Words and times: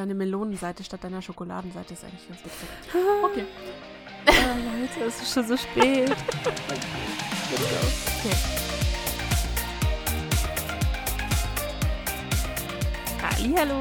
deine 0.00 0.14
Melonenseite 0.14 0.82
statt 0.82 1.04
deiner 1.04 1.20
Schokoladenseite 1.20 1.92
ist 1.92 2.02
eigentlich 2.04 2.26
ganz 2.26 2.42
witzig. 2.44 2.68
Okay. 3.22 3.44
oh, 4.26 4.32
Leute, 4.32 5.04
es 5.06 5.22
ist 5.22 5.34
schon 5.34 5.46
so 5.46 5.56
spät. 5.56 6.10
okay. 6.10 6.16
Hallihallo. 13.22 13.78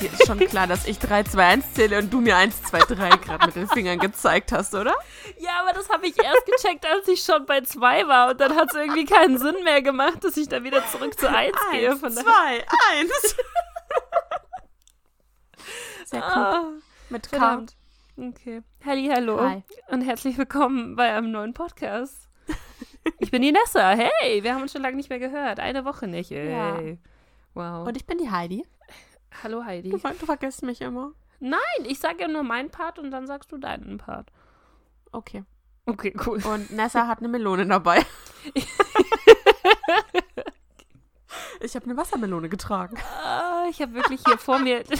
Dir 0.00 0.12
ist 0.12 0.26
schon 0.26 0.38
klar, 0.40 0.66
dass 0.66 0.86
ich 0.86 0.98
3, 0.98 1.22
2, 1.24 1.46
1 1.46 1.74
zähle 1.74 1.98
und 1.98 2.12
du 2.12 2.20
mir 2.20 2.36
1, 2.36 2.62
2, 2.64 2.78
3 2.80 3.10
gerade 3.16 3.46
mit 3.46 3.54
den 3.54 3.68
Fingern 3.68 3.98
gezeigt 3.98 4.50
hast, 4.50 4.74
oder? 4.74 4.94
Ja, 5.38 5.60
aber 5.60 5.72
das 5.72 5.88
habe 5.88 6.06
ich 6.06 6.18
erst 6.22 6.44
gecheckt, 6.46 6.84
als 6.86 7.06
ich 7.08 7.22
schon 7.22 7.46
bei 7.46 7.60
2 7.60 8.08
war. 8.08 8.30
Und 8.30 8.40
dann 8.40 8.56
hat 8.56 8.70
es 8.70 8.74
irgendwie 8.74 9.04
keinen 9.04 9.38
Sinn 9.38 9.62
mehr 9.62 9.82
gemacht, 9.82 10.24
dass 10.24 10.36
ich 10.36 10.48
da 10.48 10.64
wieder 10.64 10.84
zurück 10.88 11.18
zu 11.18 11.30
1 11.30 11.52
gehe. 11.72 11.96
2, 11.96 12.10
1. 12.10 12.22
der 16.14 16.22
Cup. 16.22 16.64
Oh, 16.64 16.80
mit 17.10 17.30
Kant. 17.30 17.76
Okay. 18.16 18.62
Halli, 18.84 19.08
hallo. 19.08 19.40
Hi. 19.40 19.64
Und 19.88 20.02
herzlich 20.02 20.38
willkommen 20.38 20.94
bei 20.94 21.12
einem 21.12 21.32
neuen 21.32 21.54
Podcast. 21.54 22.28
ich 23.18 23.32
bin 23.32 23.42
die 23.42 23.50
Nessa. 23.50 23.90
Hey, 23.90 24.44
wir 24.44 24.54
haben 24.54 24.62
uns 24.62 24.70
schon 24.70 24.82
lange 24.82 24.96
nicht 24.96 25.10
mehr 25.10 25.18
gehört. 25.18 25.58
Eine 25.58 25.84
Woche 25.84 26.06
nicht, 26.06 26.30
ey. 26.30 26.52
Ja. 26.52 26.78
Wow. 27.54 27.88
Und 27.88 27.96
ich 27.96 28.06
bin 28.06 28.18
die 28.18 28.30
Heidi. 28.30 28.64
Hallo, 29.42 29.64
Heidi. 29.64 29.90
Du, 29.90 29.98
du 29.98 30.26
vergisst 30.26 30.62
mich 30.62 30.80
immer. 30.82 31.14
Nein, 31.40 31.58
ich 31.84 31.98
sage 31.98 32.20
ja 32.20 32.28
nur 32.28 32.44
meinen 32.44 32.70
Part 32.70 33.00
und 33.00 33.10
dann 33.10 33.26
sagst 33.26 33.50
du 33.50 33.58
deinen 33.58 33.98
Part. 33.98 34.30
Okay. 35.10 35.42
Okay, 35.86 36.14
cool. 36.26 36.40
Und 36.44 36.70
Nessa 36.70 37.08
hat 37.08 37.18
eine 37.18 37.26
Melone 37.28 37.66
dabei. 37.66 38.06
ich 41.60 41.74
habe 41.74 41.86
eine 41.86 41.96
Wassermelone 41.96 42.48
getragen. 42.48 42.96
Ah, 43.20 43.66
ich 43.68 43.82
habe 43.82 43.94
wirklich 43.94 44.22
hier 44.24 44.38
vor 44.38 44.60
mir 44.60 44.84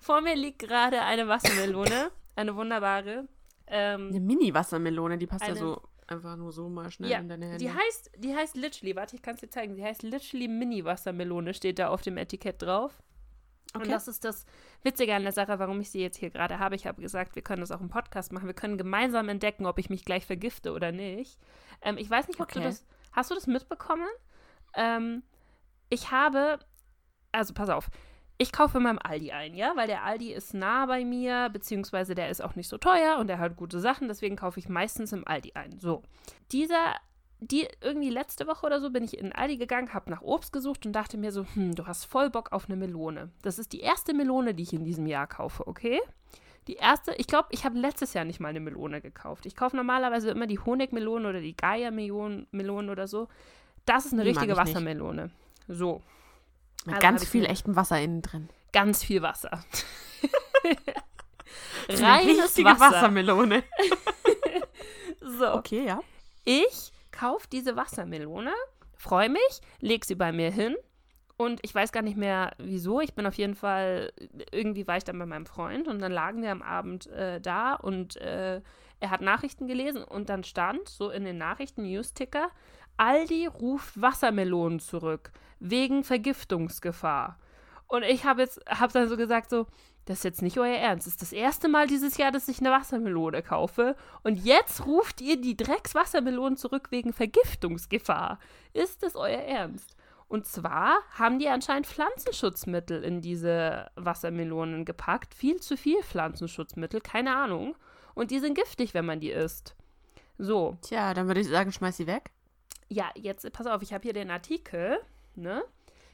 vor 0.00 0.20
mir 0.20 0.34
liegt 0.36 0.58
gerade 0.60 1.00
eine 1.02 1.28
Wassermelone. 1.28 2.10
Eine 2.36 2.54
wunderbare. 2.56 3.26
Eine 3.66 4.14
Ähm, 4.16 4.26
Mini-Wassermelone, 4.26 5.18
die 5.18 5.26
passt 5.26 5.42
ja 5.42 5.48
Eine- 5.50 5.58
so 5.58 5.82
einfach 6.06 6.36
nur 6.36 6.52
so 6.52 6.68
mal 6.70 6.90
schnell 6.90 7.10
ja, 7.10 7.18
in 7.18 7.28
deine 7.28 7.46
Hände. 7.46 7.58
die 7.58 7.70
heißt, 7.70 8.12
die 8.16 8.34
heißt 8.34 8.56
literally, 8.56 8.96
warte, 8.96 9.14
ich 9.16 9.20
kann 9.22 9.34
es 9.34 9.40
dir 9.40 9.50
zeigen. 9.50 9.76
Die 9.76 9.84
heißt 9.84 10.02
literally 10.02 10.48
Mini-Wassermelone, 10.48 11.52
steht 11.52 11.78
da 11.78 11.88
auf 11.88 12.00
dem 12.00 12.16
Etikett 12.16 12.62
drauf. 12.62 13.02
Und 13.74 13.82
Okay. 13.82 13.90
das 13.90 14.08
ist 14.08 14.24
das 14.24 14.46
Witzige 14.82 15.14
an 15.14 15.24
der 15.24 15.32
Sache, 15.32 15.58
warum 15.58 15.78
ich 15.80 15.90
sie 15.90 16.00
jetzt 16.00 16.16
hier 16.16 16.30
gerade 16.30 16.58
habe. 16.58 16.74
Ich 16.76 16.86
habe 16.86 17.02
gesagt, 17.02 17.34
wir 17.34 17.42
können 17.42 17.60
das 17.60 17.70
auch 17.70 17.82
im 17.82 17.90
Podcast 17.90 18.32
machen. 18.32 18.46
Wir 18.46 18.54
können 18.54 18.78
gemeinsam 18.78 19.28
entdecken, 19.28 19.66
ob 19.66 19.78
ich 19.78 19.90
mich 19.90 20.06
gleich 20.06 20.24
vergifte 20.24 20.72
oder 20.72 20.90
nicht. 20.92 21.38
Ähm, 21.82 21.98
ich 21.98 22.08
weiß 22.08 22.28
nicht, 22.28 22.40
ob 22.40 22.50
du 22.50 22.60
Okay. 22.60 22.68
das. 22.68 22.86
Hast 23.12 23.30
du 23.30 23.34
das 23.34 23.46
mitbekommen? 23.46 24.08
Ähm, 24.74 25.22
ich 25.90 26.10
habe. 26.10 26.58
Also, 27.32 27.52
pass 27.52 27.68
auf. 27.68 27.90
Ich 28.38 28.52
kaufe 28.52 28.80
beim 28.80 28.98
Aldi 29.02 29.32
ein, 29.32 29.54
ja, 29.54 29.72
weil 29.74 29.88
der 29.88 30.04
Aldi 30.04 30.32
ist 30.32 30.54
nah 30.54 30.86
bei 30.86 31.04
mir, 31.04 31.50
beziehungsweise 31.52 32.14
der 32.14 32.30
ist 32.30 32.40
auch 32.40 32.54
nicht 32.54 32.68
so 32.68 32.78
teuer 32.78 33.18
und 33.18 33.26
der 33.26 33.40
hat 33.40 33.56
gute 33.56 33.80
Sachen, 33.80 34.06
deswegen 34.06 34.36
kaufe 34.36 34.60
ich 34.60 34.68
meistens 34.68 35.12
im 35.12 35.26
Aldi 35.26 35.52
ein. 35.54 35.78
So. 35.80 36.02
Dieser 36.52 36.94
die 37.40 37.68
irgendwie 37.80 38.10
letzte 38.10 38.46
Woche 38.46 38.66
oder 38.66 38.80
so 38.80 38.90
bin 38.90 39.04
ich 39.04 39.16
in 39.16 39.26
den 39.26 39.32
Aldi 39.32 39.58
gegangen, 39.58 39.94
habe 39.94 40.10
nach 40.10 40.22
Obst 40.22 40.52
gesucht 40.52 40.84
und 40.86 40.92
dachte 40.92 41.16
mir 41.16 41.30
so, 41.30 41.46
hm, 41.54 41.74
du 41.74 41.86
hast 41.86 42.04
voll 42.04 42.30
Bock 42.30 42.52
auf 42.52 42.66
eine 42.66 42.76
Melone. 42.76 43.30
Das 43.42 43.58
ist 43.58 43.72
die 43.72 43.80
erste 43.80 44.12
Melone, 44.12 44.54
die 44.54 44.64
ich 44.64 44.72
in 44.72 44.84
diesem 44.84 45.06
Jahr 45.06 45.26
kaufe, 45.26 45.66
okay? 45.66 46.00
Die 46.66 46.74
erste, 46.74 47.14
ich 47.14 47.26
glaube, 47.26 47.48
ich 47.50 47.64
habe 47.64 47.78
letztes 47.78 48.12
Jahr 48.12 48.24
nicht 48.24 48.40
mal 48.40 48.48
eine 48.48 48.60
Melone 48.60 49.00
gekauft. 49.00 49.46
Ich 49.46 49.56
kaufe 49.56 49.76
normalerweise 49.76 50.30
immer 50.30 50.46
die 50.46 50.58
Honigmelone 50.58 51.28
oder 51.28 51.40
die 51.40 51.56
Gaia-Melone 51.56 52.92
oder 52.92 53.06
so. 53.06 53.28
Das 53.86 54.04
ist 54.04 54.12
eine 54.12 54.22
Die 54.22 54.30
richtige 54.30 54.52
ich 54.52 54.58
nicht. 54.58 54.68
Wassermelone. 54.68 55.30
So, 55.68 56.02
Mit 56.84 56.94
Also 56.94 57.06
ganz 57.06 57.28
viel 57.28 57.44
echtem 57.44 57.76
Wasser 57.76 58.00
innen 58.00 58.22
drin. 58.22 58.48
ganz 58.72 59.04
viel 59.04 59.22
Wasser. 59.22 59.64
Eine 61.88 62.02
Reines 62.02 62.56
Wasser. 62.58 62.80
Wassermelone. 62.80 63.62
So. 65.20 65.52
Okay, 65.54 65.84
ja. 65.86 66.00
Ich 66.44 66.90
kaufe 67.10 67.46
diese 67.52 67.76
Wassermelone, 67.76 68.52
freue 68.96 69.28
mich, 69.28 69.60
leg 69.80 70.04
sie 70.04 70.14
bei 70.14 70.32
mir 70.32 70.50
hin 70.50 70.74
und 71.36 71.60
ich 71.62 71.74
weiß 71.74 71.92
gar 71.92 72.02
nicht 72.02 72.16
mehr 72.16 72.52
wieso. 72.58 73.00
Ich 73.00 73.14
bin 73.14 73.26
auf 73.26 73.34
jeden 73.34 73.54
Fall, 73.54 74.12
irgendwie 74.52 74.86
war 74.86 74.96
ich 74.96 75.04
dann 75.04 75.18
bei 75.18 75.26
meinem 75.26 75.44
Freund 75.46 75.86
und 75.86 76.00
dann 76.00 76.12
lagen 76.12 76.42
wir 76.42 76.50
am 76.50 76.62
Abend 76.62 77.06
äh, 77.08 77.40
da 77.40 77.74
und 77.74 78.16
äh, 78.16 78.62
er 79.00 79.10
hat 79.10 79.20
Nachrichten 79.20 79.66
gelesen 79.68 80.02
und 80.02 80.28
dann 80.30 80.44
stand 80.44 80.88
so 80.88 81.10
in 81.10 81.24
den 81.24 81.36
Nachrichten, 81.38 81.82
News-Ticker, 81.82 82.48
Aldi 82.96 83.46
ruft 83.46 84.00
Wassermelonen 84.00 84.80
zurück 84.80 85.30
wegen 85.60 86.04
Vergiftungsgefahr. 86.04 87.38
Und 87.86 88.02
ich 88.02 88.24
habe 88.24 88.42
jetzt, 88.42 88.60
habe 88.68 88.92
dann 88.92 89.08
so 89.08 89.16
gesagt 89.16 89.50
so, 89.50 89.66
das 90.04 90.18
ist 90.18 90.24
jetzt 90.24 90.42
nicht 90.42 90.58
euer 90.58 90.76
Ernst. 90.76 91.06
Das 91.06 91.14
ist 91.14 91.22
das 91.22 91.32
erste 91.32 91.68
Mal 91.68 91.86
dieses 91.86 92.16
Jahr, 92.16 92.32
dass 92.32 92.48
ich 92.48 92.60
eine 92.60 92.70
Wassermelone 92.70 93.42
kaufe. 93.42 93.94
Und 94.22 94.36
jetzt 94.42 94.86
ruft 94.86 95.20
ihr 95.20 95.38
die 95.40 95.56
Dreckswassermelonen 95.56 96.56
zurück 96.56 96.90
wegen 96.90 97.12
Vergiftungsgefahr. 97.12 98.38
Ist 98.72 99.02
das 99.02 99.16
euer 99.16 99.40
Ernst? 99.40 99.96
Und 100.28 100.46
zwar 100.46 100.98
haben 101.18 101.38
die 101.38 101.48
anscheinend 101.48 101.86
Pflanzenschutzmittel 101.86 103.02
in 103.02 103.20
diese 103.20 103.90
Wassermelonen 103.96 104.84
gepackt. 104.84 105.34
Viel 105.34 105.60
zu 105.60 105.76
viel 105.76 106.02
Pflanzenschutzmittel, 106.02 107.00
keine 107.00 107.34
Ahnung. 107.36 107.74
Und 108.14 108.30
die 108.30 108.38
sind 108.38 108.54
giftig, 108.54 108.94
wenn 108.94 109.06
man 109.06 109.20
die 109.20 109.30
isst. 109.30 109.74
So, 110.38 110.76
Tja, 110.82 111.14
dann 111.14 111.26
würde 111.26 111.40
ich 111.40 111.48
sagen, 111.48 111.72
schmeiß 111.72 111.96
sie 111.96 112.06
weg. 112.06 112.30
ja, 112.88 113.10
jetzt 113.14 113.50
pass 113.52 113.66
auf, 113.66 113.82
ich 113.82 113.92
habe 113.92 114.02
hier 114.02 114.12
den 114.12 114.30
Artikel, 114.30 114.98
ne? 115.38 115.64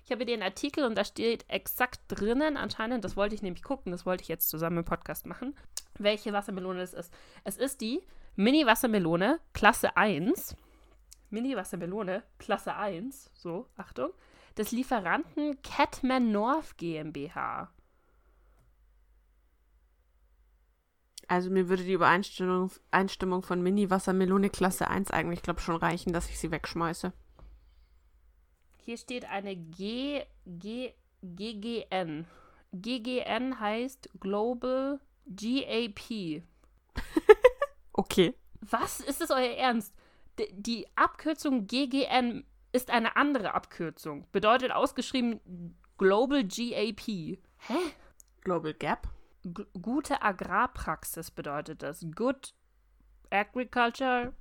Ich 0.05 0.13
habe 0.13 0.27
den 0.27 0.43
Artikel 0.43 0.85
und 0.85 0.97
da 0.97 1.05
steht 1.05 1.47
exakt 1.49 2.01
drinnen, 2.09 2.59
anscheinend, 2.59 3.05
das 3.05 3.17
wollte 3.17 3.35
ich 3.35 3.43
nämlich 3.43 3.63
gucken, 3.63 3.91
das 3.91 4.05
wollte 4.05 4.23
ich 4.23 4.29
jetzt 4.29 4.51
zusammen 4.51 4.79
im 4.79 4.85
Podcast 4.85 5.25
machen, 5.25 5.57
welche 5.99 6.33
Wassermelone 6.33 6.83
es 6.83 6.93
ist. 6.93 7.13
Es 7.43 7.57
ist 7.57 7.81
die 7.81 8.03
Mini-Wassermelone 8.37 9.41
Klasse 9.55 9.97
1. 9.97 10.57
Mini-Wassermelone 11.31 12.23
Klasse 12.39 12.75
1, 12.75 13.31
so, 13.33 13.67
Achtung, 13.77 14.11
des 14.59 14.73
Lieferanten 14.73 15.61
Catman 15.63 16.33
North 16.33 16.77
GmbH. 16.77 17.73
Also 21.29 21.49
mir 21.49 21.71
würde 21.71 21.85
die 21.85 21.95
Übereinstimmung 21.95 22.71
Einstimmung 22.91 23.43
von 23.43 23.63
Mini-Wassermelone 23.63 24.51
Klasse 24.51 24.89
1 24.89 25.11
eigentlich, 25.11 25.43
glaube 25.43 25.61
schon 25.61 25.77
reichen, 25.77 26.13
dass 26.13 26.29
ich 26.29 26.39
sie 26.39 26.51
wegschmeiße. 26.51 27.15
Hier 28.85 28.99
steht 28.99 29.25
eine 29.25 29.57
G, 29.57 30.25
G, 30.45 30.93
GGN. 31.23 32.27
GGN 32.73 33.59
heißt 33.59 34.11
Global 34.21 35.01
GAP. 35.27 36.43
Okay. 37.97 38.35
Was 38.61 38.99
ist 38.99 39.21
das 39.21 39.31
euer 39.31 39.57
Ernst? 39.57 39.95
D 40.37 40.53
die 40.53 40.89
Abkürzung 40.97 41.69
GGN 41.69 42.45
ist 42.73 42.91
eine 42.91 43.15
andere 43.15 43.55
Abkürzung. 43.55 44.27
Bedeutet 44.33 44.73
ausgeschrieben 44.73 45.79
Global 45.97 46.43
GAP. 46.43 47.07
Hä? 47.07 47.39
Global 48.41 48.75
Gap. 48.75 49.07
G 49.45 49.65
gute 49.81 50.23
Agrarpraxis 50.23 51.31
bedeutet 51.31 51.85
das. 51.85 52.05
Good 52.17 52.53
Agriculture 53.31 54.33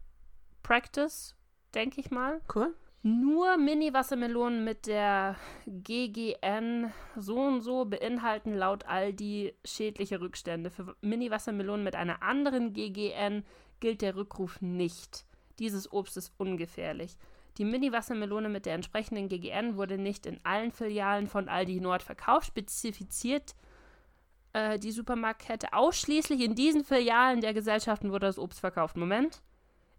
Practice, 0.64 1.36
denke 1.75 2.02
ich 2.02 2.10
mal. 2.10 2.42
Cool. 2.54 2.75
Nur 3.06 3.58
Mini-Wassermelonen 3.58 4.64
mit 4.64 4.88
der 4.88 5.36
GGN 5.68 6.90
so 7.18 7.38
und 7.38 7.59
so 7.59 7.84
beinhalten 7.84 8.53
laut 8.53 8.86
Aldi 8.86 9.53
schädliche 9.66 10.22
Rückstände. 10.22 10.69
Für 10.69 10.96
Mini-Wassermelonen 11.02 11.84
mit 11.84 11.97
einer 11.97 12.24
anderen 12.24 12.72
GGN 12.72 13.44
gilt 13.81 14.02
der 14.02 14.16
Rückruf 14.16 14.62
nicht. 14.62 15.25
Dieses 15.59 15.92
Obst 15.92 16.16
ist 16.16 16.31
ungefährlich. 16.38 17.18
Die 17.58 17.66
Mini-Wassermelone 17.66 18.47
mit 18.47 18.66
der 18.66 18.75
entsprechenden 18.75 19.28
GGN 19.28 19.75
wurde 19.75 19.97
nicht 19.97 20.25
in 20.25 20.40
allen 20.46 20.72
Filialen 20.72 21.28
von 21.28 21.50
Aldi 21.50 21.81
Nord 21.81 22.03
verkauft, 22.03 22.47
spezifiziert 22.47 23.54
äh, 24.54 24.80
die 24.80 24.92
Supermarktkette 24.94 25.74
ausschließlich 25.74 26.39
in 26.39 26.56
diesen 26.56 26.86
Filialen 26.86 27.42
der 27.42 27.54
Gesellschaften 27.54 28.12
wurde 28.12 28.28
das 28.28 28.39
Obst 28.39 28.62
verkauft. 28.62 28.95
Moment 28.95 29.42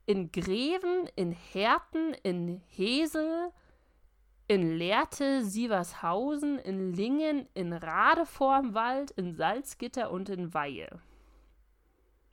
in 0.06 0.30
Greven, 0.32 1.08
in 1.16 1.32
Herten, 1.32 2.14
in 2.22 2.60
Hesel, 2.68 3.50
in 4.46 4.76
Lehrte, 4.76 5.44
Sievershausen, 5.44 6.58
in 6.58 6.92
Lingen, 6.92 7.48
in 7.54 7.72
Rade 7.72 8.26
vorm 8.26 8.74
Wald, 8.74 9.10
in 9.12 9.34
Salzgitter 9.34 10.10
und 10.10 10.28
in 10.28 10.52
Weihe. 10.52 11.00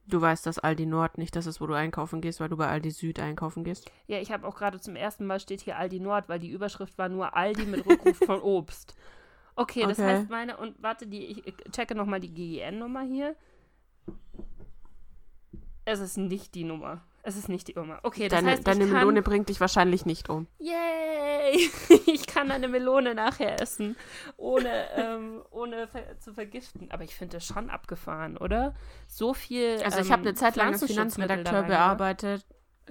Du 0.07 0.19
weißt, 0.19 0.45
dass 0.45 0.59
Aldi 0.59 0.87
Nord 0.87 1.17
nicht 1.17 1.35
das 1.35 1.45
ist, 1.45 1.61
wo 1.61 1.67
du 1.67 1.73
einkaufen 1.73 2.19
gehst, 2.19 2.41
weil 2.41 2.49
du 2.49 2.57
bei 2.57 2.67
Aldi 2.67 2.91
Süd 2.91 3.19
einkaufen 3.19 3.63
gehst. 3.63 3.89
Ja, 4.07 4.17
ich 4.17 4.31
habe 4.31 4.45
auch 4.45 4.55
gerade 4.57 4.79
zum 4.81 4.95
ersten 4.97 5.25
Mal 5.25 5.39
steht 5.39 5.61
hier 5.61 5.77
Aldi 5.77 6.01
Nord, 6.01 6.27
weil 6.27 6.39
die 6.39 6.49
Überschrift 6.49 6.97
war 6.97 7.07
nur 7.07 7.35
Aldi 7.35 7.65
mit 7.65 7.85
Rückruf 7.85 8.17
von 8.17 8.41
Obst. 8.41 8.95
Okay, 9.55 9.81
das 9.85 9.99
Okay. 9.99 10.07
heißt 10.07 10.29
meine, 10.29 10.57
und 10.57 10.81
warte, 10.81 11.07
die, 11.07 11.25
ich 11.25 11.43
checke 11.71 11.95
nochmal 11.95 12.19
die 12.19 12.33
GGN-Nummer 12.33 13.03
hier. 13.03 13.35
Es 15.85 15.99
ist 15.99 16.17
nicht 16.17 16.55
die 16.55 16.63
Nummer. 16.63 17.01
Es 17.23 17.35
ist 17.37 17.49
nicht 17.49 17.67
die 17.67 17.77
Oma. 17.77 17.99
Okay, 18.03 18.27
das 18.27 18.39
Deine, 18.39 18.51
heißt, 18.51 18.67
deine 18.67 18.85
kann, 18.85 18.93
Melone 18.93 19.21
bringt 19.21 19.49
dich 19.49 19.59
wahrscheinlich 19.59 20.05
nicht 20.05 20.29
um. 20.29 20.47
Yay! 20.59 21.69
ich 22.07 22.25
kann 22.25 22.51
eine 22.51 22.67
Melone 22.67 23.13
nachher 23.13 23.61
essen, 23.61 23.95
ohne, 24.37 24.89
ähm, 24.95 25.41
ohne 25.51 25.87
ver 25.87 26.19
zu 26.19 26.33
vergiften. 26.33 26.89
Aber 26.91 27.03
ich 27.03 27.15
finde 27.15 27.37
das 27.37 27.45
schon 27.45 27.69
abgefahren, 27.69 28.37
oder? 28.37 28.73
So 29.07 29.33
viel. 29.33 29.81
Also 29.83 29.99
ich 29.99 30.07
ähm, 30.07 30.13
habe 30.13 30.21
eine 30.23 30.33
Zeit 30.33 30.55
lang 30.55 30.73
als 30.73 30.83
Finanzredakteur 30.83 31.63
bearbeitet, 31.63 32.45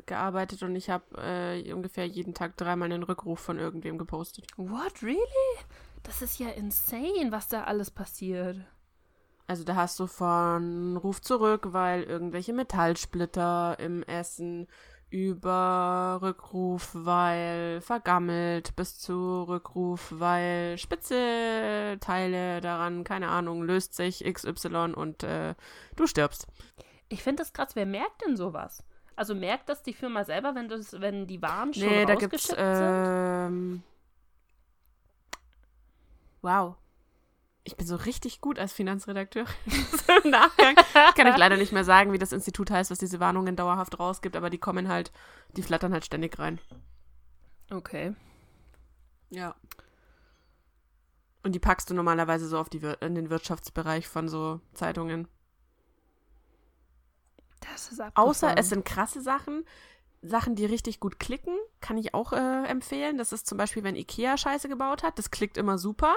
gearbeitet 0.06 0.62
und 0.62 0.76
ich 0.76 0.90
habe 0.90 1.04
äh, 1.18 1.72
ungefähr 1.72 2.06
jeden 2.06 2.34
Tag 2.34 2.56
dreimal 2.56 2.92
einen 2.92 3.02
Rückruf 3.02 3.40
von 3.40 3.58
irgendwem 3.58 3.98
gepostet. 3.98 4.46
What, 4.56 5.02
really? 5.02 5.18
Das 6.02 6.22
ist 6.22 6.38
ja 6.38 6.48
insane, 6.50 7.28
was 7.30 7.48
da 7.48 7.64
alles 7.64 7.90
passiert. 7.90 8.58
Also 9.50 9.64
da 9.64 9.74
hast 9.74 9.98
du 9.98 10.06
von 10.06 10.96
Ruf 10.96 11.20
zurück, 11.20 11.72
weil 11.72 12.04
irgendwelche 12.04 12.52
Metallsplitter 12.52 13.76
im 13.80 14.04
Essen 14.04 14.68
über 15.10 16.20
Rückruf, 16.22 16.90
weil 16.92 17.80
vergammelt, 17.80 18.76
bis 18.76 19.00
zu 19.00 19.42
Rückruf, 19.42 20.14
weil 20.16 20.78
spitze 20.78 21.96
Teile 22.00 22.60
daran, 22.60 23.02
keine 23.02 23.26
Ahnung, 23.26 23.64
löst 23.64 23.94
sich 23.94 24.22
XY 24.22 24.92
und 24.94 25.24
äh, 25.24 25.56
du 25.96 26.06
stirbst. 26.06 26.46
Ich 27.08 27.24
finde 27.24 27.42
das 27.42 27.52
krass. 27.52 27.74
Wer 27.74 27.86
merkt 27.86 28.24
denn 28.24 28.36
sowas? 28.36 28.84
Also 29.16 29.34
merkt 29.34 29.68
das 29.68 29.82
die 29.82 29.94
Firma 29.94 30.22
selber, 30.22 30.54
wenn, 30.54 30.68
das, 30.68 31.00
wenn 31.00 31.26
die 31.26 31.42
Waren 31.42 31.74
schon 31.74 31.88
Nee, 31.88 32.06
da 32.06 32.14
gibt's 32.14 32.46
sind? 32.46 32.56
ähm, 32.56 33.82
Wow. 36.40 36.76
Ich 37.62 37.76
bin 37.76 37.86
so 37.86 37.96
richtig 37.96 38.40
gut 38.40 38.58
als 38.58 38.72
Finanzredakteurin. 38.72 39.52
Im 40.24 40.30
Nachgang 40.30 40.74
kann 41.14 41.26
ich 41.26 41.36
leider 41.36 41.56
nicht 41.56 41.72
mehr 41.72 41.84
sagen, 41.84 42.12
wie 42.12 42.18
das 42.18 42.32
Institut 42.32 42.70
heißt, 42.70 42.90
was 42.90 42.98
diese 42.98 43.20
Warnungen 43.20 43.54
dauerhaft 43.54 43.98
rausgibt, 43.98 44.34
aber 44.34 44.48
die 44.48 44.58
kommen 44.58 44.88
halt, 44.88 45.12
die 45.56 45.62
flattern 45.62 45.92
halt 45.92 46.04
ständig 46.04 46.38
rein. 46.38 46.58
Okay. 47.70 48.14
Ja. 49.28 49.54
Und 51.42 51.52
die 51.54 51.58
packst 51.58 51.88
du 51.90 51.94
normalerweise 51.94 52.46
so 52.46 52.58
auf 52.58 52.68
die 52.68 52.82
Wir 52.82 53.00
in 53.02 53.14
den 53.14 53.30
Wirtschaftsbereich 53.30 54.08
von 54.08 54.28
so 54.28 54.60
Zeitungen. 54.74 55.28
Das 57.60 57.92
ist 57.92 58.00
abgefahren. 58.00 58.28
Außer 58.28 58.58
es 58.58 58.68
sind 58.70 58.84
krasse 58.84 59.20
Sachen. 59.20 59.64
Sachen, 60.22 60.54
die 60.54 60.66
richtig 60.66 61.00
gut 61.00 61.18
klicken, 61.18 61.56
kann 61.80 61.96
ich 61.96 62.12
auch 62.12 62.32
äh, 62.32 62.66
empfehlen. 62.66 63.16
Das 63.16 63.32
ist 63.32 63.46
zum 63.46 63.56
Beispiel, 63.56 63.84
wenn 63.84 63.96
Ikea 63.96 64.36
Scheiße 64.36 64.68
gebaut 64.68 65.02
hat. 65.02 65.18
Das 65.18 65.30
klickt 65.30 65.56
immer 65.56 65.78
super. 65.78 66.14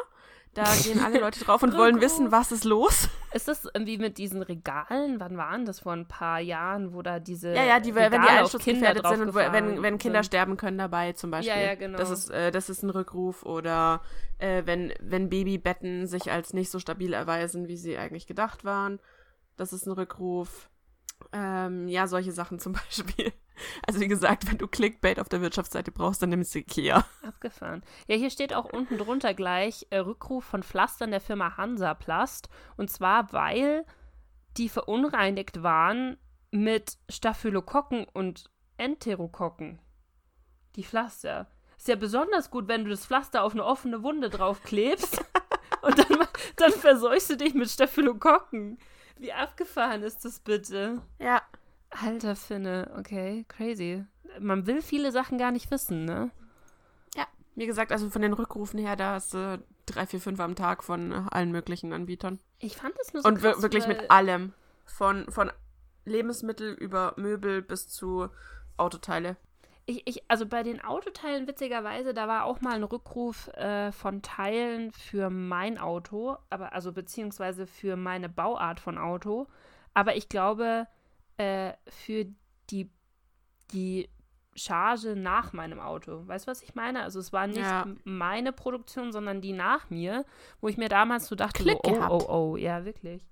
Da 0.53 0.65
gehen 0.83 1.03
alle 1.03 1.19
Leute 1.19 1.44
drauf 1.44 1.63
und 1.63 1.73
wollen 1.77 2.00
wissen, 2.00 2.31
was 2.31 2.51
ist 2.51 2.63
los. 2.63 3.09
Ist 3.33 3.47
das 3.47 3.65
irgendwie 3.73 3.97
mit 3.97 4.19
diesen 4.19 4.44
Regalen? 4.44 5.19
Wann 5.19 5.35
waren 5.35 5.65
das? 5.65 5.79
Vor 5.79 5.94
ein 5.94 6.07
paar 6.07 6.39
Jahren, 6.39 6.94
wo 6.94 7.01
da 7.01 7.19
diese. 7.19 7.53
Ja, 7.55 7.63
ja, 7.63 7.79
die, 7.79 7.95
wenn 7.95 8.11
die 8.11 8.17
Regale 8.17 8.44
auf 8.44 8.51
Kinder 8.57 8.89
einsturzgefährdet 8.89 9.07
sind 9.07 9.21
und 9.21 9.35
wenn, 9.35 9.81
wenn 9.81 9.97
Kinder 9.97 10.19
sind? 10.19 10.25
sterben 10.25 10.57
können 10.57 10.77
dabei 10.77 11.13
zum 11.13 11.31
Beispiel. 11.31 11.55
Ja, 11.55 11.61
ja, 11.61 11.75
genau. 11.75 11.97
Das 11.97 12.11
ist, 12.11 12.29
äh, 12.29 12.51
das 12.51 12.69
ist 12.69 12.83
ein 12.83 12.91
Rückruf. 12.91 13.44
Oder 13.44 14.01
äh, 14.38 14.61
wenn, 14.65 14.94
wenn 15.00 15.29
Babybetten 15.29 16.05
sich 16.05 16.31
als 16.31 16.53
nicht 16.53 16.69
so 16.69 16.77
stabil 16.77 17.13
erweisen, 17.13 17.67
wie 17.67 17.77
sie 17.77 17.97
eigentlich 17.97 18.27
gedacht 18.27 18.63
waren. 18.63 19.00
Das 19.57 19.73
ist 19.73 19.88
ein 19.88 19.91
Rückruf. 19.94 20.69
Ähm, 21.31 21.88
ja, 21.88 22.05
solche 22.05 22.31
Sachen 22.31 22.59
zum 22.59 22.73
Beispiel. 22.89 23.33
Also 23.85 24.00
wie 24.00 24.07
gesagt, 24.07 24.50
wenn 24.50 24.57
du 24.57 24.67
Clickbait 24.67 25.19
auf 25.19 25.29
der 25.29 25.41
Wirtschaftsseite 25.41 25.91
brauchst, 25.91 26.21
dann 26.21 26.29
nimmst 26.29 26.55
du 26.55 26.59
Ikea. 26.59 27.05
Abgefahren. 27.21 27.83
Ja, 28.07 28.15
hier 28.15 28.29
steht 28.29 28.53
auch 28.53 28.65
unten 28.65 28.97
drunter 28.97 29.33
gleich 29.33 29.88
äh, 29.89 29.97
Rückruf 29.97 30.44
von 30.44 30.63
Pflastern 30.63 31.11
der 31.11 31.21
Firma 31.21 31.57
Hansaplast. 31.57 32.50
Und 32.77 32.89
zwar, 32.89 33.31
weil 33.33 33.85
die 34.57 34.69
verunreinigt 34.69 35.63
waren 35.63 36.17
mit 36.51 36.97
Staphylokokken 37.09 38.05
und 38.13 38.50
Enterokokken. 38.77 39.79
Die 40.75 40.83
Pflaster. 40.83 41.47
Ist 41.77 41.88
ja 41.88 41.95
besonders 41.95 42.50
gut, 42.50 42.67
wenn 42.67 42.83
du 42.83 42.89
das 42.89 43.05
Pflaster 43.05 43.44
auf 43.44 43.53
eine 43.53 43.65
offene 43.65 44.03
Wunde 44.03 44.29
draufklebst 44.29 45.23
und 45.81 46.00
dann, 46.00 46.27
dann 46.55 46.71
verseuchst 46.71 47.31
du 47.31 47.38
dich 47.38 47.53
mit 47.53 47.69
Staphylokokken. 47.69 48.79
Wie 49.17 49.33
abgefahren 49.33 50.03
ist 50.03 50.25
das 50.25 50.39
bitte? 50.39 51.01
Ja. 51.19 51.41
Alter 52.01 52.35
Finne, 52.35 52.91
okay, 52.97 53.45
crazy. 53.47 54.03
Man 54.39 54.65
will 54.65 54.81
viele 54.81 55.11
Sachen 55.11 55.37
gar 55.37 55.51
nicht 55.51 55.69
wissen, 55.71 56.05
ne? 56.05 56.31
Ja. 57.15 57.27
Wie 57.55 57.65
gesagt, 57.65 57.91
also 57.91 58.09
von 58.09 58.21
den 58.21 58.33
Rückrufen 58.33 58.79
her, 58.79 58.95
da 58.95 59.13
hast 59.13 59.33
du 59.33 59.63
drei, 59.85 60.05
vier, 60.07 60.19
fünf 60.19 60.39
am 60.39 60.55
Tag 60.55 60.83
von 60.83 61.11
allen 61.11 61.51
möglichen 61.51 61.93
Anbietern. 61.93 62.39
Ich 62.59 62.77
fand 62.77 62.95
es 63.01 63.13
nur 63.13 63.21
so 63.21 63.29
Und 63.29 63.39
krass, 63.39 63.61
wirklich 63.61 63.87
mit 63.87 64.09
allem. 64.09 64.53
Von, 64.85 65.29
von 65.31 65.51
Lebensmittel 66.05 66.73
über 66.73 67.13
Möbel 67.17 67.61
bis 67.61 67.87
zu 67.87 68.29
Autoteile. 68.77 69.37
Ich, 69.85 70.07
ich, 70.07 70.23
also 70.29 70.45
bei 70.45 70.63
den 70.63 70.81
Autoteilen, 70.81 71.45
witzigerweise, 71.47 72.13
da 72.13 72.27
war 72.27 72.45
auch 72.45 72.61
mal 72.61 72.75
ein 72.75 72.83
Rückruf 72.83 73.49
äh, 73.49 73.91
von 73.91 74.21
Teilen 74.21 74.93
für 74.93 75.29
mein 75.29 75.77
Auto, 75.77 76.37
aber 76.49 76.71
also 76.71 76.93
beziehungsweise 76.93 77.67
für 77.67 77.97
meine 77.97 78.29
Bauart 78.29 78.79
von 78.79 78.97
Auto. 78.97 79.47
Aber 79.93 80.15
ich 80.15 80.29
glaube, 80.29 80.87
äh, 81.38 81.74
für 81.88 82.25
die, 82.69 82.89
die 83.71 84.09
Charge 84.56 85.15
nach 85.15 85.51
meinem 85.53 85.80
Auto. 85.80 86.27
Weißt 86.27 86.45
du, 86.47 86.51
was 86.51 86.62
ich 86.62 86.75
meine? 86.75 87.01
Also 87.01 87.19
es 87.19 87.33
war 87.33 87.47
nicht 87.47 87.57
Ja. 87.59 87.88
meine 88.03 88.51
Produktion, 88.51 89.12
sondern 89.12 89.41
die 89.41 89.51
nach 89.53 89.89
mir, 89.89 90.25
wo 90.62 90.68
ich 90.68 90.77
mir 90.77 90.89
damals 90.89 91.25
so 91.27 91.35
dachte, 91.35 91.63
Klick 91.63 91.80
so, 91.83 91.91
oh, 91.91 91.94
gehabt. 91.94 92.12
oh, 92.12 92.25
oh, 92.51 92.57
ja, 92.57 92.85
wirklich. 92.85 93.25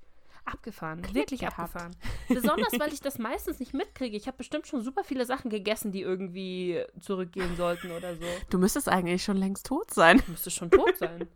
Abgefahren, 0.43 1.03
Klick 1.03 1.13
wirklich 1.15 1.41
gehabt. 1.41 1.59
abgefahren. 1.59 1.95
Besonders, 2.27 2.73
weil 2.79 2.91
ich 2.91 2.99
das 3.01 3.19
meistens 3.19 3.59
nicht 3.59 3.75
mitkriege. 3.75 4.17
Ich 4.17 4.25
habe 4.25 4.37
bestimmt 4.37 4.65
schon 4.65 4.81
super 4.81 5.03
viele 5.03 5.25
Sachen 5.25 5.51
gegessen, 5.51 5.91
die 5.91 6.01
irgendwie 6.01 6.83
zurückgehen 6.99 7.55
sollten 7.55 7.91
oder 7.91 8.15
so. 8.15 8.25
Du 8.49 8.57
müsstest 8.57 8.89
eigentlich 8.89 9.23
schon 9.23 9.37
längst 9.37 9.67
tot 9.67 9.93
sein. 9.93 10.17
Ich 10.17 10.27
müsste 10.27 10.49
schon 10.49 10.71
tot 10.71 10.97
sein. 10.97 11.27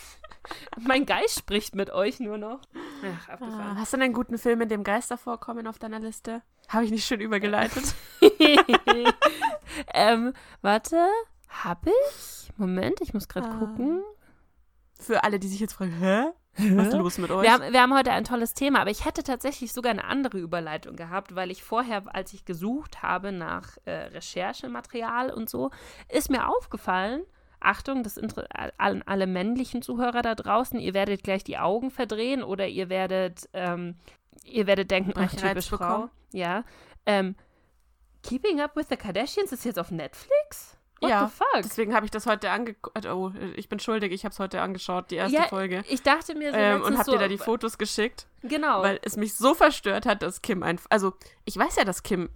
mein 0.80 1.06
Geist 1.06 1.38
spricht 1.38 1.74
mit 1.74 1.90
euch 1.90 2.20
nur 2.20 2.38
noch. 2.38 2.60
Ach, 3.04 3.28
Ah, 3.28 3.32
abgefahren. 3.32 3.80
hast 3.80 3.92
du 3.92 3.96
denn 3.96 4.04
einen 4.04 4.14
guten 4.14 4.38
Film, 4.38 4.60
in 4.60 4.68
dem 4.68 4.84
Geister 4.84 5.16
vorkommen 5.18 5.66
auf 5.66 5.78
deiner 5.78 5.98
Liste? 6.00 6.42
Habe 6.68 6.84
ich 6.84 6.90
nicht 6.90 7.04
schön 7.06 7.20
übergeleitet? 7.20 7.94
ähm, 9.94 10.32
warte, 10.62 11.06
hab 11.48 11.86
ich? 11.86 12.50
Moment, 12.56 13.00
ich 13.00 13.14
muss 13.14 13.28
gerade 13.28 13.48
Ah. 13.48 13.58
gucken. 13.58 14.02
Für 14.98 15.24
alle, 15.24 15.38
die 15.38 15.48
sich 15.48 15.60
jetzt 15.60 15.74
fragen, 15.74 15.92
hä? 15.92 16.26
Was 16.74 16.88
ist 16.88 16.94
los 16.94 17.18
mit 17.18 17.30
euch? 17.30 17.42
Wir 17.42 17.52
haben, 17.52 17.70
wir 17.70 17.82
haben 17.82 17.92
heute 17.94 18.12
ein 18.12 18.24
tolles 18.24 18.54
Thema, 18.54 18.80
aber 18.80 18.90
ich 18.90 19.04
hätte 19.04 19.22
tatsächlich 19.22 19.74
sogar 19.74 19.90
eine 19.90 20.04
andere 20.04 20.38
Überleitung 20.38 20.96
gehabt, 20.96 21.34
weil 21.34 21.50
ich 21.50 21.62
vorher, 21.62 22.02
als 22.14 22.32
ich 22.32 22.46
gesucht 22.46 23.02
habe 23.02 23.30
nach 23.30 23.76
äh, 23.84 23.90
Recherchematerial 23.90 25.30
und 25.30 25.50
so, 25.50 25.70
ist 26.08 26.30
mir 26.30 26.48
aufgefallen, 26.48 27.24
Achtung, 27.66 28.02
das 28.02 28.16
inter- 28.16 28.46
alle, 28.78 29.26
männlichen 29.26 29.82
Zuhörer 29.82 30.22
da 30.22 30.34
draußen, 30.34 30.78
ihr 30.78 30.94
werdet 30.94 31.22
gleich 31.22 31.44
die 31.44 31.58
Augen 31.58 31.90
verdrehen 31.90 32.42
oder 32.42 32.66
ihr 32.66 32.88
werdet, 32.88 33.48
ähm, 33.52 33.96
ihr 34.44 34.66
werdet 34.66 34.90
denken, 34.90 35.12
ach, 35.16 35.30
typisch 35.34 35.68
Frau. 35.68 35.76
bekommen. 35.78 36.10
Ja. 36.32 36.64
Ähm, 37.06 37.34
Keeping 38.22 38.60
Up 38.60 38.74
with 38.76 38.86
the 38.88 38.96
Kardashians 38.96 39.52
ist 39.52 39.64
jetzt 39.64 39.78
auf 39.78 39.90
Netflix? 39.90 40.76
What 41.00 41.10
Ja, 41.10 41.26
the 41.28 41.32
fuck? 41.36 41.62
Deswegen 41.62 41.94
habe 41.94 42.06
ich 42.06 42.10
das 42.10 42.26
heute 42.26 42.50
angeguckt. 42.50 43.04
Oh, 43.06 43.30
ich 43.54 43.68
bin 43.68 43.78
schuldig, 43.78 44.12
ich 44.12 44.24
habe 44.24 44.32
es 44.32 44.38
heute 44.40 44.62
angeschaut, 44.62 45.10
die 45.10 45.16
erste 45.16 45.36
ja, 45.36 45.42
Folge. 45.44 45.84
ich 45.88 46.02
dachte 46.02 46.34
mir 46.34 46.52
so 46.52 46.58
Ähm, 46.58 46.82
und 46.82 46.94
habe 46.94 47.04
so, 47.04 47.12
dir 47.12 47.18
da 47.18 47.28
die 47.28 47.36
Fotos 47.38 47.76
geschickt, 47.78 48.26
Genau. 48.42 48.82
weil 48.82 48.98
es 49.02 49.16
mich 49.16 49.34
so 49.34 49.54
verstört 49.54 50.06
hat, 50.06 50.22
dass 50.22 50.40
Kim 50.42 50.62
einfach. 50.62 50.86
Also, 50.90 51.12
ich 51.44 51.56
weiß 51.56 51.76
ja, 51.76 51.84
dass 51.84 52.02
Kim 52.02 52.30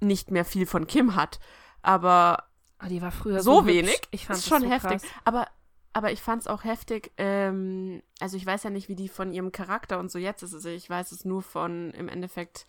nicht 0.00 0.30
mehr 0.30 0.44
viel 0.44 0.64
von 0.66 0.86
Kim 0.86 1.16
hat, 1.16 1.40
aber 1.82 2.44
Oh, 2.84 2.88
die 2.88 3.02
war 3.02 3.12
früher 3.12 3.42
so, 3.42 3.60
so, 3.60 3.66
wenig 3.66 3.94
Hübsch. 3.94 4.08
Ich 4.10 4.26
fand 4.26 4.38
ist 4.38 4.50
das 4.50 4.58
schon 4.58 4.68
so 4.68 4.74
heftig. 4.74 5.02
Krass. 5.02 5.10
Aber, 5.24 5.46
aber 5.92 6.12
ich 6.12 6.22
fand 6.22 6.42
es 6.42 6.48
auch 6.48 6.64
heftig. 6.64 7.12
Ähm, 7.16 8.02
also, 8.20 8.36
ich 8.36 8.46
weiß 8.46 8.64
ja 8.64 8.70
nicht, 8.70 8.88
wie 8.88 8.96
die 8.96 9.08
von 9.08 9.32
ihrem 9.32 9.52
Charakter 9.52 9.98
und 9.98 10.10
so 10.10 10.18
jetzt 10.18 10.42
ist. 10.42 10.54
Also, 10.54 10.68
ich 10.68 10.88
weiß 10.88 11.12
es 11.12 11.24
nur 11.24 11.42
von 11.42 11.90
im 11.92 12.08
Endeffekt 12.08 12.66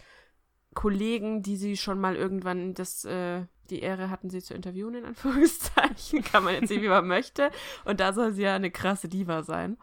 Kollegen, 0.73 1.41
die 1.41 1.57
sie 1.57 1.77
schon 1.77 1.99
mal 1.99 2.15
irgendwann 2.15 2.73
das, 2.73 3.05
äh, 3.05 3.45
die 3.69 3.79
Ehre 3.79 4.09
hatten, 4.09 4.29
sie 4.29 4.41
zu 4.41 4.53
interviewen, 4.53 4.95
in 4.95 5.05
Anführungszeichen. 5.05 6.23
Kann 6.31 6.43
man 6.43 6.55
jetzt 6.55 6.67
sehen, 6.67 6.81
wie 6.81 6.89
man 6.89 7.07
möchte. 7.07 7.51
Und 7.85 7.99
da 7.99 8.13
soll 8.13 8.33
sie 8.33 8.43
ja 8.43 8.55
eine 8.55 8.71
krasse 8.71 9.07
Diva 9.07 9.43
sein. 9.43 9.77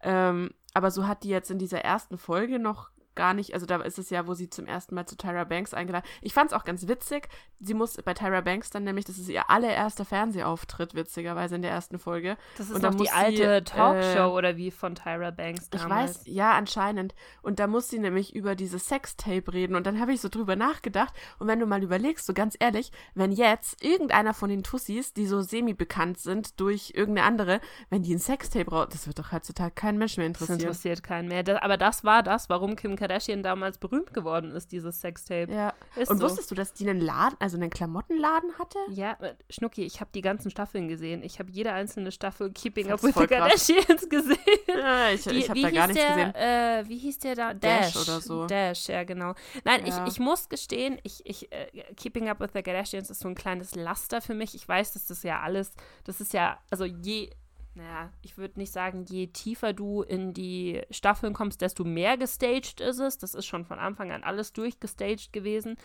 Ähm, 0.00 0.50
aber 0.74 0.90
so 0.90 1.06
hat 1.06 1.22
die 1.22 1.28
jetzt 1.28 1.50
in 1.50 1.58
dieser 1.58 1.80
ersten 1.80 2.18
Folge 2.18 2.58
noch 2.58 2.90
gar 3.16 3.34
nicht, 3.34 3.54
also 3.54 3.66
da 3.66 3.80
ist 3.82 3.98
es 3.98 4.10
ja, 4.10 4.26
wo 4.26 4.34
sie 4.34 4.48
zum 4.48 4.66
ersten 4.66 4.94
Mal 4.94 5.06
zu 5.06 5.16
Tyra 5.16 5.44
Banks 5.44 5.74
eingeladen. 5.74 6.06
Ich 6.22 6.32
fand 6.34 6.52
es 6.52 6.56
auch 6.56 6.64
ganz 6.64 6.86
witzig. 6.86 7.28
Sie 7.58 7.74
muss 7.74 7.96
bei 8.04 8.14
Tyra 8.14 8.42
Banks 8.42 8.70
dann 8.70 8.84
nämlich, 8.84 9.06
das 9.06 9.18
ist 9.18 9.28
ihr 9.28 9.50
allererster 9.50 10.04
Fernsehauftritt, 10.04 10.94
witzigerweise 10.94 11.56
in 11.56 11.62
der 11.62 11.70
ersten 11.70 11.98
Folge. 11.98 12.36
Das 12.58 12.70
ist 12.70 12.82
noch 12.82 12.94
die 12.94 13.10
alte 13.10 13.36
sie, 13.36 13.42
äh, 13.42 13.62
Talkshow 13.62 14.36
oder 14.36 14.56
wie 14.56 14.70
von 14.70 14.94
Tyra 14.94 15.30
Banks 15.30 15.68
Ich 15.72 15.80
damals. 15.80 16.18
weiß, 16.18 16.22
ja, 16.26 16.52
anscheinend. 16.52 17.14
Und 17.42 17.58
da 17.58 17.66
muss 17.66 17.88
sie 17.88 17.98
nämlich 17.98 18.34
über 18.36 18.54
dieses 18.54 18.86
Sextape 18.86 19.52
reden. 19.52 19.74
Und 19.74 19.86
dann 19.86 19.98
habe 20.00 20.12
ich 20.12 20.20
so 20.20 20.28
drüber 20.28 20.54
nachgedacht. 20.54 21.14
Und 21.38 21.48
wenn 21.48 21.58
du 21.58 21.66
mal 21.66 21.82
überlegst, 21.82 22.26
so 22.26 22.34
ganz 22.34 22.56
ehrlich, 22.60 22.92
wenn 23.14 23.32
jetzt 23.32 23.82
irgendeiner 23.82 24.34
von 24.34 24.50
den 24.50 24.62
Tussis, 24.62 25.14
die 25.14 25.26
so 25.26 25.40
semi-bekannt 25.40 26.18
sind 26.18 26.60
durch 26.60 26.92
irgendeine 26.94 27.26
andere, 27.26 27.60
wenn 27.88 28.02
die 28.02 28.14
ein 28.14 28.18
Sextape 28.18 28.70
raus, 28.70 28.88
das 28.90 29.06
wird 29.06 29.18
doch 29.18 29.32
heutzutage 29.32 29.72
keinen 29.74 29.96
Mensch 29.98 30.16
mehr 30.18 30.28
Das 30.28 30.42
interessieren. 30.42 30.60
interessiert 30.60 31.02
keinen 31.02 31.28
mehr. 31.28 31.42
Das, 31.42 31.62
aber 31.62 31.76
das 31.78 32.04
war 32.04 32.22
das, 32.22 32.50
warum 32.50 32.76
Kim 32.76 32.94
Kardashian 32.96 33.05
damals 33.42 33.78
berühmt 33.78 34.12
geworden 34.14 34.50
ist, 34.52 34.72
dieses 34.72 35.00
Sextape. 35.00 35.52
Ja. 35.52 35.74
Ist 35.96 36.10
Und 36.10 36.18
so. 36.18 36.24
wusstest 36.26 36.50
du, 36.50 36.54
dass 36.54 36.72
die 36.72 36.88
einen 36.88 37.00
Laden, 37.00 37.36
also 37.40 37.56
einen 37.56 37.70
Klamottenladen 37.70 38.58
hatte? 38.58 38.78
Ja, 38.90 39.12
äh, 39.20 39.34
Schnucki, 39.50 39.84
ich 39.84 40.00
habe 40.00 40.10
die 40.14 40.20
ganzen 40.20 40.50
Staffeln 40.50 40.88
gesehen. 40.88 41.22
Ich 41.22 41.38
habe 41.38 41.50
jede 41.50 41.72
einzelne 41.72 42.12
Staffel 42.12 42.50
Keeping 42.52 42.90
Up 42.90 43.02
with 43.02 43.14
the 43.14 43.26
krass. 43.26 43.66
Kardashians 43.68 44.08
gesehen. 44.08 44.36
Ja, 44.68 45.10
ich, 45.10 45.22
Die- 45.24 45.30
ich 45.36 45.48
habe 45.50 45.60
da 45.62 45.70
gar 45.70 45.86
nichts 45.88 46.02
der, 46.02 46.10
gesehen. 46.14 46.34
Äh, 46.34 46.84
wie 46.88 46.98
hieß 46.98 47.18
der 47.20 47.34
da? 47.34 47.54
Dash 47.54 47.92
Dash, 47.92 48.08
oder 48.08 48.20
so. 48.20 48.46
Dash, 48.46 48.88
ja, 48.88 49.04
genau. 49.04 49.34
Nein, 49.64 49.84
Ja. 49.86 50.04
ich, 50.06 50.12
ich 50.14 50.20
muss 50.20 50.48
gestehen, 50.48 50.98
ich, 51.02 51.24
ich, 51.26 51.50
äh, 51.52 51.66
Keeping 51.96 52.28
Up 52.28 52.40
with 52.40 52.50
the 52.54 52.62
Kardashians 52.62 53.10
ist 53.10 53.20
so 53.20 53.28
ein 53.28 53.34
kleines 53.34 53.74
Laster 53.74 54.20
für 54.20 54.34
mich. 54.34 54.54
Ich 54.54 54.66
weiß, 54.68 54.92
dass 54.92 55.06
das 55.06 55.22
ja 55.22 55.40
alles, 55.40 55.72
das 56.04 56.20
ist 56.20 56.32
ja, 56.32 56.58
also 56.70 56.84
je, 56.84 57.30
naja, 57.76 58.10
ich 58.22 58.38
würde 58.38 58.58
nicht 58.58 58.72
sagen, 58.72 59.04
je 59.06 59.26
tiefer 59.26 59.74
du 59.74 60.02
in 60.02 60.32
die 60.32 60.80
Staffeln 60.90 61.34
kommst, 61.34 61.60
desto 61.60 61.84
mehr 61.84 62.16
gestaged 62.16 62.80
ist 62.80 62.98
es. 62.98 63.18
Das 63.18 63.34
ist 63.34 63.44
schon 63.46 63.66
von 63.66 63.78
Anfang 63.78 64.10
an 64.10 64.24
alles 64.24 64.52
durchgestaged 64.54 65.32
gewesen. 65.32 65.76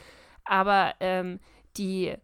Aber 0.45 0.93
ähm, 1.01 1.39
die, 1.75 2.15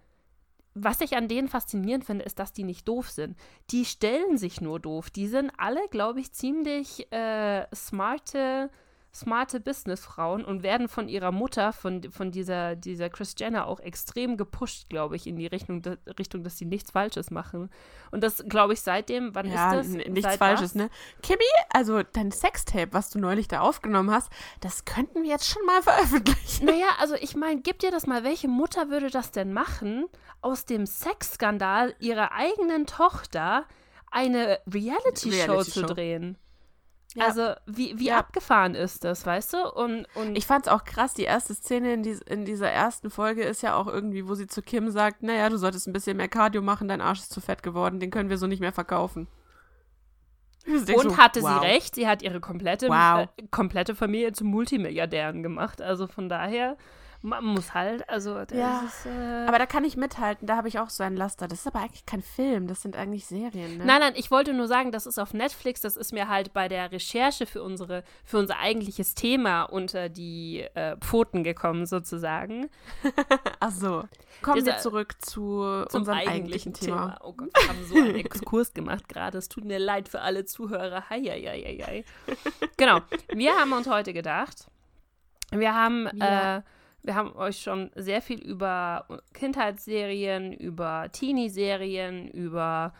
was 0.73 1.01
ich 1.01 1.17
an 1.17 1.27
denen 1.27 1.49
faszinierend 1.49 2.05
finde, 2.05 2.23
ist, 2.23 2.39
dass 2.39 2.53
die 2.53 2.63
nicht 2.63 2.87
doof 2.87 3.09
sind. 3.09 3.37
Die 3.71 3.83
stellen 3.83 4.37
sich 4.37 4.61
nur 4.61 4.79
doof. 4.79 5.09
Die 5.09 5.27
sind 5.27 5.51
alle, 5.57 5.85
glaube 5.89 6.21
ich, 6.21 6.31
ziemlich 6.31 7.11
äh, 7.11 7.67
smarte, 7.75 8.69
smarte 9.17 9.59
Businessfrauen 9.59 10.45
und 10.45 10.63
werden 10.63 10.87
von 10.87 11.09
ihrer 11.09 11.31
Mutter, 11.31 11.73
von, 11.73 12.03
von 12.11 12.31
dieser, 12.31 12.75
dieser 12.75 13.09
Chris 13.09 13.35
Jenner 13.37 13.67
auch 13.67 13.79
extrem 13.79 14.37
gepusht, 14.37 14.89
glaube 14.89 15.15
ich, 15.15 15.27
in 15.27 15.35
die 15.35 15.47
Richtung, 15.47 15.81
de, 15.81 15.97
Richtung, 16.19 16.43
dass 16.43 16.57
sie 16.57 16.65
nichts 16.65 16.91
Falsches 16.91 17.31
machen. 17.31 17.69
Und 18.11 18.23
das, 18.23 18.43
glaube 18.47 18.73
ich, 18.73 18.81
seitdem, 18.81 19.33
wann 19.35 19.51
Ja, 19.51 19.73
ist 19.73 19.89
das? 19.95 20.07
nichts 20.07 20.21
Seit 20.21 20.37
Falsches, 20.37 20.69
was? 20.69 20.75
ne? 20.75 20.89
Kimi, 21.23 21.43
also 21.71 22.01
dein 22.03 22.31
Sextape, 22.31 22.93
was 22.93 23.09
du 23.09 23.19
neulich 23.19 23.47
da 23.47 23.61
aufgenommen 23.61 24.11
hast, 24.11 24.31
das 24.61 24.85
könnten 24.85 25.23
wir 25.23 25.29
jetzt 25.31 25.47
schon 25.47 25.65
mal 25.65 25.81
veröffentlichen. 25.81 26.65
Naja, 26.65 26.87
also 26.99 27.15
ich 27.15 27.35
meine, 27.35 27.61
gib 27.61 27.79
dir 27.79 27.91
das 27.91 28.07
mal, 28.07 28.23
welche 28.23 28.47
Mutter 28.47 28.89
würde 28.89 29.09
das 29.09 29.31
denn 29.31 29.51
machen, 29.53 30.05
aus 30.41 30.65
dem 30.65 30.85
Sexskandal 30.85 31.95
ihrer 31.99 32.31
eigenen 32.31 32.85
Tochter 32.85 33.65
eine 34.11 34.59
Reality-Show 34.71 35.51
Reality-Show. 35.51 35.81
zu 35.81 35.85
drehen? 35.85 36.37
Ja. 37.17 37.25
Also, 37.25 37.53
wie, 37.65 37.97
wie 37.97 38.07
Ja. 38.07 38.19
abgefahren 38.19 38.75
ist 38.75 39.03
das, 39.03 39.25
weißt 39.25 39.53
du? 39.53 39.71
Und, 39.73 40.05
und 40.15 40.35
Ich 40.37 40.45
fand's 40.45 40.67
auch 40.67 40.83
krass, 40.83 41.13
die 41.13 41.23
erste 41.23 41.53
Szene 41.55 41.93
in, 41.93 42.03
dies, 42.03 42.21
in 42.21 42.45
dieser 42.45 42.69
ersten 42.69 43.09
Folge 43.09 43.43
ist 43.43 43.61
ja 43.63 43.75
auch 43.75 43.87
irgendwie, 43.87 44.27
wo 44.27 44.35
sie 44.35 44.47
zu 44.47 44.61
Kim 44.61 44.91
sagt, 44.91 45.23
naja, 45.23 45.49
du 45.49 45.57
solltest 45.57 45.87
ein 45.87 45.93
bisschen 45.93 46.17
mehr 46.17 46.27
Cardio 46.27 46.61
machen, 46.61 46.87
dein 46.87 47.01
Arsch 47.01 47.19
ist 47.19 47.33
zu 47.33 47.41
fett 47.41 47.63
geworden, 47.63 47.99
den 47.99 48.11
können 48.11 48.29
wir 48.29 48.37
so 48.37 48.45
nicht 48.47 48.59
mehr 48.59 48.71
verkaufen. 48.73 49.27
Und 50.67 50.87
so, 50.87 51.17
hatte 51.17 51.41
wow. 51.41 51.59
sie 51.61 51.65
recht, 51.65 51.95
sie 51.95 52.07
hat 52.07 52.21
ihre 52.21 52.39
komplette, 52.39 52.89
Wow. 52.89 53.27
äh, 53.37 53.43
komplette 53.51 53.95
Familie 53.95 54.33
zu 54.33 54.43
Multimilliardären 54.45 55.41
gemacht. 55.41 55.81
Also 55.81 56.07
von 56.07 56.29
daher, 56.29 56.77
man 57.21 57.43
muss 57.43 57.73
halt, 57.73 58.07
also 58.09 58.37
Ja, 58.51 58.83
ist, 58.85 59.05
äh, 59.05 59.45
Aber 59.47 59.57
da 59.59 59.65
kann 59.65 59.83
ich 59.83 59.97
mithalten, 59.97 60.47
da 60.47 60.55
habe 60.57 60.67
ich 60.67 60.79
auch 60.79 60.89
so 60.89 61.03
ein 61.03 61.15
Laster. 61.15 61.47
Das 61.47 61.59
ist 61.61 61.67
aber 61.67 61.79
eigentlich 61.79 62.05
kein 62.05 62.21
Film, 62.21 62.67
das 62.67 62.81
sind 62.81 62.95
eigentlich 62.95 63.25
Serien, 63.25 63.77
ne? 63.77 63.85
Nein, 63.85 63.99
nein, 63.99 64.13
ich 64.15 64.31
wollte 64.31 64.53
nur 64.53 64.67
sagen, 64.67 64.91
das 64.91 65.05
ist 65.05 65.17
auf 65.19 65.33
Netflix, 65.33 65.81
das 65.81 65.97
ist 65.97 66.13
mir 66.13 66.27
halt 66.27 66.53
bei 66.53 66.67
der 66.67 66.91
Recherche 66.91 67.45
für, 67.45 67.63
unsere, 67.63 68.03
für 68.23 68.37
unser 68.37 68.59
eigentliches 68.59 69.15
Thema 69.15 69.63
unter 69.63 70.09
die 70.09 70.61
äh, 70.75 70.95
Pfoten 70.97 71.43
gekommen, 71.43 71.85
sozusagen. 71.85 72.69
Ach 73.59 73.71
so. 73.71 74.03
Kommen 74.41 74.65
wir 74.65 74.77
zurück 74.77 75.15
zu 75.19 75.85
Zum 75.89 76.01
unserem 76.01 76.17
eigentlichen 76.19 76.73
Thema. 76.73 77.17
Oh 77.23 77.33
Gott, 77.33 77.49
wir 77.59 77.67
haben 77.69 77.85
so 77.87 77.95
einen 77.95 78.15
Exkurs 78.15 78.73
gemacht 78.73 79.09
gerade. 79.09 79.37
Es 79.39 79.49
tut 79.49 79.65
mir 79.65 79.79
leid 79.79 80.09
für 80.09 80.21
alle 80.21 80.45
Zuhörer. 80.45 81.09
Hei, 81.09 81.21
hei, 81.23 81.41
hei, 81.41 81.83
hei. 81.83 82.05
Genau, 82.77 82.99
wir 83.33 83.55
haben 83.55 83.73
uns 83.73 83.87
heute 83.89 84.13
gedacht, 84.13 84.67
wir 85.51 85.73
haben, 85.73 86.07
Ja. 86.13 86.57
äh, 86.57 86.61
wir 87.07 87.15
haben 87.15 87.33
euch 87.37 87.61
schon 87.61 87.89
sehr 87.95 88.21
viel 88.21 88.39
über 88.41 89.07
Kindheitsserien, 89.33 90.51
über 90.51 91.07
Teenie-Serien, 91.13 92.27
über, 92.27 92.93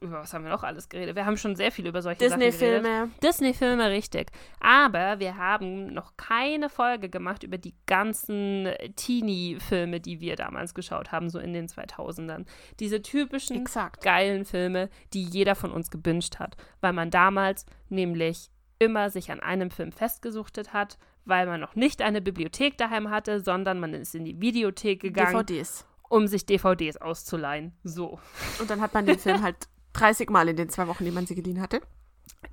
über 0.00 0.22
was 0.22 0.32
haben 0.32 0.44
wir 0.44 0.50
noch 0.50 0.62
alles 0.62 0.88
geredet? 0.88 1.16
Wir 1.16 1.26
haben 1.26 1.36
schon 1.36 1.54
sehr 1.54 1.70
viel 1.70 1.86
über 1.86 2.00
solche. 2.00 2.18
Disney-Filme. 2.18 3.10
Disney-Filme, 3.22 3.90
richtig. 3.90 4.30
Aber 4.58 5.20
wir 5.20 5.36
haben 5.36 5.92
noch 5.92 6.16
keine 6.16 6.70
Folge 6.70 7.10
gemacht 7.10 7.42
über 7.42 7.58
die 7.58 7.74
ganzen 7.84 8.70
Teenie-Filme, 8.96 10.00
die 10.00 10.20
wir 10.20 10.36
damals 10.36 10.72
geschaut 10.72 11.12
haben, 11.12 11.28
so 11.28 11.38
in 11.38 11.52
den 11.52 11.68
2000ern. 11.68 12.46
Diese 12.80 13.02
typischen 13.02 13.60
Exakt. 13.60 14.02
geilen 14.02 14.46
Filme, 14.46 14.88
die 15.12 15.24
jeder 15.24 15.54
von 15.54 15.72
uns 15.72 15.90
gebinged 15.90 16.38
hat, 16.38 16.56
weil 16.80 16.94
man 16.94 17.10
damals 17.10 17.66
nämlich 17.90 18.48
immer 18.78 19.10
sich 19.10 19.30
an 19.30 19.40
einem 19.40 19.70
Film 19.70 19.92
festgesuchtet 19.92 20.72
hat, 20.72 20.96
weil 21.26 21.46
man 21.46 21.60
noch 21.60 21.74
nicht 21.74 22.00
eine 22.02 22.20
Bibliothek 22.22 22.78
daheim 22.78 23.10
hatte, 23.10 23.40
sondern 23.40 23.78
man 23.80 23.92
ist 23.94 24.14
in 24.14 24.24
die 24.24 24.40
Videothek 24.40 25.00
gegangen, 25.00 25.46
DVDs. 25.46 25.84
um 26.08 26.26
sich 26.26 26.46
DVDs 26.46 26.96
auszuleihen. 26.96 27.72
So. 27.84 28.18
Und 28.60 28.70
dann 28.70 28.80
hat 28.80 28.94
man 28.94 29.04
den 29.06 29.18
Film 29.18 29.42
halt 29.42 29.56
30 29.92 30.30
Mal 30.30 30.48
in 30.48 30.56
den 30.56 30.68
zwei 30.68 30.86
Wochen, 30.88 31.04
die 31.04 31.10
man 31.10 31.26
sie 31.26 31.34
geliehen 31.34 31.60
hatte, 31.60 31.80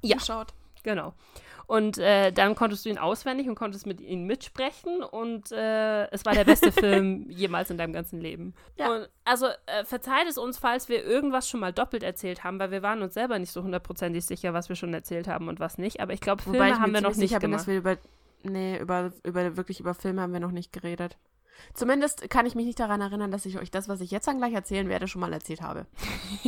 Ja. 0.02 0.18
geschaut. 0.18 0.54
Genau. 0.84 1.14
Und 1.66 1.98
äh, 1.98 2.34
dann 2.34 2.56
konntest 2.56 2.84
du 2.84 2.90
ihn 2.90 2.98
auswendig 2.98 3.48
und 3.48 3.56
konntest 3.56 3.86
mit 3.88 4.02
ihm 4.02 4.26
mitsprechen 4.26 5.02
und 5.02 5.50
äh, 5.54 6.10
es 6.12 6.26
war 6.26 6.34
der 6.34 6.44
beste 6.44 6.72
Film 6.74 7.30
jemals 7.30 7.70
in 7.70 7.78
deinem 7.78 7.94
ganzen 7.94 8.20
Leben. 8.20 8.54
Ja. 8.76 8.92
Und, 8.94 9.08
also 9.24 9.46
äh, 9.68 9.86
verzeiht 9.86 10.28
es 10.28 10.38
uns, 10.38 10.58
falls 10.58 10.90
wir 10.90 11.06
irgendwas 11.06 11.48
schon 11.50 11.62
mal 11.62 11.72
doppelt 11.72 12.04
erzählt 12.04 12.44
haben, 12.44 12.60
weil 12.60 12.72
wir 12.72 12.82
waren 12.84 13.02
uns 13.02 13.14
selber 13.14 13.40
nicht 13.40 13.54
so 13.54 13.64
hundertprozentig 13.64 14.26
sicher, 14.26 14.54
was 14.54 14.68
wir 14.68 14.76
schon 14.76 14.94
erzählt 14.94 15.30
haben 15.30 15.48
und 15.48 15.62
was 15.62 15.78
nicht. 15.78 16.02
Aber 16.02 16.12
ich 16.12 16.20
glaube, 16.20 16.44
Filme 16.44 16.58
Wobei 16.60 16.70
ich 16.72 16.76
haben 16.80 16.94
wir 16.94 17.00
noch 17.00 17.12
nicht 17.12 17.30
sicher 17.30 17.40
bin, 17.40 17.52
gemacht. 17.52 17.62
dass 17.62 17.68
wir 17.68 17.78
über, 17.78 17.98
nee, 18.44 18.78
über, 18.80 19.12
über, 19.24 19.58
wirklich 19.58 19.80
über 19.80 19.94
Filme 19.94 20.22
haben 20.22 20.34
wir 20.34 20.40
noch 20.40 20.52
nicht 20.52 20.74
geredet. 20.74 21.18
Zumindest 21.74 22.30
kann 22.30 22.46
ich 22.46 22.56
mich 22.56 22.66
nicht 22.66 22.80
daran 22.80 23.02
erinnern, 23.02 23.32
dass 23.32 23.46
ich 23.46 23.58
euch 23.58 23.72
das, 23.72 23.88
was 23.88 24.02
ich 24.02 24.12
jetzt 24.12 24.28
dann 24.28 24.38
gleich 24.38 24.54
erzählen 24.54 24.90
werde, 24.90 25.08
schon 25.08 25.22
mal 25.22 25.34
erzählt 25.34 25.62
habe. 25.62 25.86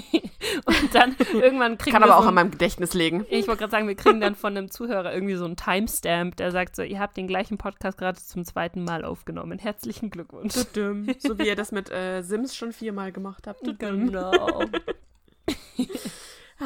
und 0.65 0.93
dann 0.93 1.15
irgendwann 1.33 1.77
kriegen 1.77 1.93
Kann 1.93 2.01
wir 2.01 2.11
aber 2.11 2.21
so 2.21 2.23
auch 2.23 2.27
an 2.27 2.35
meinem 2.35 2.51
Gedächtnis 2.51 2.93
liegen. 2.93 3.25
Ich 3.29 3.47
wollte 3.47 3.59
gerade 3.59 3.71
sagen, 3.71 3.87
wir 3.87 3.95
kriegen 3.95 4.21
dann 4.21 4.35
von 4.35 4.55
einem 4.55 4.69
Zuhörer 4.69 5.13
irgendwie 5.13 5.35
so 5.35 5.45
einen 5.45 5.55
Timestamp, 5.55 6.35
der 6.35 6.51
sagt 6.51 6.75
so, 6.75 6.83
ihr 6.83 6.99
habt 6.99 7.17
den 7.17 7.27
gleichen 7.27 7.57
Podcast 7.57 7.97
gerade 7.97 8.19
zum 8.19 8.45
zweiten 8.45 8.83
Mal 8.83 9.05
aufgenommen. 9.05 9.59
Herzlichen 9.59 10.09
Glückwunsch. 10.09 10.53
So 10.53 11.39
wie 11.39 11.47
ihr 11.47 11.55
das 11.55 11.71
mit 11.71 11.89
äh, 11.91 12.21
Sims 12.21 12.55
schon 12.55 12.71
viermal 12.71 13.11
gemacht 13.11 13.47
habt. 13.47 13.61
Genau. 13.79 14.65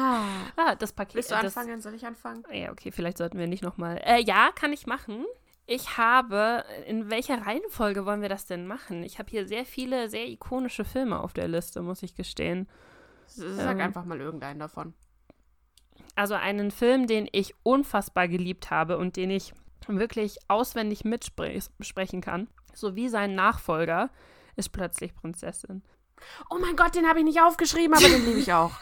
Ah. 0.00 0.24
Ah, 0.56 0.74
das 0.74 0.92
Paket. 0.92 1.16
Willst 1.16 1.30
du 1.30 1.34
das, 1.34 1.56
anfangen? 1.56 1.80
Soll 1.80 1.94
ich 1.94 2.06
anfangen? 2.06 2.42
Ja, 2.52 2.70
okay, 2.72 2.90
vielleicht 2.90 3.18
sollten 3.18 3.38
wir 3.38 3.46
nicht 3.46 3.62
nochmal. 3.62 4.00
Äh, 4.04 4.22
ja, 4.22 4.50
kann 4.54 4.72
ich 4.72 4.86
machen. 4.86 5.26
Ich 5.66 5.98
habe, 5.98 6.64
in 6.86 7.10
welcher 7.10 7.46
Reihenfolge 7.46 8.06
wollen 8.06 8.22
wir 8.22 8.28
das 8.28 8.46
denn 8.46 8.66
machen? 8.66 9.02
Ich 9.04 9.18
habe 9.18 9.30
hier 9.30 9.46
sehr 9.46 9.64
viele, 9.64 10.08
sehr 10.08 10.26
ikonische 10.28 10.84
Filme 10.84 11.20
auf 11.20 11.32
der 11.32 11.48
Liste, 11.48 11.82
muss 11.82 12.02
ich 12.02 12.14
gestehen. 12.14 12.68
Sag 13.26 13.76
Ähm. 13.76 13.80
einfach 13.80 14.04
mal 14.04 14.20
irgendeinen 14.20 14.58
davon. 14.58 14.94
Also 16.16 16.34
einen 16.34 16.70
Film, 16.70 17.06
den 17.06 17.28
ich 17.30 17.54
unfassbar 17.62 18.26
geliebt 18.26 18.70
habe 18.70 18.98
und 18.98 19.16
den 19.16 19.30
ich 19.30 19.52
wirklich 19.86 20.38
auswendig 20.48 21.04
mitsprechen 21.04 22.20
kann, 22.20 22.48
sowie 22.74 23.08
sein 23.08 23.34
Nachfolger, 23.34 24.10
ist 24.56 24.70
plötzlich 24.70 25.14
Prinzessin. 25.14 25.82
Oh 26.50 26.58
mein 26.58 26.76
Gott, 26.76 26.94
den 26.94 27.06
habe 27.08 27.20
ich 27.20 27.24
nicht 27.24 27.40
aufgeschrieben, 27.40 27.94
aber 27.96 28.08
den 28.08 28.24
liebe 28.24 28.38
ich 28.40 28.52
auch. 28.52 28.72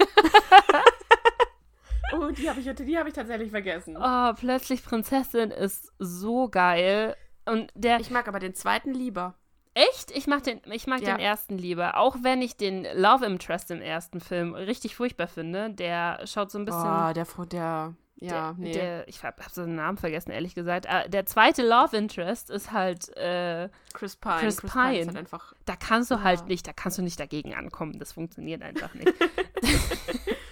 oh, 2.12 2.30
die 2.30 2.48
habe 2.48 2.60
ich, 2.60 2.66
die 2.74 2.98
hab 2.98 3.06
ich 3.06 3.14
tatsächlich 3.14 3.50
vergessen. 3.50 3.96
Oh, 4.00 4.32
plötzlich 4.34 4.84
Prinzessin 4.84 5.50
ist 5.50 5.92
so 5.98 6.48
geil. 6.48 7.16
Und 7.46 7.70
der, 7.74 8.00
Ich 8.00 8.10
mag 8.10 8.28
aber 8.28 8.38
den 8.40 8.54
zweiten 8.54 8.92
lieber. 8.92 9.34
Echt? 9.74 10.10
Ich 10.10 10.26
mag 10.26 10.42
den, 10.42 10.60
ich 10.72 10.86
mag 10.86 11.00
Ja. 11.02 11.14
den 11.14 11.20
ersten 11.20 11.56
lieber. 11.56 11.96
Auch 11.98 12.16
wenn 12.22 12.42
ich 12.42 12.56
den 12.56 12.84
Love 12.94 13.24
Interest 13.26 13.70
im 13.70 13.80
ersten 13.80 14.20
Film 14.20 14.54
richtig 14.54 14.96
furchtbar 14.96 15.28
finde. 15.28 15.70
Der 15.70 16.20
schaut 16.26 16.50
so 16.50 16.58
ein 16.58 16.64
bisschen. 16.64 16.82
Oh, 16.82 17.12
der, 17.12 17.24
der, 17.46 17.94
ja, 18.16 18.52
der, 18.52 18.54
nee. 18.58 18.72
der, 18.72 19.06
ich 19.08 19.22
habe 19.22 19.40
hab 19.42 19.50
so 19.52 19.64
den 19.64 19.76
Namen 19.76 19.96
vergessen, 19.96 20.32
ehrlich 20.32 20.56
gesagt. 20.56 20.88
Ah, 20.90 21.06
Der 21.06 21.26
zweite 21.26 21.62
Love 21.66 21.96
Interest 21.96 22.50
ist 22.50 22.72
halt, 22.72 23.16
äh, 23.16 23.68
Chris 23.94 24.16
Pine. 24.16 24.38
Chris 24.40 24.56
Pine. 24.56 24.70
Pine. 24.72 24.98
ist 24.98 25.06
halt 25.08 25.16
einfach, 25.16 25.54
da 25.64 25.76
kannst 25.76 26.10
du 26.10 26.16
Ja. 26.16 26.22
halt 26.24 26.48
nicht, 26.48 26.66
da 26.66 26.72
kannst 26.72 26.98
du 26.98 27.02
nicht 27.02 27.20
dagegen 27.20 27.54
ankommen. 27.54 28.00
Das 28.00 28.12
funktioniert 28.12 28.62
einfach 28.62 28.92
nicht. 28.94 29.14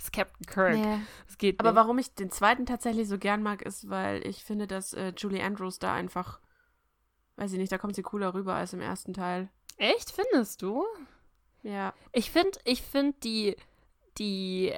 das 0.00 0.06
ist 0.06 0.12
Captain 0.14 0.46
Kirk. 0.46 0.74
nee. 0.76 0.98
Das 1.26 1.36
geht 1.36 1.60
Aber 1.60 1.72
nicht. 1.72 1.76
warum 1.76 1.98
ich 1.98 2.14
den 2.14 2.30
zweiten 2.30 2.64
tatsächlich 2.64 3.06
so 3.06 3.18
gern 3.18 3.42
mag, 3.42 3.60
ist, 3.60 3.90
weil 3.90 4.26
ich 4.26 4.42
finde, 4.44 4.66
dass 4.66 4.94
äh, 4.94 5.12
Julie 5.14 5.44
Andrews 5.44 5.78
da 5.78 5.92
einfach, 5.92 6.40
weiß 7.36 7.52
ich 7.52 7.58
nicht, 7.58 7.70
da 7.70 7.76
kommt 7.76 7.94
sie 7.94 8.02
cooler 8.02 8.32
rüber 8.32 8.54
als 8.54 8.72
im 8.72 8.80
ersten 8.80 9.12
Teil. 9.12 9.50
Echt, 9.76 10.10
findest 10.10 10.62
du? 10.62 10.84
Ja. 11.62 11.92
Ich 12.12 12.30
finde, 12.30 12.58
ich 12.64 12.80
finde 12.80 13.18
die, 13.22 13.56
die 14.16 14.72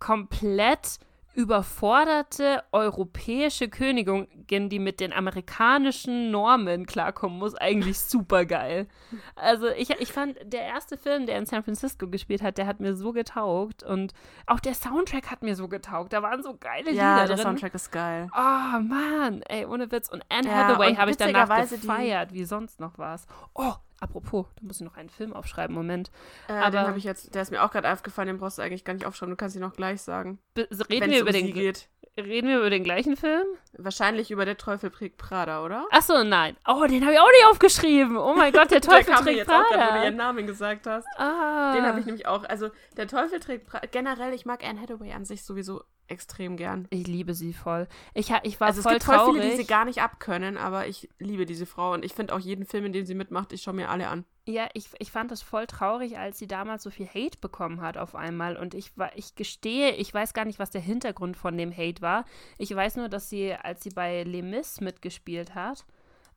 komplett 0.00 0.98
überforderte 1.36 2.62
europäische 2.72 3.68
Königin, 3.68 4.26
die 4.68 4.78
mit 4.78 5.00
den 5.00 5.12
amerikanischen 5.12 6.30
Normen 6.30 6.86
klarkommen 6.86 7.38
muss, 7.38 7.54
eigentlich 7.54 7.98
super 8.00 8.44
geil. 8.44 8.88
Also 9.34 9.68
ich, 9.68 9.90
ich 9.90 10.12
fand, 10.12 10.36
der 10.44 10.62
erste 10.62 10.96
Film, 10.96 11.26
der 11.26 11.38
in 11.38 11.46
San 11.46 11.62
Francisco 11.62 12.08
gespielt 12.08 12.42
hat, 12.42 12.58
der 12.58 12.66
hat 12.66 12.80
mir 12.80 12.94
so 12.94 13.12
getaugt 13.12 13.82
und 13.82 14.12
auch 14.46 14.60
der 14.60 14.74
Soundtrack 14.74 15.30
hat 15.30 15.42
mir 15.42 15.54
so 15.56 15.68
getaugt. 15.68 16.12
Da 16.12 16.22
waren 16.22 16.42
so 16.42 16.56
geile 16.56 16.90
Lieder 16.90 17.02
Ja, 17.02 17.18
drin. 17.18 17.28
der 17.36 17.38
Soundtrack 17.38 17.74
ist 17.74 17.90
geil. 17.92 18.28
Oh 18.34 18.80
Mann, 18.80 19.42
ey, 19.48 19.66
ohne 19.66 19.90
Witz. 19.92 20.08
Und 20.08 20.22
Anne 20.28 20.48
Ja, 20.48 20.54
Hathaway 20.68 20.94
habe 20.96 21.10
ich 21.10 21.16
danach 21.16 21.48
witzigerweise 21.48 21.74
die- 21.78 21.86
gefeiert, 21.86 22.32
wie 22.32 22.44
sonst 22.44 22.80
noch 22.80 22.98
was. 22.98 23.26
Oh, 23.54 23.74
apropos, 24.00 24.46
da 24.56 24.62
muss 24.66 24.76
ich 24.80 24.84
noch 24.84 24.96
einen 24.96 25.08
Film 25.10 25.32
aufschreiben, 25.32 25.74
Moment. 25.74 26.10
Äh, 26.48 26.52
Aber- 26.52 26.70
den 26.70 26.86
habe 26.86 26.98
ich 26.98 27.04
jetzt, 27.04 27.34
der 27.34 27.42
ist 27.42 27.50
mir 27.50 27.62
auch 27.62 27.70
gerade 27.70 27.90
aufgefallen, 27.92 28.28
den 28.28 28.38
brauchst 28.38 28.58
du 28.58 28.62
eigentlich 28.62 28.84
gar 28.84 28.92
nicht 28.94 29.06
aufschreiben, 29.06 29.32
du 29.32 29.36
kannst 29.36 29.56
ihn 29.56 29.64
auch 29.64 29.72
gleich 29.74 30.02
sagen. 30.02 30.38
Reden, 30.56 31.10
wir 31.10 31.22
um 31.22 31.28
über 31.28 31.32
sie 31.32 31.42
den, 31.44 31.54
geht. 31.54 31.88
reden 32.18 32.48
wir 32.48 32.58
über 32.58 32.70
den 32.70 32.84
gleichen 32.84 33.16
Film? 33.16 33.46
Wahrscheinlich 33.78 34.30
über 34.30 34.44
der 34.44 34.56
Teufel 34.56 34.90
trägt 34.90 35.16
Prada, 35.18 35.62
oder? 35.64 35.86
Achso, 35.90 36.24
nein. 36.24 36.56
Oh, 36.66 36.84
den 36.86 37.02
habe 37.04 37.12
ich 37.14 37.20
auch 37.20 37.30
nicht 37.30 37.46
aufgeschrieben. 37.50 38.16
Oh 38.16 38.34
mein 38.34 38.52
Gott, 38.52 38.70
der 38.70 38.80
Teufel 38.82 39.14
mir 39.14 39.20
trägt 39.20 39.36
jetzt 39.38 39.50
auch 39.50 39.62
grad, 39.64 39.70
wo 39.70 39.74
du 39.74 39.78
Prada. 39.86 40.04
ihren 40.04 40.16
Namen 40.16 40.46
gesagt 40.46 40.86
hast. 40.86 41.06
Ah. 41.18 41.74
Den 41.74 41.84
habe 41.84 42.00
ich 42.00 42.06
nämlich 42.06 42.26
auch. 42.26 42.44
Also, 42.44 42.70
der 42.96 43.06
Teufel 43.08 43.40
trägt 43.40 43.66
Prada. 43.66 43.86
Generell, 43.90 44.32
ich 44.32 44.46
mag 44.46 44.64
Anne 44.64 44.80
Hathaway 44.80 45.12
an 45.12 45.24
sich 45.24 45.44
sowieso 45.44 45.82
extrem 46.08 46.56
gern. 46.56 46.86
Ich 46.90 47.06
liebe 47.06 47.34
sie 47.34 47.52
voll. 47.52 47.88
Ich, 48.14 48.32
ich 48.42 48.60
war 48.60 48.68
Also, 48.68 48.80
es 48.80 48.82
voll 48.84 48.92
gibt 48.94 49.04
voll 49.04 49.16
traurig. 49.16 49.40
viele, 49.42 49.50
die 49.50 49.56
sie 49.56 49.66
gar 49.66 49.84
nicht 49.84 50.02
abkönnen, 50.02 50.56
aber 50.56 50.86
ich 50.86 51.08
liebe 51.18 51.46
diese 51.46 51.66
Frau 51.66 51.92
und 51.92 52.04
ich 52.04 52.12
finde 52.14 52.34
auch 52.34 52.38
jeden 52.40 52.64
Film, 52.66 52.84
in 52.86 52.92
dem 52.92 53.06
sie 53.06 53.14
mitmacht, 53.14 53.52
ich 53.52 53.62
schaue 53.62 53.74
mir 53.74 53.88
alle 53.88 54.08
an. 54.08 54.24
Ja, 54.48 54.68
ich, 54.74 54.88
ich 55.00 55.10
fand 55.10 55.32
das 55.32 55.42
voll 55.42 55.66
traurig, 55.66 56.18
als 56.18 56.38
sie 56.38 56.46
damals 56.46 56.84
so 56.84 56.90
viel 56.90 57.08
Hate 57.08 57.38
bekommen 57.40 57.80
hat 57.80 57.96
auf 57.98 58.14
einmal. 58.14 58.56
Und 58.56 58.74
ich, 58.74 58.96
war- 58.96 59.10
ich 59.16 59.34
gestehe, 59.34 59.90
ich 59.96 60.14
weiß 60.14 60.34
gar 60.34 60.44
nicht, 60.44 60.60
was 60.60 60.70
der 60.70 60.80
Hintergrund 60.80 61.36
von 61.36 61.58
dem 61.58 61.76
Hate 61.76 62.00
war. 62.00 62.24
Ich 62.56 62.74
weiß 62.74 62.94
nur, 62.96 63.08
dass 63.08 63.28
sie, 63.28 63.54
als 63.54 63.82
sie 63.82 63.90
bei 63.90 64.22
Les 64.22 64.42
Mis 64.44 64.80
mitgespielt 64.80 65.56
hat 65.56 65.84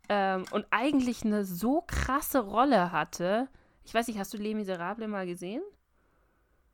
ähm, 0.09 0.45
und 0.51 0.65
eigentlich 0.71 1.23
eine 1.23 1.45
so 1.45 1.81
krasse 1.85 2.39
Rolle 2.39 2.91
hatte. 2.91 3.47
Ich 3.83 3.93
weiß 3.93 4.07
nicht, 4.07 4.17
hast 4.17 4.33
du 4.33 4.38
Les 4.38 4.55
Miserables 4.55 5.07
mal 5.07 5.27
gesehen? 5.27 5.61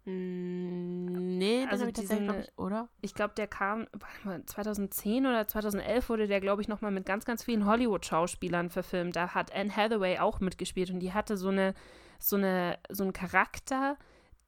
Mm, 0.05 1.38
nee, 1.38 1.65
Also 1.69 1.81
habe 1.81 1.89
ich 1.91 1.95
tatsächlich, 1.95 2.19
diesen- 2.19 2.25
glaub 2.25 2.39
ich, 2.39 2.57
oder? 2.57 2.89
Ich 3.01 3.13
glaube, 3.13 3.33
der 3.35 3.47
kam 3.47 3.88
warte 3.93 4.27
mal, 4.27 4.45
2010 4.45 5.25
oder 5.25 5.47
2011 5.47 6.09
wurde 6.09 6.27
der, 6.27 6.41
glaube 6.41 6.62
ich, 6.62 6.67
nochmal 6.67 6.91
mit 6.91 7.05
ganz, 7.05 7.25
ganz 7.25 7.43
vielen 7.43 7.65
Hollywood-Schauspielern 7.65 8.69
verfilmt. 8.69 9.15
Da 9.15 9.33
hat 9.33 9.53
Anne 9.55 9.75
Hathaway 9.75 10.19
auch 10.19 10.39
mitgespielt 10.39 10.91
und 10.91 11.00
die 11.00 11.13
hatte 11.13 11.38
so 11.38 11.50
eine, 11.50 11.74
so 12.19 12.35
eine, 12.35 12.77
so 12.89 13.03
einen 13.03 13.13
Charakter, 13.13 13.97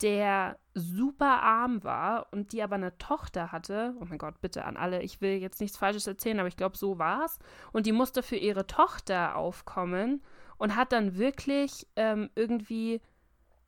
der 0.02 0.60
super 0.76 1.42
arm 1.42 1.84
war 1.84 2.28
und 2.32 2.52
die 2.54 2.62
aber 2.62 2.76
eine 2.76 2.96
Tochter 3.00 3.52
hatte. 3.52 3.96
Oh 4.00 4.06
mein 4.08 4.20
Gott, 4.20 4.40
bitte 4.42 4.64
an 4.66 4.78
alle, 4.78 5.02
ich 5.02 5.22
will 5.22 5.38
jetzt 5.38 5.60
nichts 5.60 5.76
Falsches 5.78 6.06
erzählen, 6.06 6.40
aber 6.40 6.48
ich 6.48 6.58
glaube, 6.58 6.78
so 6.78 7.00
war's. 7.00 7.40
Und 7.74 7.88
die 7.88 7.92
musste 7.94 8.22
für 8.22 8.36
ihre 8.36 8.68
Tochter 8.68 9.36
aufkommen 9.36 10.22
und 10.60 10.76
hat 10.76 10.92
dann 10.92 11.18
wirklich 11.18 11.88
ähm, 11.96 12.30
irgendwie 12.36 13.02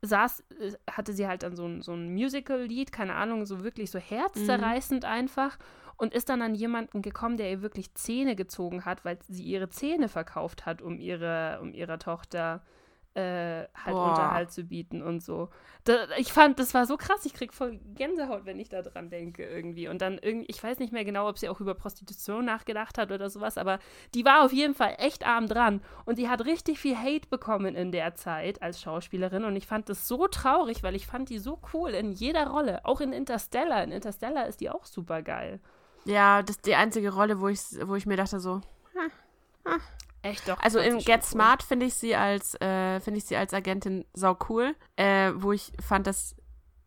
saß, 0.02 0.44
äh, 0.60 0.74
hatte 0.90 1.14
sie 1.14 1.28
halt 1.28 1.44
dann 1.44 1.56
so 1.56 1.66
ein, 1.66 1.82
so 1.82 1.94
ein 1.94 2.14
Musical-Lied, 2.14 2.92
keine 2.92 3.16
Ahnung, 3.16 3.46
so 3.46 3.64
wirklich 3.64 3.92
so 3.92 4.00
herzzerreißend 4.00 5.06
einfach 5.06 5.58
und 5.98 6.14
ist 6.14 6.30
dann 6.30 6.42
an 6.42 6.56
jemanden 6.56 7.02
gekommen, 7.02 7.38
der 7.38 7.52
ihr 7.52 7.62
wirklich 7.62 7.94
Zähne 7.96 8.36
gezogen 8.36 8.86
hat, 8.86 9.04
weil 9.04 9.20
sie 9.28 9.44
ihre 9.44 9.70
Zähne 9.70 10.08
verkauft 10.08 10.66
hat, 10.66 10.82
um 10.82 11.00
ihre, 11.00 11.60
um 11.62 11.74
ihrer 11.74 12.00
Tochter. 12.00 12.62
äh, 12.66 12.79
halt 13.16 13.70
Boah. 13.96 14.10
Unterhalt 14.10 14.52
zu 14.52 14.64
bieten 14.64 15.02
und 15.02 15.24
so. 15.24 15.50
Da, 15.84 16.08
ich 16.18 16.32
fand, 16.32 16.60
das 16.60 16.74
war 16.74 16.86
so 16.86 16.98
krass, 16.98 17.26
ich 17.26 17.34
krieg 17.34 17.54
voll 17.54 17.80
Gänsehaut, 17.96 18.46
wenn 18.46 18.60
ich 18.60 18.70
da 18.70 18.82
dran 18.82 19.10
denke 19.10 19.44
irgendwie. 19.44 19.88
Und 19.88 20.02
dann 20.02 20.20
irgendwie, 20.22 20.48
ich 20.50 20.64
weiß 20.64 20.80
nicht 20.80 20.94
mehr 20.94 21.06
genau, 21.06 21.28
ob 21.28 21.38
sie 21.38 21.50
auch 21.50 21.60
über 21.60 21.74
Prostitution 21.74 22.46
nachgedacht 22.46 22.98
hat 22.98 23.12
oder 23.12 23.30
sowas, 23.30 23.58
aber 23.58 23.80
die 24.14 24.26
war 24.26 24.46
auf 24.46 24.54
jeden 24.54 24.76
Fall 24.76 24.96
echt 25.00 25.26
arm 25.26 25.48
dran 25.48 25.82
und 26.06 26.18
die 26.18 26.30
hat 26.30 26.46
richtig 26.46 26.80
viel 26.80 26.98
Hate 26.98 27.28
bekommen 27.30 27.76
in 27.76 27.92
der 27.92 28.16
Zeit 28.16 28.62
als 28.62 28.82
Schauspielerin 28.82 29.44
und 29.44 29.56
ich 29.56 29.68
fand 29.68 29.90
das 29.90 30.08
so 30.08 30.28
traurig, 30.28 30.84
weil 30.84 30.96
ich 30.96 31.08
fand 31.08 31.30
die 31.30 31.40
so 31.40 31.60
cool 31.74 31.92
in 31.92 32.12
jeder 32.12 32.48
Rolle, 32.48 32.86
auch 32.86 33.02
in 33.02 33.14
Interstellar. 33.14 33.84
In 33.84 33.92
Interstellar 33.92 34.48
ist 34.48 34.62
die 34.62 34.70
auch 34.70 34.86
super 34.86 35.22
geil. 35.22 35.60
Ja, 36.06 36.42
das 36.42 36.58
ist 36.58 36.66
die 36.66 36.76
einzige 36.76 37.14
Rolle, 37.14 37.42
wo 37.42 37.48
ich, 37.48 37.60
wo 37.84 37.96
ich 37.96 38.06
mir 38.06 38.18
dachte 38.18 38.40
so. 38.40 38.62
Echt 40.22 40.48
doch. 40.48 40.60
Also 40.60 40.80
in 40.80 41.00
Get 41.00 41.22
cool. 41.22 41.24
Smart 41.24 41.64
finde 41.64 41.86
ich 41.86 41.94
sie 41.94 42.16
als 42.16 42.56
äh, 42.62 43.00
finde 43.00 43.20
ich 43.20 43.26
sie 43.26 43.38
als 43.38 43.54
Agentin 43.54 44.06
sau 44.14 44.38
cool, 44.50 44.76
äh, 44.96 45.32
wo 45.36 45.52
ich 45.52 45.72
fand, 45.82 46.08
dass 46.08 46.36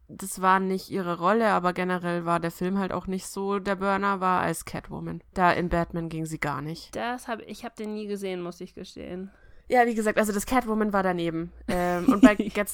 das 0.08 0.42
war 0.42 0.60
nicht 0.60 0.90
ihre 0.90 1.18
Rolle, 1.18 1.48
aber 1.48 1.72
generell 1.72 2.26
war 2.26 2.40
der 2.40 2.50
Film 2.50 2.78
halt 2.78 2.92
auch 2.92 3.06
nicht 3.06 3.26
so 3.26 3.58
der 3.58 3.76
Burner 3.76 4.20
war 4.20 4.42
als 4.42 4.64
Catwoman. 4.64 5.22
Da 5.32 5.52
in 5.52 5.70
Batman 5.70 6.08
ging 6.08 6.26
sie 6.26 6.38
gar 6.38 6.60
nicht. 6.60 6.94
Das 6.94 7.28
habe 7.28 7.42
ich 7.44 7.64
habe 7.64 7.74
den 7.76 7.94
nie 7.94 8.06
gesehen, 8.06 8.42
muss 8.42 8.60
ich 8.60 8.74
gestehen. 8.74 9.30
Ja, 9.68 9.86
wie 9.86 9.94
gesagt, 9.94 10.18
also 10.18 10.32
das 10.32 10.44
Catwoman 10.44 10.92
war 10.92 11.02
daneben. 11.02 11.52
Ähm, 11.68 12.12
und 12.12 12.20
bei 12.20 12.34
Get 12.34 12.68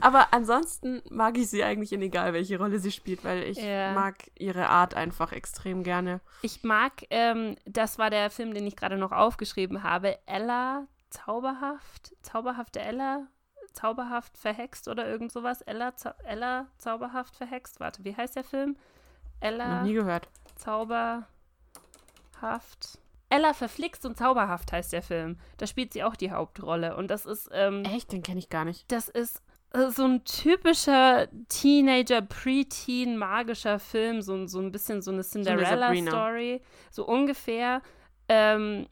Aber 0.00 0.32
ansonsten 0.32 1.02
mag 1.10 1.36
ich 1.38 1.48
sie 1.48 1.64
eigentlich 1.64 1.92
in 1.92 2.02
egal 2.02 2.32
welche 2.32 2.58
Rolle 2.58 2.78
sie 2.78 2.92
spielt, 2.92 3.24
weil 3.24 3.42
ich 3.44 3.58
Ja. 3.58 3.92
mag 3.92 4.16
ihre 4.38 4.68
Art 4.68 4.94
einfach 4.94 5.32
extrem 5.32 5.82
gerne. 5.82 6.20
Ich 6.42 6.62
mag, 6.64 6.92
ähm, 7.10 7.56
das 7.64 7.98
war 7.98 8.10
der 8.10 8.30
Film, 8.30 8.54
den 8.54 8.66
ich 8.66 8.76
gerade 8.76 8.96
noch 8.98 9.12
aufgeschrieben 9.12 9.82
habe, 9.82 10.18
Ella 10.26 10.86
Zauberhaft, 11.10 12.14
Zauberhafte 12.22 12.80
Ella, 12.80 13.26
Zauberhaft 13.72 14.36
verhext 14.38 14.88
oder 14.88 15.06
irgend 15.08 15.32
sowas. 15.32 15.60
Ella, 15.62 15.92
Ella 16.24 16.66
Zauberhaft 16.78 17.36
verhext. 17.36 17.78
Warte, 17.80 18.04
wie 18.04 18.16
heißt 18.16 18.36
der 18.36 18.44
Film? 18.44 18.76
Ella 19.40 19.78
Noch 19.78 19.82
nie 19.84 19.92
gehört. 19.94 20.28
Zauberhaft. 20.56 21.26
Ella 23.28 23.54
verflixt 23.54 24.06
und 24.06 24.16
zauberhaft 24.16 24.70
heißt 24.72 24.92
der 24.92 25.02
Film. 25.02 25.38
Da 25.58 25.66
spielt 25.66 25.92
sie 25.92 26.04
auch 26.04 26.14
die 26.16 26.30
Hauptrolle. 26.30 26.96
Und 26.96 27.08
das 27.08 27.26
ist, 27.26 27.48
ähm, 27.52 27.84
Echt, 27.84 28.12
den 28.12 28.22
kenne 28.22 28.38
ich 28.38 28.48
gar 28.48 28.64
nicht. 28.64 28.90
das 28.92 29.08
ist 29.08 29.42
so 29.90 30.04
ein 30.04 30.24
typischer 30.24 31.28
Teenager, 31.48 32.22
Preteen, 32.22 33.16
magischer 33.16 33.78
Film. 33.78 34.22
So, 34.22 34.34
ein- 34.34 34.48
so 34.48 34.60
ein 34.60 34.72
bisschen 34.72 35.02
so 35.02 35.10
eine. 35.10 35.22
Cinderella-Story. 35.22 36.62
So 36.90 37.06
ungefähr. 37.06 37.82
Ähm, 38.28 38.86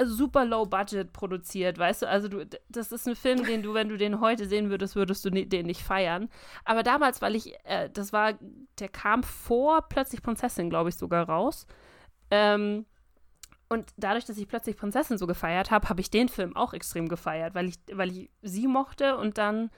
super 0.00 0.44
low 0.44 0.64
budget 0.66 1.12
produziert, 1.12 1.78
weißt 1.78 2.02
du? 2.02 2.08
Also 2.08 2.28
du, 2.28 2.46
das 2.68 2.92
ist 2.92 3.08
ein 3.08 3.16
Film, 3.16 3.44
den 3.44 3.62
du, 3.62 3.74
wenn 3.74 3.88
du 3.88 3.96
den 3.96 4.20
heute 4.20 4.46
sehen 4.46 4.70
würdest, 4.70 4.94
würdest 4.94 5.24
du 5.24 5.30
den 5.30 5.66
nicht 5.66 5.82
feiern. 5.82 6.28
Aber 6.64 6.84
damals, 6.84 7.20
weil 7.20 7.34
ich, 7.34 7.54
äh, 7.64 7.90
das 7.92 8.12
war, 8.12 8.34
der 8.78 8.88
kam 8.88 9.24
vor 9.24 9.82
plötzlich 9.88 10.22
Prinzessin, 10.22 10.70
glaube 10.70 10.90
ich, 10.90 10.96
sogar 10.96 11.28
raus. 11.28 11.66
Ähm, 12.30 12.86
und 13.68 13.86
dadurch, 13.96 14.24
dass 14.26 14.38
ich 14.38 14.46
plötzlich 14.46 14.76
Prinzessin 14.76 15.18
so 15.18 15.26
gefeiert 15.26 15.72
habe, 15.72 15.88
habe 15.88 16.00
ich 16.00 16.10
den 16.10 16.28
Film 16.28 16.54
auch 16.54 16.72
extrem 16.74 17.08
gefeiert, 17.08 17.56
weil 17.56 17.66
ich, 17.68 17.76
weil 17.92 18.10
ich 18.12 18.30
sie 18.42 18.68
mochte 18.68 19.16
und 19.16 19.38
dann, 19.38 19.70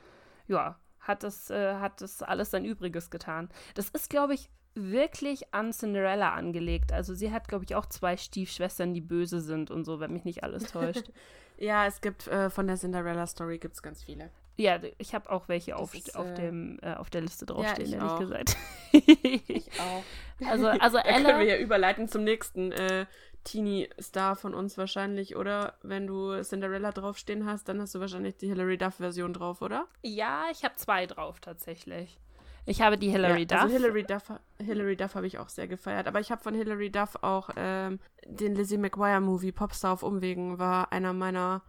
ja, 0.49 0.79
hat 1.01 1.23
das, 1.23 1.51
äh, 1.51 1.75
hat 1.75 2.01
das 2.01 2.23
alles 2.23 2.51
sein 2.51 2.65
Übriges 2.65 3.11
getan. 3.11 3.49
Das 3.75 3.89
ist, 3.91 4.11
glaube 4.11 4.35
ich, 4.35 4.51
wirklich 4.75 5.55
an 5.55 5.73
Cinderella 5.73 6.33
angelegt. 6.33 6.93
Also 6.93 7.15
sie 7.15 7.33
hat, 7.33 7.49
glaube 7.49 7.65
ich, 7.65 7.75
auch 7.75 7.87
zwei 7.87 8.17
Stiefschwestern, 8.17 8.93
die 8.93 9.01
böse 9.01 9.41
sind 9.41 9.71
und 9.71 9.85
so, 9.85 10.01
wenn 10.01 10.13
mich 10.13 10.25
nicht 10.25 10.45
alles 10.45 10.65
täuscht. 10.65 11.11
Ja, 11.59 11.87
es 11.87 12.03
gibt 12.03 12.27
äh, 12.27 12.51
von 12.51 12.67
der 12.67 12.77
Cinderella 12.77 13.27
Story 13.27 13.57
gibt's 13.57 13.83
ganz 13.83 14.03
viele. 14.03 14.29
Ja, 14.57 14.81
ich 14.99 15.15
habe 15.15 15.31
auch 15.31 15.49
welche 15.49 15.77
auf, 15.77 15.95
ist, 15.95 16.17
auf, 16.17 16.29
äh, 16.29 16.35
dem, 16.35 16.79
äh, 16.83 16.95
auf 16.95 17.11
der 17.11 17.21
Liste 17.21 17.47
draufstehen, 17.47 17.89
ich 17.89 17.95
ehrlich 17.95 18.11
auch. 18.11 18.19
gesagt. 18.19 18.57
Ich 18.93 19.71
auch. 19.81 20.03
also, 20.49 20.69
also 20.69 20.97
Da 20.97 21.03
können 21.03 21.27
Ella. 21.27 21.39
wir 21.39 21.47
ja 21.47 21.59
überleiten 21.59 22.09
zum 22.09 22.25
nächsten 22.25 22.73
äh, 22.73 23.07
Teenie-Star 23.45 24.35
von 24.35 24.55
uns 24.55 24.79
wahrscheinlich, 24.79 25.37
oder? 25.37 25.75
Wenn 25.83 26.07
du 26.07 26.43
Cinderella 26.43 26.91
draufstehen 26.93 27.47
hast, 27.47 27.69
dann 27.69 27.81
hast 27.81 27.95
du 27.95 28.01
wahrscheinlich 28.01 28.37
die 28.37 28.49
Hilary 28.49 28.79
Duff-Version 28.79 29.33
drauf, 29.35 29.63
oder? 29.63 29.87
Ja, 30.03 30.45
ich 30.51 30.65
habe 30.65 30.75
zwei 30.77 31.07
drauf 31.07 31.39
tatsächlich. 31.41 32.19
Ich 32.65 32.81
habe 32.81 32.99
die 32.99 33.11
Hillary 33.11 33.41
ja, 33.41 33.45
Duff. 33.45 33.61
Also 33.61 33.77
Hilary 33.77 34.03
Duff, 34.03 34.33
Hilary 34.59 34.97
Duff 34.97 35.15
habe 35.15 35.27
ich 35.29 35.39
auch 35.39 35.49
sehr 35.49 35.69
gefeiert. 35.69 36.09
Aber 36.09 36.19
ich 36.19 36.33
habe 36.33 36.43
von 36.43 36.55
Hilary 36.55 36.91
Duff 36.91 37.17
auch 37.23 37.51
ähm, 37.57 38.01
den 38.27 38.57
Lizzie 38.57 38.79
McGuire-Movie 38.79 39.53
Popstar 39.53 39.93
auf 39.93 40.03
Umwegen, 40.03 40.59
war 40.59 40.91
einer 40.93 41.13
meiner 41.13 41.63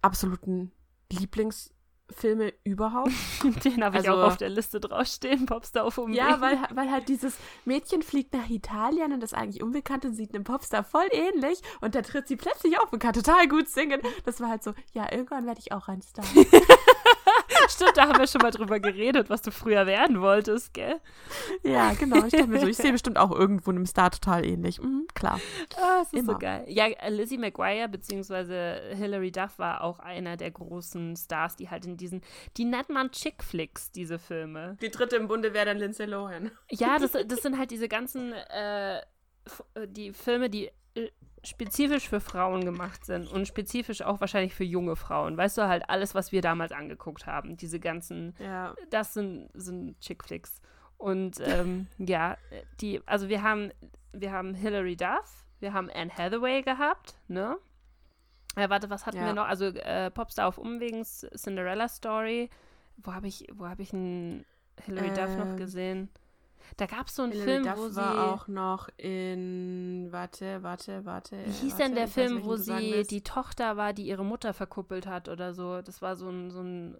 absoluten 0.00 0.72
Lieblingsfilme 2.08 2.52
überhaupt. 2.64 3.12
Den 3.64 3.84
habe 3.84 3.98
ich 3.98 4.08
Also- 4.08 4.20
auch 4.20 4.26
auf 4.28 4.36
der 4.36 4.48
Liste 4.48 4.80
draufstehen, 4.80 5.46
Popstar 5.46 5.84
auf 5.84 5.98
Umwegen. 5.98 6.16
Ja, 6.18 6.40
weil, 6.40 6.58
weil 6.74 6.90
halt 6.90 7.08
dieses 7.08 7.36
Mädchen 7.64 8.02
fliegt 8.02 8.32
nach 8.34 8.48
Italien 8.50 9.12
und 9.12 9.22
ist 9.22 9.34
eigentlich 9.34 9.62
unbekannt 9.62 10.04
und 10.04 10.14
sieht 10.14 10.34
einem 10.34 10.44
Popstar 10.44 10.84
voll 10.84 11.06
ähnlich 11.10 11.60
und 11.80 11.94
da 11.94 12.02
tritt 12.02 12.28
sie 12.28 12.36
plötzlich 12.36 12.78
auf 12.78 12.92
und 12.92 12.98
kann 12.98 13.12
total 13.12 13.48
gut 13.48 13.68
singen. 13.68 14.00
Das 14.24 14.40
war 14.40 14.48
halt 14.48 14.62
so, 14.62 14.74
ja, 14.92 15.10
irgendwann 15.12 15.46
werde 15.46 15.60
ich 15.60 15.72
auch 15.72 15.88
ein 15.88 16.02
Star. 16.02 16.24
Stimmt, 17.68 17.96
da 17.96 18.08
haben 18.08 18.18
wir 18.18 18.26
schon 18.26 18.42
mal 18.42 18.50
drüber 18.50 18.80
geredet, 18.80 19.30
was 19.30 19.42
du 19.42 19.50
früher 19.50 19.86
werden 19.86 20.20
wolltest, 20.20 20.74
gell? 20.74 21.00
Ja, 21.62 21.92
genau. 21.94 22.24
Ich 22.24 22.32
dachte 22.32 22.46
mir 22.46 22.60
so, 22.60 22.66
ich 22.66 22.76
sehe 22.76 22.92
bestimmt 22.92 23.18
auch 23.18 23.30
irgendwo 23.30 23.70
einem 23.70 23.86
Star 23.86 24.10
total 24.10 24.44
ähnlich. 24.44 24.80
Mhm, 24.80 25.06
klar. 25.14 25.40
Ah, 25.76 25.98
das 26.00 26.12
ist 26.12 26.18
Immer. 26.20 26.32
so 26.32 26.38
geil. 26.38 26.64
Ja, 26.68 26.86
Lizzie 27.08 27.38
McGuire 27.38 27.88
bzw. 27.88 28.94
Hilary 28.94 29.32
Duff 29.32 29.58
war 29.58 29.82
auch 29.82 29.98
einer 29.98 30.36
der 30.36 30.50
großen 30.50 31.16
Stars, 31.16 31.56
die 31.56 31.70
halt 31.70 31.84
in 31.84 31.96
diesen, 31.96 32.22
die 32.56 32.64
nennt 32.64 32.88
man 32.88 33.10
Chick-Flicks, 33.10 33.92
diese 33.92 34.18
Filme. 34.18 34.76
Die 34.80 34.90
dritte 34.90 35.16
im 35.16 35.28
Bunde 35.28 35.54
wäre 35.54 35.66
dann 35.66 35.78
Lindsay 35.78 36.06
Lohan. 36.06 36.50
Ja, 36.70 36.98
das, 36.98 37.12
das 37.12 37.42
sind 37.42 37.58
halt 37.58 37.70
diese 37.70 37.88
ganzen, 37.88 38.32
äh, 38.32 38.98
äh, 38.98 39.02
die 39.86 40.12
Filme, 40.12 40.50
die 40.50 40.66
äh, 40.66 40.72
spezifisch 41.44 42.08
für 42.08 42.20
Frauen 42.20 42.64
gemacht 42.64 43.04
sind 43.04 43.26
und 43.30 43.46
spezifisch 43.48 44.02
auch 44.02 44.20
wahrscheinlich 44.20 44.54
für 44.54 44.64
junge 44.64 44.96
Frauen. 44.96 45.36
Weißt 45.36 45.58
du, 45.58 45.62
halt 45.68 45.88
alles, 45.88 46.14
was 46.14 46.30
wir 46.32 46.40
damals 46.40 46.72
angeguckt 46.72 47.26
haben, 47.26 47.56
diese 47.56 47.80
ganzen 47.80 48.34
Ja. 48.38 48.74
das 48.90 49.14
sind, 49.14 49.50
sind 49.54 50.00
Chick-Flicks. 50.00 50.60
Und 50.98 51.40
ähm, 51.44 51.88
ja, 51.98 52.36
die, 52.80 53.00
also 53.06 53.28
wir 53.28 53.42
haben, 53.42 53.72
wir 54.12 54.30
haben 54.32 54.54
Hilary 54.54 54.96
Duff, 54.96 55.44
wir 55.58 55.72
haben 55.72 55.90
Anne 55.92 56.12
Hathaway 56.16 56.62
gehabt, 56.62 57.18
ne? 57.28 57.56
Äh, 58.54 58.68
warte, 58.68 58.90
was 58.90 59.06
hatten 59.06 59.16
Ja. 59.18 59.26
wir 59.26 59.32
noch? 59.32 59.46
Also 59.46 59.66
äh, 59.66 60.10
Popstar 60.10 60.46
auf 60.46 60.58
Umwegen, 60.58 61.02
Cinderella 61.04 61.88
Story. 61.88 62.50
Wo 62.98 63.14
habe 63.14 63.26
ich, 63.26 63.46
wo 63.52 63.66
habe 63.66 63.82
ich 63.82 63.92
einen 63.92 64.44
Hilary 64.84 65.12
Duff 65.12 65.36
noch 65.38 65.50
Ähm, 65.50 65.56
gesehen? 65.56 66.08
Da 66.76 66.86
gab 66.86 67.08
es 67.08 67.16
so 67.16 67.22
einen 67.22 67.32
Hilary 67.32 67.50
Film, 67.50 67.64
Duff 67.64 67.76
wo 67.76 67.88
sie. 67.88 67.96
war 67.96 68.32
auch 68.32 68.48
noch 68.48 68.88
in. 68.96 70.08
Warte, 70.10 70.62
warte, 70.62 71.04
warte. 71.04 71.36
wie 71.44 71.50
hieß 71.50 71.72
warte, 71.72 71.82
denn 71.84 71.94
der 71.94 72.04
weiß, 72.04 72.12
Film, 72.12 72.34
welchen 72.36 72.46
wo 72.48 72.56
sie 72.56 72.72
willst. 72.72 73.10
die 73.10 73.22
Tochter 73.22 73.76
war, 73.76 73.92
die 73.92 74.06
ihre 74.06 74.24
Mutter 74.24 74.54
verkuppelt 74.54 75.06
hat 75.06 75.28
oder 75.28 75.54
so? 75.54 75.82
Das 75.82 76.02
war 76.02 76.16
so 76.16 76.28
ein, 76.28 76.50
so 76.50 76.60
ein 76.62 76.98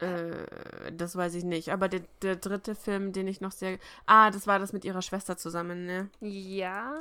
Äh, 0.00 0.92
das 0.92 1.14
weiß 1.16 1.34
ich 1.36 1.44
nicht. 1.44 1.70
Aber 1.72 1.88
der, 1.88 2.00
der 2.22 2.36
dritte 2.36 2.74
Film, 2.74 3.12
den 3.12 3.28
ich 3.28 3.40
noch 3.40 3.52
sehr. 3.52 3.78
Ah, 4.06 4.30
das 4.30 4.46
war 4.46 4.58
das 4.58 4.72
mit 4.72 4.84
ihrer 4.84 5.02
Schwester 5.02 5.36
zusammen, 5.36 5.86
ne? 5.86 6.10
Ja. 6.20 6.92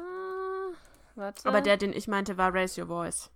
Warte. 1.16 1.48
Aber 1.48 1.62
der, 1.62 1.78
den 1.78 1.94
ich 1.94 2.08
meinte, 2.08 2.38
war 2.38 2.54
Raise 2.54 2.80
Your 2.82 2.88
Voice. 2.88 3.32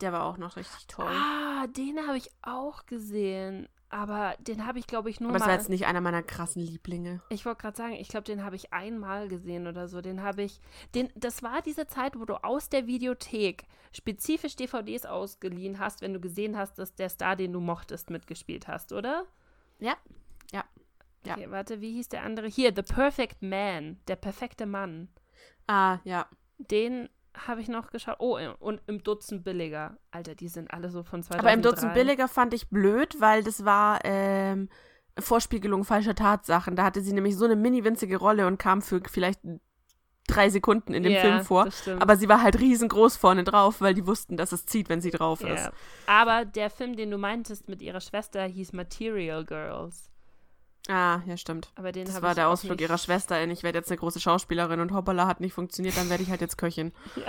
Der 0.00 0.12
war 0.12 0.24
auch 0.24 0.36
noch 0.38 0.56
richtig 0.56 0.86
toll. 0.86 1.06
Ah, 1.08 1.66
den 1.68 1.98
habe 2.06 2.16
ich 2.18 2.30
auch 2.42 2.86
gesehen. 2.86 3.68
Aber 3.92 4.34
den 4.40 4.66
habe 4.66 4.78
ich, 4.78 4.86
glaube 4.86 5.10
ich, 5.10 5.20
nur 5.20 5.28
Aber 5.28 5.38
mal. 5.38 5.48
war 5.48 5.52
jetzt 5.54 5.68
nicht 5.68 5.84
einer 5.84 6.00
meiner 6.00 6.22
krassen 6.22 6.62
Lieblinge. 6.62 7.20
ich 7.28 7.44
wollte 7.44 7.60
gerade 7.60 7.76
sagen, 7.76 7.92
ich 7.92 8.08
glaube, 8.08 8.24
den 8.24 8.42
habe 8.42 8.56
ich 8.56 8.72
einmal 8.72 9.28
gesehen 9.28 9.66
oder 9.66 9.86
so. 9.86 10.00
Den 10.00 10.22
habe 10.22 10.42
ich. 10.42 10.60
Den, 10.94 11.10
das 11.14 11.42
war 11.42 11.60
diese 11.60 11.86
Zeit, 11.86 12.18
wo 12.18 12.24
du 12.24 12.42
aus 12.42 12.70
der 12.70 12.86
Videothek 12.86 13.64
spezifisch 13.92 14.56
DVDs 14.56 15.04
ausgeliehen 15.04 15.78
hast, 15.78 16.00
wenn 16.00 16.14
du 16.14 16.20
gesehen 16.20 16.56
hast, 16.56 16.78
dass 16.78 16.94
der 16.94 17.10
Star, 17.10 17.36
den 17.36 17.52
du 17.52 17.60
mochtest, 17.60 18.08
mitgespielt 18.08 18.66
hast, 18.66 18.92
oder? 18.92 19.26
Ja. 19.78 19.94
Ja. 20.52 20.64
Ja. 21.26 21.34
Okay, 21.34 21.50
warte, 21.50 21.82
wie 21.82 21.92
hieß 21.92 22.08
der 22.08 22.22
andere? 22.22 22.46
Hier, 22.46 22.72
The 22.74 22.82
Perfect 22.82 23.42
Man, 23.42 24.00
der 24.08 24.16
perfekte 24.16 24.64
Mann. 24.64 25.08
Ah, 25.66 25.98
ja. 26.04 26.26
Den 26.56 27.10
habe 27.34 27.60
ich 27.60 27.68
noch 27.68 27.90
geschaut. 27.90 28.16
Oh, 28.18 28.38
und 28.58 28.80
im 28.86 29.02
Dutzend 29.02 29.44
billiger. 29.44 29.96
Alter, 30.10 30.34
die 30.34 30.48
sind 30.48 30.72
alle 30.72 30.90
so 30.90 31.02
von 31.02 31.22
2003. 31.22 31.38
Aber 31.38 31.52
im 31.52 31.62
Dutzend 31.62 31.94
billiger 31.94 32.28
fand 32.28 32.54
ich 32.54 32.68
blöd, 32.68 33.16
weil 33.20 33.42
das 33.42 33.64
war 33.64 34.00
ähm, 34.04 34.68
Vorspiegelung 35.18 35.84
falscher 35.84 36.14
Tatsachen. 36.14 36.76
Da 36.76 36.84
hatte 36.84 37.00
sie 37.00 37.12
nämlich 37.12 37.36
so 37.36 37.44
eine 37.44 37.56
mini 37.56 37.84
winzige 37.84 38.16
Rolle 38.16 38.46
und 38.46 38.58
kam 38.58 38.82
für 38.82 39.00
vielleicht 39.08 39.40
drei 40.28 40.48
Sekunden 40.50 40.94
in 40.94 41.02
dem 41.02 41.12
Ja, 41.12 41.20
Film 41.20 41.44
vor. 41.44 41.68
Aber 41.98 42.16
sie 42.16 42.28
war 42.28 42.42
halt 42.42 42.60
riesengroß 42.60 43.16
vorne 43.16 43.44
drauf, 43.44 43.80
weil 43.80 43.94
die 43.94 44.06
wussten, 44.06 44.36
dass 44.36 44.52
es 44.52 44.66
zieht, 44.66 44.88
wenn 44.88 45.00
sie 45.00 45.10
drauf 45.10 45.42
ist. 45.42 45.64
Ja. 45.64 45.72
Aber 46.06 46.44
der 46.44 46.70
Film, 46.70 46.96
den 46.96 47.10
du 47.10 47.18
meintest 47.18 47.68
mit 47.68 47.82
ihrer 47.82 48.00
Schwester, 48.00 48.44
hieß 48.44 48.72
Material 48.72 49.44
Girls. 49.44 50.11
Ah, 50.88 51.20
ja, 51.26 51.36
stimmt. 51.36 51.70
Aber 51.76 51.92
den 51.92 52.06
Das 52.06 52.22
war 52.22 52.34
der 52.34 52.48
Ausflug 52.48 52.80
ihrer 52.80 52.98
Schwester 52.98 53.40
in, 53.42 53.50
ich 53.50 53.62
werde 53.62 53.78
jetzt 53.78 53.90
eine 53.90 53.98
große 53.98 54.18
Schauspielerin 54.20 54.80
und 54.80 54.92
hoppala, 54.92 55.26
hat 55.28 55.40
nicht 55.40 55.52
funktioniert, 55.54 55.96
dann 55.96 56.10
werde 56.10 56.22
ich 56.22 56.30
halt 56.30 56.40
jetzt 56.40 56.58
Köchin. 56.58 56.92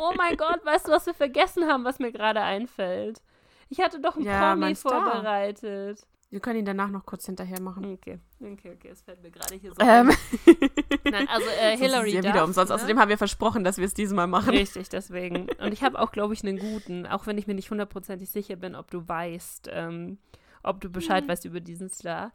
Oh 0.00 0.12
mein 0.16 0.36
Gott, 0.36 0.64
weißt 0.64 0.88
du, 0.88 0.92
was 0.92 1.06
wir 1.06 1.14
vergessen 1.14 1.66
haben, 1.66 1.84
was 1.84 1.98
mir 1.98 2.12
gerade 2.12 2.40
einfällt? 2.40 3.20
Ich 3.68 3.80
hatte 3.80 4.00
doch 4.00 4.16
einen 4.16 4.24
Ja, 4.24 4.54
Promi 4.54 4.74
vorbereitet. 4.74 6.06
Wir 6.30 6.40
können 6.40 6.60
ihn 6.60 6.64
danach 6.64 6.88
noch 6.90 7.06
kurz 7.06 7.26
hinterher 7.26 7.60
machen. 7.60 7.92
Okay, 7.94 8.18
okay, 8.40 8.72
okay, 8.74 8.88
es 8.88 9.02
fällt 9.02 9.22
mir 9.22 9.30
gerade 9.30 9.54
hier 9.54 9.70
so 9.72 9.80
Ähm, 9.80 10.10
ein. 10.10 10.70
Nein, 11.12 11.28
also 11.28 11.46
äh, 11.60 11.72
das 11.72 11.80
Hillary 11.80 12.08
ist 12.08 12.24
ja 12.24 12.32
wieder 12.32 12.44
umsonst. 12.44 12.70
ne? 12.70 12.74
Außerdem 12.74 12.98
haben 12.98 13.08
wir 13.08 13.18
versprochen, 13.18 13.62
dass 13.64 13.78
wir 13.78 13.84
es 13.84 13.94
diesmal 13.94 14.26
machen. 14.26 14.50
Richtig, 14.50 14.88
deswegen. 14.88 15.48
Und 15.60 15.72
ich 15.72 15.82
habe 15.84 15.98
auch, 16.00 16.10
glaube 16.10 16.34
ich, 16.34 16.42
einen 16.42 16.58
guten, 16.58 17.06
auch 17.06 17.26
wenn 17.26 17.38
ich 17.38 17.46
mir 17.46 17.54
nicht 17.54 17.70
hundertprozentig 17.70 18.30
sicher 18.30 18.56
bin, 18.56 18.74
ob 18.74 18.90
du 18.90 19.06
weißt, 19.06 19.68
ähm, 19.72 20.18
ob 20.64 20.80
du 20.80 20.88
Bescheid 20.88 21.26
weißt 21.28 21.44
über 21.44 21.60
diesen 21.60 21.88
Star. 21.88 22.32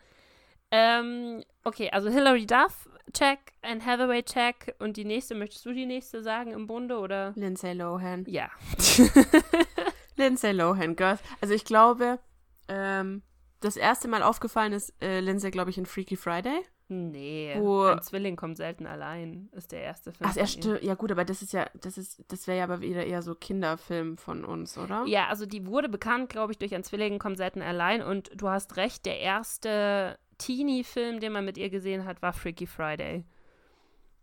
Ähm, 0.72 1.44
okay, 1.64 1.90
also 1.90 2.10
Hilary 2.10 2.46
Duff, 2.46 2.88
check, 3.14 3.40
Anne 3.62 3.84
Hathaway, 3.84 4.24
check. 4.24 4.76
Und 4.80 4.98
die 4.98 5.06
nächste, 5.06 5.36
möchtest 5.36 5.66
du 5.66 5.74
die 5.74 5.86
nächste 5.86 6.22
sagen 6.22 6.52
im 6.52 6.68
Bunde 6.68 7.00
oder? 7.00 7.34
Lindsay 7.36 7.74
Lohan. 7.74 8.26
Ja. 8.28 8.50
Lindsay 10.16 10.52
Lohan, 10.52 10.96
Girls. 10.96 11.22
Also 11.42 11.54
ich 11.54 11.66
glaube, 11.66 12.20
ähm, 12.68 13.24
das 13.62 13.76
erste 13.76 14.08
Mal 14.08 14.24
aufgefallen 14.24 14.74
ist 14.74 14.94
äh, 15.02 15.20
Lindsay, 15.20 15.52
glaube 15.52 15.72
ich, 15.72 15.78
in 15.78 15.86
Freaky 15.86 16.16
Friday. 16.16 16.62
Nee, 16.92 17.56
Wo- 17.60 17.84
ein 17.84 18.02
Zwilling 18.02 18.36
kommt 18.36 18.58
selten 18.58 18.88
allein, 18.88 19.48
ist 19.52 19.72
der 19.72 19.84
erste 19.84 20.12
Film. 20.12 20.28
Ach, 20.34 20.48
stimmt. 20.48 20.82
Ja, 20.82 20.96
gut, 20.96 21.12
aber 21.12 21.24
das 21.24 21.44
ist 21.44 21.54
ja, 21.54 21.68
das 21.76 22.00
ist, 22.00 22.24
das 22.30 22.48
wäre 22.48 22.58
ja 22.58 22.64
aber 22.64 22.82
wieder 22.82 23.06
eher 23.06 23.22
so 23.22 23.36
Kinderfilm 23.36 24.18
von 24.18 24.44
uns, 24.44 24.76
oder? 24.76 25.06
Ja, 25.06 25.28
also 25.28 25.46
die 25.46 25.68
wurde 25.68 25.88
bekannt, 25.88 26.30
glaube 26.30 26.52
ich, 26.52 26.58
durch 26.58 26.74
ein 26.74 26.84
Zwilling 26.84 27.20
kommt 27.20 27.38
selten 27.38 27.62
allein. 27.62 28.02
Und 28.02 28.32
du 28.34 28.50
hast 28.50 28.76
recht, 28.76 29.06
der 29.06 29.20
erste 29.20 30.18
Teenie-Film, 30.40 31.20
den 31.20 31.32
man 31.32 31.46
mit 31.46 31.60
ihr 31.60 31.70
gesehen 31.70 32.06
hat, 32.06 32.24
war 32.24 32.34
Freaky 32.34 32.66
Friday. 32.66 33.24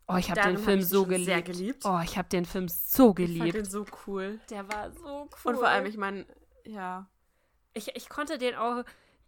Oh, 0.08 0.16
ich 0.16 0.28
habe 0.30 0.40
den 0.40 0.56
hab 0.56 0.64
Film 0.64 0.82
sie 0.82 0.88
so 0.88 1.06
geliebt. 1.06 1.44
geliebt. 1.44 1.84
Oh, 1.84 2.00
ich 2.02 2.18
habe 2.18 2.28
den 2.28 2.44
Film 2.44 2.68
so 2.68 3.10
ich 3.10 3.16
fand 3.16 3.16
geliebt. 3.16 3.54
den 3.54 3.64
so 3.64 3.84
cool. 4.06 4.40
Der 4.50 4.68
war 4.68 4.90
so 4.90 5.28
cool. 5.44 5.52
Und 5.52 5.56
vor 5.56 5.68
allem, 5.68 5.86
ich 5.86 5.96
meine, 5.96 6.26
ja. 6.64 7.08
ich, 7.74 7.94
ich 7.94 8.08
konnte 8.08 8.38
den 8.38 8.56
auch, 8.56 8.84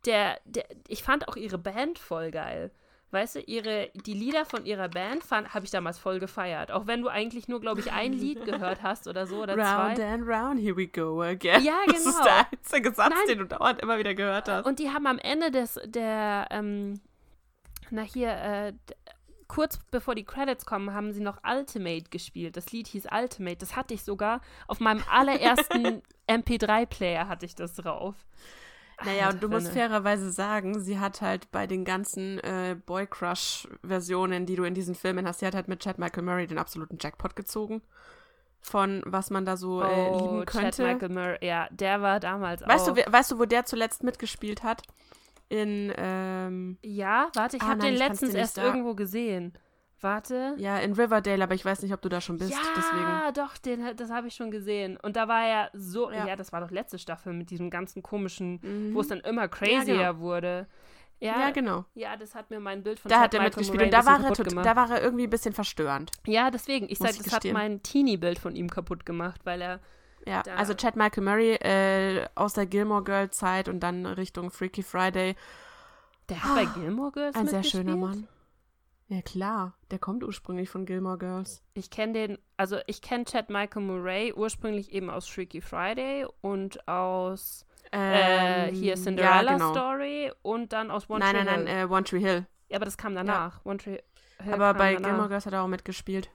der, 0.07 0.40
der, 0.44 0.66
ich 0.88 1.05
fand 1.05 1.29
auch 1.29 1.37
ihre 1.37 1.59
Band 1.59 2.01
voll 2.01 2.33
geil. 2.33 2.72
Weißt 3.11 3.37
du, 3.37 3.40
ihre, 3.40 3.90
die 3.94 4.12
Lieder 4.12 4.44
von 4.44 4.66
ihrer 4.66 4.88
Band 4.88 5.25
habe 5.31 5.64
ich 5.64 5.71
damals 5.71 5.99
voll 5.99 6.18
gefeiert. 6.18 6.71
Auch 6.71 6.87
wenn 6.87 7.01
du 7.01 7.09
eigentlich 7.09 7.49
nur, 7.49 7.59
glaube 7.61 7.81
ich, 7.81 7.90
ein 7.90 8.12
Lied 8.12 8.44
gehört 8.44 8.83
hast 8.83 9.09
oder 9.09 9.27
so 9.27 9.42
oder 9.42 9.57
Round 9.57 9.97
zwei. 9.97 10.05
and 10.07 10.27
round, 10.29 10.61
here 10.61 10.77
we 10.77 10.87
go 10.87 11.23
again. 11.23 11.64
Ja, 11.64 11.79
Das 11.87 12.05
ist 12.05 12.05
genau. 12.05 12.25
der 12.25 12.47
einzige 12.53 12.92
Satz, 12.92 13.14
Nein. 13.14 13.27
den 13.29 13.38
du 13.38 13.47
dauernd 13.47 13.81
immer 13.81 13.99
wieder 13.99 14.14
gehört 14.14 14.49
hast. 14.49 14.66
Und 14.66 14.79
die 14.79 14.90
haben 14.90 15.07
am 15.07 15.18
Ende 15.18 15.51
des, 15.51 15.81
der, 15.87 16.49
ähm, 16.51 17.01
na 17.90 18.03
hier, 18.03 18.31
äh, 18.31 18.73
kurz 19.47 19.79
bevor 19.90 20.14
die 20.14 20.25
Credits 20.25 20.66
kommen, 20.66 20.92
haben 20.92 21.12
sie 21.12 21.23
noch 21.23 21.38
Ultimate 21.42 22.11
gespielt. 22.11 22.59
Das 22.59 22.71
Lied 22.73 22.88
hieß 22.88 23.07
Ultimate. 23.11 23.57
Das 23.57 23.75
hatte 23.75 23.94
ich 23.94 24.03
sogar 24.05 24.42
auf 24.66 24.81
meinem 24.81 25.03
allerersten 25.11 26.03
MP3-Player 26.29 27.27
hatte 27.27 27.47
ich 27.47 27.55
das 27.55 27.75
drauf. 27.75 28.14
Naja, 29.05 29.31
und 29.31 29.43
du 29.43 29.49
musst 29.49 29.69
fairerweise 29.69 30.31
sagen, 30.33 30.81
sie 30.81 30.99
hat 30.99 31.21
halt 31.21 31.51
bei 31.53 31.67
den 31.67 31.85
ganzen 31.85 32.39
äh, 32.41 32.77
Boy 32.85 33.07
Crush-Versionen, 33.07 34.45
die 34.45 34.57
du 34.57 34.65
in 34.65 34.75
diesen 34.75 34.95
Filmen 34.95 35.27
hast, 35.27 35.41
sie 35.41 35.47
hat 35.47 35.55
halt 35.55 35.69
mit 35.69 35.81
Chad 35.81 35.99
Michael 35.99 36.25
Murray 36.25 36.47
den 36.47 36.59
absoluten 36.59 36.99
Jackpot 37.01 37.37
gezogen. 37.37 37.83
Von 38.61 39.03
was 39.07 39.31
man 39.31 39.45
da 39.45 39.57
so 39.57 39.83
äh, 39.83 40.11
lieben 40.17 40.41
Oh, 40.41 40.45
Chad 40.45 40.47
könnte. 40.47 40.83
Michael 40.83 41.09
Murray, 41.11 41.39
ja, 41.47 41.69
der 41.71 42.03
war 42.03 42.19
damals 42.19 42.67
Weißt 42.67 42.91
auch. 42.91 42.95
du, 42.95 43.13
weißt 43.13 43.31
du, 43.31 43.39
wo 43.39 43.45
der 43.45 43.65
zuletzt 43.65 44.03
mitgespielt 44.03 44.65
hat? 44.65 44.83
In, 45.49 45.93
ähm, 45.97 46.77
ja, 46.83 47.29
warte, 47.35 47.57
ich 47.57 47.63
Ah, 47.63 47.69
habe 47.69 47.81
den 47.83 47.95
letztens 47.95 48.35
erst 48.35 48.57
sagen. 48.57 48.67
irgendwo 48.69 48.95
gesehen. 48.95 49.53
Warte. 50.01 50.55
ja, 50.59 50.79
in 50.79 50.93
Riverdale, 50.93 51.43
aber 51.43 51.55
ich 51.55 51.65
weiß 51.65 51.83
nicht, 51.83 51.93
ob 51.93 52.01
du 52.03 52.09
da 52.09 52.21
schon 52.21 52.39
bist, 52.39 52.53
ja, 52.53 52.59
deswegen. 52.77 53.35
doch, 53.35 53.59
den, 53.59 53.97
das 53.97 54.11
habe 54.11 54.29
ich 54.29 54.35
schon 54.35 54.51
gesehen. 54.51 54.97
Und 54.97 55.17
da 55.17 55.27
war 55.27 55.43
er 55.45 55.71
so, 55.75 56.11
ja. 56.11 56.27
Ja. 56.27 56.37
das 56.37 56.53
war 56.53 56.61
doch 56.61 56.71
letzte 56.71 56.99
Staffel 56.99 57.33
mit 57.33 57.51
diesem 57.51 57.69
ganzen 57.71 58.03
komischen, 58.03 58.61
Mhm. 58.63 58.95
wo 58.95 59.01
es 59.01 59.09
dann 59.09 59.21
immer 59.21 59.49
crazier 59.49 59.85
genau. 59.85 60.19
wurde. 60.19 60.67
Ja, 61.21 61.41
Ja, 61.41 61.51
genau. 61.51 61.85
ja, 61.95 62.17
das 62.17 62.37
hat 62.37 62.49
mir 62.51 62.61
mein 62.61 62.85
Bild 62.85 63.01
von 63.01 63.09
Da 63.09 63.17
Chad 63.17 63.25
hat 63.25 63.35
er 63.35 63.43
mitgespielt 63.43 63.83
und 63.83 63.91
da 63.93 64.07
war, 64.07 64.23
er 64.25 64.33
tot, 64.33 64.55
da 64.65 64.77
war 64.77 64.89
er 64.93 65.03
irgendwie 65.03 65.25
ein 65.25 65.31
bisschen 65.31 65.53
verstörend. 65.53 66.13
Ja, 66.27 66.53
deswegen, 66.53 66.87
ich 66.89 67.01
Muss 67.01 67.09
sag, 67.09 67.17
ich 67.17 67.25
das 67.25 67.33
hat 67.33 67.43
gestehen. 67.43 67.55
mein 67.55 67.83
Teenie-Bild 67.83 68.39
von 68.39 68.55
ihm 68.55 68.71
kaputt 68.71 69.05
gemacht, 69.05 69.41
weil 69.43 69.61
er, 69.61 69.81
Ja, 70.27 70.43
also 70.57 70.75
Chad 70.75 70.95
Michael 70.95 71.25
Murray 71.25 71.55
äh, 71.55 72.25
aus 72.37 72.53
der 72.55 72.67
Gilmore 72.67 73.03
Girl 73.03 73.31
Zeit 73.31 73.69
und 73.69 73.81
dann 73.81 74.07
Richtung 74.07 74.53
Freaky 74.53 74.85
Friday. 74.85 75.35
der 76.29 76.45
hat 76.45 76.55
bei 76.55 76.65
Gilmore 76.81 77.11
Girls 77.11 77.35
Ein 77.35 77.49
sehr 77.49 77.65
schöner 77.65 77.97
Mann. 77.97 78.29
Ja 79.11 79.23
klar, 79.23 79.73
der 79.90 79.99
kommt 79.99 80.23
ursprünglich 80.23 80.68
von 80.68 80.85
Gilmore 80.85 81.16
Girls. 81.18 81.62
Ich 81.73 81.90
kenne 81.90 82.12
den, 82.12 82.38
also 82.59 82.77
ich 82.87 83.01
kenne 83.01 83.25
Chad 83.25 83.49
Michael 83.49 83.83
Murray 83.83 84.33
ursprünglich 84.35 84.92
eben 84.92 85.09
aus 85.09 85.27
Freaky 85.27 85.62
Friday 85.62 86.27
und 86.42 86.87
aus 86.87 87.64
äh, 87.90 88.68
Ähm, 88.68 88.75
hier 88.75 88.97
Cinderella 88.97 89.53
ja, 89.53 89.57
genau. 89.57 89.71
Story 89.73 90.31
und 90.42 90.75
dann 90.75 90.90
aus 90.90 91.09
One 91.09 91.21
Nein, 91.21 91.37
Tree 91.37 91.44
nein, 91.44 91.64
nein, 91.64 91.66
Hill. 91.75 91.87
äh, 91.87 91.90
One 91.90 92.05
Tree 92.05 92.21
Hill. 92.21 92.47
ja, 92.68 92.77
aber 92.77 92.85
das 92.85 92.99
kam 92.99 93.14
danach. 93.14 93.64
One 93.64 93.79
Tree 93.79 93.99
Hill 94.42 94.53
Aber 94.53 94.75
bei 94.75 94.92
danach. 94.94 95.09
Gilmore 95.09 95.29
Girls 95.31 95.47
hat 95.47 95.55
er 95.55 95.62
auch 95.62 95.68
mitgespielt. 95.68 96.31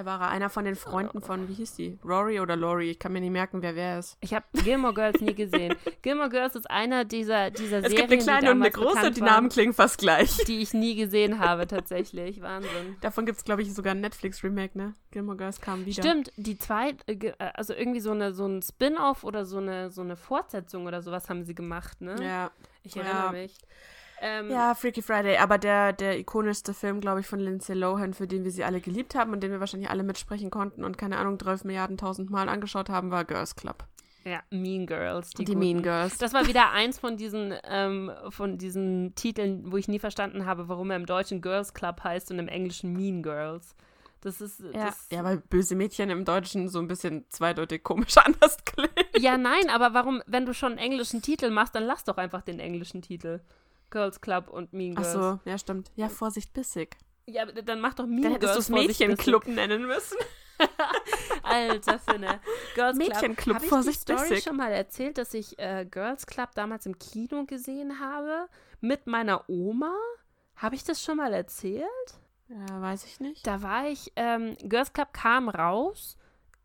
Da 0.00 0.06
war 0.06 0.18
er 0.22 0.28
einer 0.30 0.48
von 0.48 0.64
den 0.64 0.76
Freunden 0.76 1.20
von, 1.20 1.46
wie 1.46 1.52
hieß 1.52 1.74
die? 1.74 1.98
Rory 2.02 2.40
oder 2.40 2.56
Lori? 2.56 2.92
Ich 2.92 2.98
kann 2.98 3.12
mir 3.12 3.20
nicht 3.20 3.32
merken, 3.32 3.60
wer 3.60 3.74
wer 3.74 3.98
ist. 3.98 4.16
Ich 4.22 4.32
habe 4.32 4.46
Gilmore 4.64 4.94
Girls 4.94 5.20
nie 5.20 5.34
gesehen. 5.34 5.74
Gilmore 6.02 6.30
Girls 6.30 6.54
ist 6.56 6.70
einer 6.70 7.04
dieser, 7.04 7.50
dieser 7.50 7.80
Es 7.84 7.90
Serien, 7.90 7.96
gibt 8.08 8.12
eine 8.12 8.22
kleine 8.22 8.50
und 8.52 8.62
eine 8.62 8.70
große, 8.70 9.10
die 9.10 9.20
Namen 9.20 9.50
klingen 9.50 9.74
fast 9.74 9.98
gleich. 9.98 10.38
die 10.46 10.60
ich 10.60 10.72
nie 10.72 10.94
gesehen 10.94 11.38
habe, 11.38 11.66
tatsächlich. 11.66 12.40
Wahnsinn. 12.40 12.96
Davon 13.02 13.26
gibt 13.26 13.36
es, 13.36 13.44
glaube 13.44 13.60
ich, 13.60 13.74
sogar 13.74 13.92
ein 13.92 14.00
Netflix-Remake, 14.00 14.78
ne? 14.78 14.94
Gilmore 15.10 15.36
Girls 15.36 15.60
kam 15.60 15.84
wieder. 15.84 16.02
Stimmt, 16.02 16.32
die 16.38 16.56
zweite, 16.56 17.06
äh, 17.06 17.26
äh, 17.26 17.34
also 17.52 17.74
irgendwie 17.74 18.00
so 18.00 18.12
eine 18.12 18.32
so 18.32 18.46
ein 18.46 18.62
Spin-off 18.62 19.22
oder 19.22 19.44
so 19.44 19.58
eine 19.58 19.90
so 19.90 20.00
eine 20.00 20.16
Fortsetzung 20.16 20.86
oder 20.86 21.02
sowas 21.02 21.28
haben 21.28 21.44
sie 21.44 21.54
gemacht, 21.54 22.00
ne? 22.00 22.16
Ja. 22.24 22.50
Ich 22.84 22.96
erinnere 22.96 23.26
Ja. 23.26 23.32
mich. 23.32 23.54
Ähm, 24.20 24.50
Ja, 24.50 24.74
Freaky 24.74 25.02
Friday, 25.02 25.36
aber 25.38 25.58
der, 25.58 25.92
der 25.92 26.18
ikonischste 26.18 26.74
Film, 26.74 27.00
glaube 27.00 27.20
ich, 27.20 27.26
von 27.26 27.40
Lindsay 27.40 27.74
Lohan, 27.74 28.14
für 28.14 28.26
den 28.26 28.44
wir 28.44 28.50
sie 28.50 28.64
alle 28.64 28.80
geliebt 28.80 29.14
haben 29.14 29.32
und 29.32 29.42
den 29.42 29.50
wir 29.50 29.60
wahrscheinlich 29.60 29.90
alle 29.90 30.02
mitsprechen 30.02 30.50
konnten 30.50 30.84
und 30.84 30.98
keine 30.98 31.18
Ahnung, 31.18 31.38
12 31.38 31.64
Milliarden 31.64 31.96
tausend 31.96 32.30
Mal 32.30 32.48
angeschaut 32.48 32.88
haben, 32.90 33.10
war 33.10 33.24
Girls 33.24 33.56
Club. 33.56 33.84
ja, 34.24 34.40
Mean 34.50 34.86
Girls. 34.86 35.30
Die, 35.30 35.44
Die. 35.44 35.56
Mean 35.56 35.82
Girls. 35.82 36.18
Das 36.18 36.34
war 36.34 36.46
wieder 36.46 36.70
eins 36.72 36.98
von 36.98 37.16
diesen, 37.16 37.54
ähm, 37.64 38.10
von 38.28 38.58
diesen 38.58 39.14
Titeln, 39.14 39.72
wo 39.72 39.78
ich 39.78 39.88
nie 39.88 39.98
verstanden 39.98 40.44
habe, 40.44 40.68
warum 40.68 40.90
er 40.90 40.96
im 40.96 41.06
Deutschen 41.06 41.40
Girls 41.40 41.72
Club 41.72 42.04
heißt 42.04 42.30
und 42.30 42.38
im 42.38 42.48
Englischen 42.48 42.92
Mean 42.92 43.22
Girls. 43.22 43.74
Das 44.20 44.42
ist. 44.42 44.60
ja. 44.60 44.86
Das, 44.86 45.06
ja, 45.10 45.24
weil 45.24 45.38
böse 45.38 45.74
Mädchen 45.74 46.10
im 46.10 46.26
Deutschen 46.26 46.68
so 46.68 46.78
ein 46.78 46.88
bisschen 46.88 47.24
zweideutig 47.30 47.82
komisch 47.82 48.16
anders 48.22 48.58
klingt. 48.66 48.92
ja, 49.16 49.38
nein, 49.38 49.70
aber 49.70 49.94
warum, 49.94 50.22
wenn 50.26 50.44
du 50.44 50.52
schon 50.52 50.72
einen 50.72 50.78
englischen 50.78 51.22
Titel 51.22 51.48
machst, 51.48 51.74
dann 51.74 51.84
lass 51.84 52.04
doch 52.04 52.18
einfach 52.18 52.42
den 52.42 52.60
englischen 52.60 53.00
Titel. 53.00 53.40
Girls 53.90 54.20
Club 54.20 54.48
und 54.48 54.72
Mean 54.72 54.94
Ach 54.96 55.02
Girls. 55.02 55.12
so, 55.12 55.40
ja, 55.44 55.58
stimmt. 55.58 55.90
Ja, 55.96 56.08
Vorsicht, 56.08 56.52
bissig. 56.52 56.96
Ja, 57.26 57.46
dann 57.46 57.80
mach 57.80 57.94
doch 57.94 58.06
Mean 58.06 58.22
Dann 58.22 58.32
hättest 58.32 58.54
Girls. 58.54 58.66
du 58.66 58.74
es 58.74 58.86
Mädchenclub 58.86 59.46
nennen 59.46 59.86
müssen. 59.86 60.16
Alter 61.42 61.98
Finne. 61.98 62.40
Girls 62.74 62.96
Mädchenclub, 62.96 63.56
Hab 63.56 63.62
ich 63.62 63.68
Vorsicht, 63.68 64.08
die 64.08 64.16
Story 64.18 64.40
schon 64.40 64.56
mal 64.56 64.72
erzählt, 64.72 65.18
dass 65.18 65.32
ich 65.34 65.58
äh, 65.58 65.86
Girls 65.90 66.26
Club 66.26 66.50
damals 66.54 66.86
im 66.86 66.98
Kino 66.98 67.44
gesehen 67.46 68.00
habe? 68.00 68.48
Mit 68.80 69.06
meiner 69.06 69.48
Oma? 69.48 69.94
Habe 70.56 70.74
ich 70.74 70.84
das 70.84 71.02
schon 71.02 71.16
mal 71.16 71.32
erzählt? 71.32 71.86
Ja, 72.48 72.80
weiß 72.80 73.04
ich 73.04 73.20
nicht. 73.20 73.46
Da 73.46 73.62
war 73.62 73.86
ich, 73.88 74.12
ähm, 74.16 74.56
Girls 74.64 74.92
Club 74.92 75.12
kam 75.12 75.48
raus 75.48 76.16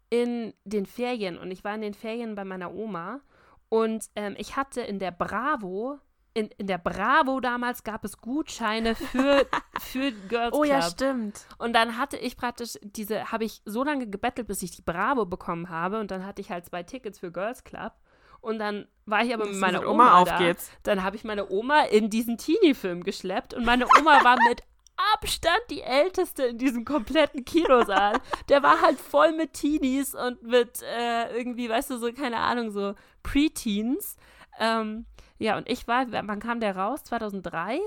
in 0.10 0.54
den 0.64 0.86
Ferien 0.86 1.38
und 1.38 1.52
ich 1.52 1.64
war 1.64 1.76
in 1.76 1.82
den 1.82 1.94
Ferien 1.94 2.36
bei 2.36 2.44
meiner 2.44 2.74
Oma 2.74 3.22
und 3.70 4.06
ähm, 4.16 4.36
ich 4.38 4.56
hatte 4.56 4.82
in 4.82 5.00
der 5.00 5.12
Bravo, 5.12 6.00
in, 6.36 6.50
in 6.58 6.68
der 6.68 6.78
Bravo 6.78 7.40
damals 7.40 7.84
gab 7.84 8.04
es 8.04 8.18
Gutscheine 8.20 8.94
für, 8.94 9.48
für 9.80 10.12
Girls 10.12 10.54
Oh 10.54 10.62
Club. 10.62 10.72
ja, 10.74 10.82
stimmt. 10.84 11.48
Und 11.58 11.74
dann 11.74 11.98
hatte 11.98 12.18
ich 12.18 12.36
praktisch 12.38 12.78
diese, 12.82 13.32
habe 13.32 13.46
ich 13.46 13.62
so 13.66 13.84
lange 13.84 14.08
gebettelt, 14.08 14.48
bis 14.48 14.62
ich 14.62 14.72
die 14.72 14.82
Bravo 14.82 15.26
bekommen 15.26 15.70
habe. 15.70 16.00
Und 16.00 16.12
dann 16.12 16.26
hatte 16.26 16.42
ich 16.42 16.52
halt 16.52 16.66
zwei 16.66 16.84
Tickets 16.84 17.20
für 17.20 17.32
Girls 17.32 17.64
Club. 17.64 17.94
Und 18.42 18.60
dann 18.60 18.86
war 19.06 19.24
ich 19.24 19.34
aber 19.34 19.46
mit 19.46 19.56
meiner 19.56 19.80
gesagt, 19.80 19.92
Oma, 19.92 20.04
Oma, 20.12 20.22
auf 20.22 20.28
da. 20.30 20.38
geht's. 20.38 20.70
Dann 20.84 21.04
habe 21.04 21.16
ich 21.16 21.24
meine 21.24 21.50
Oma 21.50 21.84
in 21.84 22.10
diesen 22.10 22.38
Teenie-Film 22.38 23.04
geschleppt. 23.04 23.54
Und 23.54 23.66
meine 23.66 23.86
Oma 24.00 24.24
war 24.24 24.38
mit 24.48 24.62
Abstand 25.14 25.62
die 25.70 25.82
älteste 25.82 26.44
in 26.44 26.58
diesem 26.58 26.86
kompletten 26.86 27.44
Kinosaal. 27.46 28.20
Der 28.50 28.62
war 28.62 28.82
halt 28.82 29.00
voll 29.00 29.32
mit 29.32 29.54
Teenies 29.54 30.14
und 30.14 30.44
mit 30.44 30.82
äh, 30.84 31.36
irgendwie, 31.38 31.70
weißt 31.70 31.90
du, 31.92 31.98
so, 31.98 32.12
keine 32.14 32.38
Ahnung, 32.38 32.72
so 32.72 32.94
Preteens. 33.24 34.18
Ähm, 34.60 35.06
ja, 35.38 35.58
und 35.58 35.70
ich 35.70 35.88
war, 35.88 36.06
wann 36.12 36.40
kam 36.40 36.60
der 36.60 36.76
raus? 36.76 37.04
2003? 37.04 37.80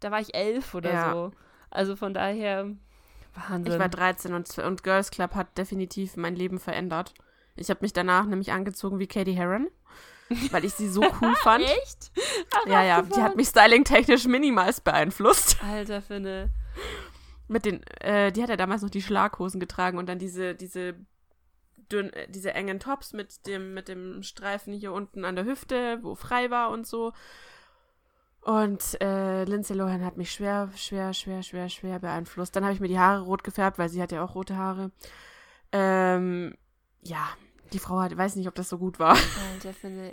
Da 0.00 0.10
war 0.10 0.20
ich 0.20 0.34
elf 0.34 0.74
oder 0.74 0.92
Ja. 0.92 1.12
so. 1.12 1.32
Also 1.70 1.96
von 1.96 2.14
daher, 2.14 2.66
Wahnsinn. 3.34 3.72
Ich 3.72 3.78
war 3.78 3.88
13 3.88 4.34
und, 4.34 4.58
und 4.58 4.82
Girls 4.82 5.10
Club 5.10 5.34
hat 5.34 5.56
definitiv 5.56 6.16
mein 6.16 6.34
Leben 6.34 6.58
verändert. 6.58 7.14
Ich 7.56 7.70
habe 7.70 7.80
mich 7.82 7.92
danach 7.92 8.24
nämlich 8.26 8.52
angezogen 8.52 8.98
wie 8.98 9.06
Katie 9.06 9.32
Heron, 9.34 9.68
weil 10.50 10.64
ich 10.64 10.74
sie 10.74 10.88
so 10.88 11.02
cool 11.22 11.34
fand. 11.36 11.64
Echt? 11.64 12.10
Ach, 12.54 12.66
Ja, 12.66 12.82
ja, 12.82 13.02
die 13.02 13.22
hat 13.22 13.36
mich 13.36 13.48
stylingtechnisch 13.48 14.26
minimals 14.26 14.80
beeinflusst. 14.80 15.58
Alter, 15.62 16.02
finde. 16.02 16.50
Mit 17.48 17.64
den, 17.64 17.82
äh, 18.00 18.30
die 18.32 18.42
hat 18.42 18.48
ja 18.48 18.56
damals 18.56 18.82
noch 18.82 18.90
die 18.90 19.02
Schlaghosen 19.02 19.60
getragen 19.60 19.98
und 19.98 20.08
dann 20.08 20.18
diese, 20.18 20.54
diese 20.54 20.94
dünn, 21.92 22.10
äh, 22.12 22.26
diese 22.28 22.54
engen 22.54 22.80
Tops 22.80 23.12
mit 23.12 23.46
dem, 23.46 23.74
mit 23.74 23.88
dem 23.88 24.22
Streifen 24.22 24.72
hier 24.72 24.92
unten 24.92 25.24
an 25.24 25.36
der 25.36 25.44
Hüfte, 25.44 25.98
wo 26.02 26.14
frei 26.14 26.50
war 26.50 26.70
und 26.70 26.86
so. 26.86 27.12
Und 28.42 28.98
äh, 29.02 29.44
Lindsay 29.44 29.76
Lohan 29.76 30.04
hat 30.04 30.16
mich 30.16 30.32
schwer, 30.32 30.70
schwer, 30.74 31.12
schwer, 31.12 31.42
schwer, 31.42 31.68
schwer 31.68 31.98
beeinflusst. 31.98 32.56
Dann 32.56 32.64
habe 32.64 32.72
ich 32.72 32.80
mir 32.80 32.88
die 32.88 32.98
Haare 32.98 33.20
rot 33.22 33.44
gefärbt, 33.44 33.78
weil 33.78 33.90
sie 33.90 34.00
hat 34.00 34.12
ja 34.12 34.24
auch 34.24 34.34
rote 34.34 34.56
Haare. 34.56 34.92
Ähm, 35.72 36.56
ja, 37.02 37.28
die 37.74 37.78
Frau 37.78 38.00
hat, 38.00 38.16
weiß 38.16 38.36
nicht, 38.36 38.48
ob 38.48 38.54
das 38.54 38.68
so 38.70 38.78
gut 38.78 38.98
war. 38.98 39.16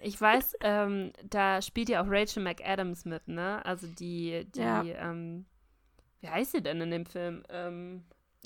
Ich 0.03 0.19
weiß, 0.19 0.57
ähm, 0.61 1.13
da 1.23 1.61
spielt 1.61 1.87
ja 1.89 2.01
auch 2.03 2.07
Rachel 2.09 2.43
McAdams 2.43 3.05
mit, 3.05 3.27
ne? 3.29 3.65
Also 3.65 3.87
die, 3.87 4.45
die, 4.53 4.59
Ja. 4.59 4.83
ähm, 4.83 5.45
wie 6.19 6.27
heißt 6.29 6.51
sie 6.51 6.61
denn 6.61 6.81
in 6.81 6.91
dem 6.91 7.05
Film? 7.05 7.43
Ähm, 7.49 8.03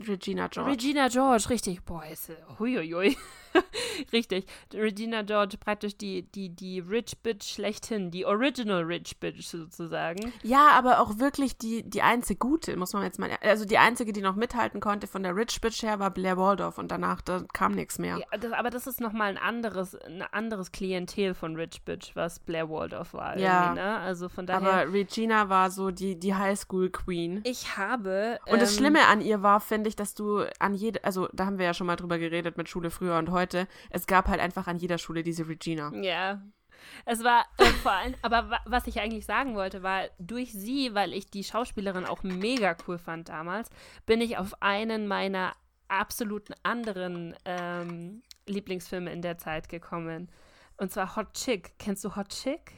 Regina 0.07 0.47
George. 0.47 0.71
Regina 0.71 1.07
George, 1.07 1.49
richtig. 1.49 1.83
Boah, 1.83 2.05
ist 2.05 2.25
sie, 2.25 2.37
huiuiui. 2.59 3.17
richtig. 4.13 4.45
Regina 4.73 5.21
George, 5.23 5.57
praktisch 5.57 5.97
die, 5.97 6.23
die, 6.31 6.49
die 6.49 6.79
Rich 6.79 7.19
Bitch 7.21 7.53
schlechthin, 7.53 8.11
die 8.11 8.25
Original 8.25 8.83
Rich 8.83 9.19
Bitch 9.19 9.43
sozusagen. 9.43 10.31
Ja, 10.43 10.69
aber 10.71 10.99
auch 10.99 11.19
wirklich 11.19 11.57
die, 11.57 11.83
die 11.83 12.01
einzige 12.01 12.39
gute, 12.39 12.75
muss 12.77 12.93
man 12.93 13.03
jetzt 13.03 13.19
mal. 13.19 13.29
Also 13.41 13.65
die 13.65 13.77
einzige, 13.77 14.13
die 14.13 14.21
noch 14.21 14.35
mithalten 14.35 14.79
konnte 14.79 15.07
von 15.07 15.23
der 15.23 15.35
Rich 15.35 15.61
Bitch 15.61 15.83
her, 15.83 15.99
war 15.99 16.11
Blair 16.11 16.37
Waldorf 16.37 16.77
und 16.77 16.91
danach 16.91 17.21
da 17.21 17.43
kam 17.53 17.73
nichts 17.73 17.99
mehr. 17.99 18.17
Ja, 18.17 18.37
das, 18.37 18.51
aber 18.53 18.69
das 18.69 18.87
ist 18.87 19.01
nochmal 19.01 19.29
ein 19.29 19.37
anderes, 19.37 19.95
ein 19.95 20.21
anderes 20.21 20.71
Klientel 20.71 21.33
von 21.33 21.55
Rich 21.55 21.83
Bitch, 21.83 22.15
was 22.15 22.39
Blair 22.39 22.69
Waldorf 22.69 23.13
war. 23.13 23.37
Ja. 23.37 23.73
Ne? 23.73 23.99
Also 23.99 24.29
von 24.29 24.45
daher. 24.45 24.61
Aber 24.61 24.93
Regina 24.93 25.49
war 25.49 25.71
so 25.71 25.91
die, 25.91 26.17
die 26.17 26.35
Highschool 26.35 26.89
Queen. 26.89 27.41
ich 27.43 27.77
habe. 27.77 28.39
Und 28.47 28.61
das 28.61 28.71
ähm, 28.71 28.77
Schlimme 28.79 29.07
an 29.07 29.21
ihr 29.21 29.41
war, 29.43 29.59
finde 29.59 29.80
ich, 29.89 29.95
dass 29.95 30.13
du 30.13 30.45
an 30.59 30.73
jede, 30.73 31.03
also 31.03 31.27
da 31.33 31.45
haben 31.45 31.57
wir 31.57 31.65
ja 31.65 31.73
schon 31.73 31.87
mal 31.87 31.95
drüber 31.95 32.17
geredet 32.19 32.57
mit 32.57 32.69
Schule 32.69 32.91
früher 32.91 33.17
und 33.17 33.31
heute, 33.31 33.67
es 33.89 34.07
gab 34.07 34.27
halt 34.27 34.39
einfach 34.39 34.67
an 34.67 34.77
jeder 34.77 34.97
Schule 34.97 35.23
diese 35.23 35.47
Regina. 35.47 35.91
Ja. 35.95 36.41
Es 37.05 37.23
war 37.23 37.45
äh, 37.57 37.65
vor 37.65 37.91
allem, 37.91 38.15
aber 38.21 38.49
wa 38.49 38.59
was 38.65 38.87
ich 38.87 38.99
eigentlich 38.99 39.25
sagen 39.25 39.55
wollte, 39.55 39.83
war, 39.83 40.05
durch 40.17 40.51
sie, 40.51 40.95
weil 40.95 41.13
ich 41.13 41.29
die 41.29 41.43
Schauspielerin 41.43 42.05
auch 42.05 42.23
mega 42.23 42.75
cool 42.87 42.97
fand 42.97 43.29
damals, 43.29 43.69
bin 44.05 44.19
ich 44.19 44.37
auf 44.37 44.61
einen 44.61 45.07
meiner 45.07 45.53
absoluten 45.87 46.55
anderen 46.63 47.35
ähm, 47.45 48.23
Lieblingsfilme 48.47 49.11
in 49.11 49.21
der 49.21 49.37
Zeit 49.37 49.69
gekommen. 49.69 50.29
Und 50.77 50.91
zwar 50.91 51.15
Hot 51.15 51.33
Chick. 51.33 51.73
Kennst 51.77 52.03
du 52.03 52.15
Hot 52.15 52.29
Chick? 52.29 52.73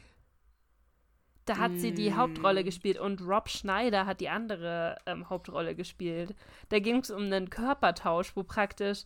Da 1.46 1.58
hat 1.58 1.78
sie 1.78 1.94
die 1.94 2.12
Mm. 2.12 2.18
Hauptrolle 2.18 2.64
gespielt 2.64 2.98
und 2.98 3.22
Rob 3.22 3.50
Schneider 3.50 4.06
hat 4.06 4.22
die 4.22 4.30
andere 4.30 4.98
ähm, 5.06 5.30
Hauptrolle 5.30 5.76
gespielt. 5.76 6.36
Da 6.70 6.80
ging 6.80 6.98
es 6.98 7.12
um 7.12 7.24
einen 7.24 7.50
Körpertausch, 7.50 8.36
wo 8.36 8.44
praktisch 8.44 9.04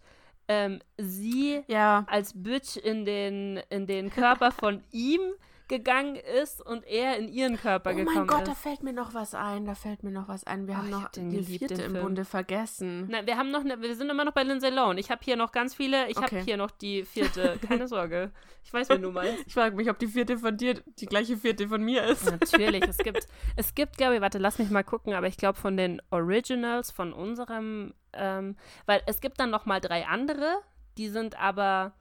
ähm, 0.48 0.80
sie 0.98 1.64
Ja, 1.68 2.06
als 2.08 2.34
Bitch 2.36 2.78
in 2.78 3.06
den, 3.06 3.58
in 3.70 3.88
den 3.88 4.10
Körper 4.12 4.52
von 4.52 4.84
ihm 4.92 5.22
gegangen 5.68 6.16
ist 6.16 6.66
und 6.66 6.86
er 6.86 7.18
in 7.18 7.28
ihren 7.28 7.58
Körper 7.58 7.92
oh 7.92 7.96
gekommen 7.96 8.16
mein 8.18 8.28
Gott, 8.28 8.48
da 8.48 8.52
ist. 8.54 8.60
fällt 8.62 8.84
mir 8.84 8.94
noch 8.94 9.14
was 9.14 9.34
ein, 9.36 9.66
da 9.66 9.76
fällt 9.76 10.04
mir 10.04 10.12
noch 10.12 10.28
was 10.28 10.46
ein. 10.46 10.68
Wir 10.68 10.74
Oh, 10.76 10.78
haben 10.78 10.90
noch 10.90 11.10
den 11.10 11.30
die 11.30 11.44
vierte 11.44 11.76
den 11.76 11.86
im 11.86 11.92
Film. 11.92 12.04
Bunde 12.04 12.26
vergessen. 12.26 13.08
Na, 13.10 13.26
wir 13.26 13.38
haben 13.38 13.52
noch 13.52 13.64
ne, 13.64 13.82
wir 13.82 13.96
sind 13.96 14.10
immer 14.10 14.26
noch 14.26 14.34
bei 14.34 14.44
Lindsay 14.44 14.70
Lohan. 14.70 14.98
Ich 14.98 15.12
habe 15.12 15.22
hier 15.24 15.36
noch 15.36 15.52
ganz 15.52 15.76
viele, 15.76 16.08
ich 16.10 16.18
Okay. 16.18 16.36
habe 16.38 16.46
hier 16.46 16.58
noch 16.58 16.72
die 16.72 17.04
vierte, 17.04 17.60
keine 17.68 17.88
Sorge. 17.88 18.32
Ich 18.64 18.74
weiß, 18.74 18.90
wen 18.90 19.02
du 19.02 19.12
meinst. 19.12 19.46
Ich 19.48 19.54
frage 19.54 19.76
mich, 19.76 19.90
ob 19.90 19.98
die 20.00 20.08
vierte 20.08 20.38
von 20.38 20.58
dir 20.58 20.74
die 21.00 21.06
gleiche 21.06 21.38
vierte 21.38 21.68
von 21.70 21.82
mir 21.82 22.04
ist. 22.04 22.30
Natürlich, 22.30 22.84
es 22.88 22.98
gibt, 22.98 23.26
es 23.56 23.74
gibt, 23.76 23.98
glaube 23.98 24.16
ich, 24.16 24.22
warte, 24.22 24.38
lass 24.40 24.60
mich 24.60 24.70
mal 24.70 24.84
gucken, 24.84 25.14
aber 25.14 25.28
ich 25.28 25.38
glaube 25.38 25.58
von 25.58 25.78
den 25.78 26.02
Originals 26.12 26.92
von 26.92 27.14
unserem, 27.14 27.94
ähm, 28.14 28.56
weil 28.86 29.02
es 29.06 29.22
gibt 29.22 29.40
dann 29.40 29.50
noch 29.52 29.66
mal 29.66 29.80
drei 29.80 30.06
andere, 30.06 30.58
die 30.98 31.08
sind 31.10 31.40
aber 31.40 31.94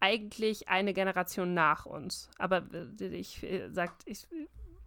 eigentlich 0.00 0.68
eine 0.68 0.92
Generation 0.92 1.54
nach 1.54 1.86
uns. 1.86 2.30
Aber 2.38 2.62
äh, 3.00 3.06
ich 3.06 3.42
äh, 3.42 3.68
sagt, 3.70 4.02
ich, 4.06 4.26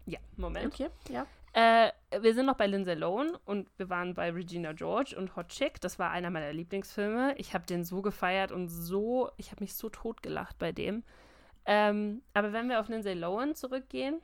ja, 0.06 0.19
Moment. 0.38 0.74
Okay, 0.74 0.89
ja. 1.10 1.26
Äh, 1.54 1.91
wir 2.22 2.34
sind 2.36 2.45
noch 2.45 2.58
bei 2.58 2.67
Lindsay 2.67 2.93
Lohan 2.93 3.36
und 3.45 3.67
wir 3.78 3.89
waren 3.89 4.13
bei 4.13 4.32
Regina 4.32 4.74
George 4.74 5.15
und 5.17 5.36
Hot 5.36 5.50
Chick. 5.50 5.82
Das 5.82 5.98
war 5.98 6.12
einer 6.12 6.30
meiner 6.30 6.54
Lieblingsfilme. 6.54 7.36
Ich 7.38 7.54
habe 7.54 7.65
den 7.65 7.84
so 7.84 8.02
gefeiert 8.02 8.52
und 8.52 8.69
so, 8.69 9.32
ich 9.38 9.52
habe 9.52 9.63
mich 9.63 9.74
so 9.74 9.89
totgelacht 9.89 10.60
bei 10.60 10.72
dem. 10.72 11.04
Ähm, 11.65 12.22
aber 12.34 12.54
wenn 12.54 12.69
wir 12.69 12.80
auf 12.80 12.88
Lindsay 12.88 13.13
Lohan 13.13 13.56
zurückgehen, 13.56 14.22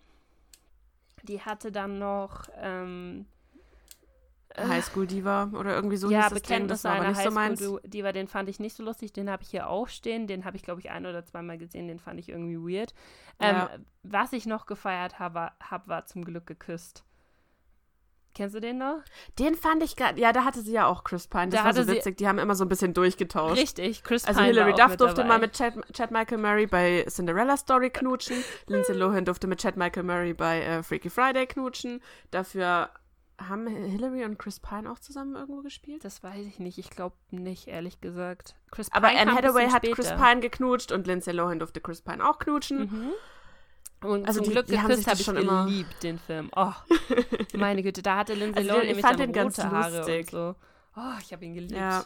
die 1.23 1.41
hatte 1.41 1.71
dann 1.71 1.97
noch 1.97 2.47
ähm, 2.57 3.25
äh, 3.25 3.34
Highschool 4.57 5.07
Diva 5.07 5.51
oder 5.53 5.75
irgendwie 5.75 5.97
so 5.97 6.09
ja, 6.09 6.23
hieß 6.23 6.33
das 6.33 6.41
Ding. 6.43 6.67
Das 6.67 6.83
war 6.83 6.95
aber 6.95 7.09
nicht 7.09 7.21
so 7.21 7.31
meins. 7.31 7.61
Highschool-Diva, 7.61 8.11
den 8.11 8.27
fand 8.27 8.49
ich 8.49 8.59
nicht 8.59 8.75
so 8.75 8.83
lustig. 8.83 9.13
Den 9.13 9.29
habe 9.29 9.43
ich 9.43 9.49
hier 9.49 9.69
auch 9.69 9.87
stehen. 9.87 10.27
Den 10.27 10.45
habe 10.45 10.57
ich, 10.57 10.63
glaube 10.63 10.79
ich, 10.81 10.89
ein 10.89 11.05
oder 11.05 11.25
zweimal 11.25 11.57
gesehen. 11.57 11.87
Den 11.87 11.99
fand 11.99 12.19
ich 12.19 12.29
irgendwie 12.29 12.57
weird. 12.57 12.93
Ähm, 13.39 13.55
Ja. 13.55 13.69
Was 14.03 14.33
ich 14.33 14.45
noch 14.45 14.65
gefeiert 14.65 15.19
habe, 15.19 15.51
hab, 15.59 15.87
war 15.87 16.05
zum 16.05 16.23
Glück 16.23 16.45
geküsst. 16.45 17.03
Kennst 18.35 18.53
du 18.53 18.59
den 18.59 18.77
noch? 18.77 18.97
Den 19.39 19.55
fand 19.55 19.81
ich 19.81 19.95
gar, 19.95 20.17
ja, 20.17 20.33
da 20.33 20.43
hatte 20.43 20.61
sie 20.61 20.73
ja 20.73 20.87
auch 20.87 21.05
Chris 21.05 21.25
Pine. 21.27 21.47
Das 21.47 21.61
Da 21.61 21.65
war 21.65 21.73
so 21.73 21.87
witzig. 21.87 22.17
Die 22.17 22.27
haben 22.27 22.37
immer 22.37 22.53
so 22.53 22.65
ein 22.65 22.67
bisschen 22.67 22.93
durchgetauscht. 22.93 23.57
Richtig, 23.57 24.03
Chris 24.03 24.25
Also 24.25 24.39
Pine 24.41 24.51
Hilary 24.51 24.73
war 24.73 24.75
auch 24.75 24.87
Duff 24.89 24.97
durfte 24.97 25.21
dabei. 25.21 25.29
mal 25.29 25.39
mit 25.39 25.53
Chad, 25.53 25.73
Chad 25.93 26.11
Michael 26.11 26.39
Murray 26.39 26.67
bei 26.67 27.05
Cinderella 27.07 27.55
Story 27.55 27.89
knutschen. 27.91 28.35
Lindsay 28.67 28.93
Lohan 28.93 29.23
durfte 29.23 29.47
mit 29.47 29.61
Chad 29.61 29.77
Michael 29.77 30.03
Murray 30.03 30.33
bei 30.33 30.61
äh, 30.61 30.83
Freaky 30.83 31.09
Friday 31.09 31.47
knutschen. 31.47 32.01
Dafür 32.31 32.89
haben 33.37 33.67
Hilary 33.67 34.23
und 34.25 34.37
Chris 34.39 34.59
Pine 34.59 34.89
auch 34.91 34.99
zusammen 34.99 35.35
irgendwo 35.35 35.61
gespielt. 35.61 36.05
Das 36.05 36.23
weiß 36.23 36.45
ich 36.45 36.59
nicht. 36.59 36.77
Ich 36.77 36.89
glaube 36.89 37.15
nicht, 37.31 37.67
ehrlich 37.67 37.99
gesagt. 38.01 38.55
Chris 38.71 38.91
Aber 38.91 39.07
Pine 39.09 39.19
Anne 39.21 39.31
kam 39.31 39.37
ein 39.39 39.43
Hathaway 39.45 39.67
hat 39.69 39.83
Chris 39.83 40.07
später. 40.07 40.23
Pine 40.23 40.39
geknutscht 40.41 40.91
und 40.91 41.05
Lindsay 41.07 41.33
Lohan 41.33 41.59
durfte 41.59 41.81
Chris 41.81 42.01
Pine 42.01 42.27
auch 42.27 42.39
knutschen. 42.39 42.79
Mhm. 42.79 43.11
Und 44.07 44.27
Also 44.27 44.39
zum 44.39 44.45
die- 44.49 44.51
Glück 44.51 44.65
die 44.67 44.77
geküsst 44.77 45.07
habe 45.07 45.19
ich 45.19 45.25
schon 45.25 45.37
immer- 45.37 45.65
geliebt, 45.65 46.03
den 46.03 46.19
Film. 46.19 46.49
Oh, 46.55 46.71
meine 47.53 47.81
Güte, 47.83 48.01
da 48.01 48.17
hatte 48.17 48.33
Lindsay 48.33 48.59
Also 48.59 48.69
Lohan 48.71 48.81
ich 48.83 48.87
nämlich 49.03 49.33
dann 49.35 49.45
rote 49.45 49.71
Haare 49.71 49.97
lustig. 49.97 50.25
und 50.27 50.31
so. 50.31 50.55
Oh, 50.97 51.13
ich 51.21 51.33
habe 51.33 51.43
ihn 51.45 51.53
geliebt. 51.55 51.71
Ja. 51.73 52.05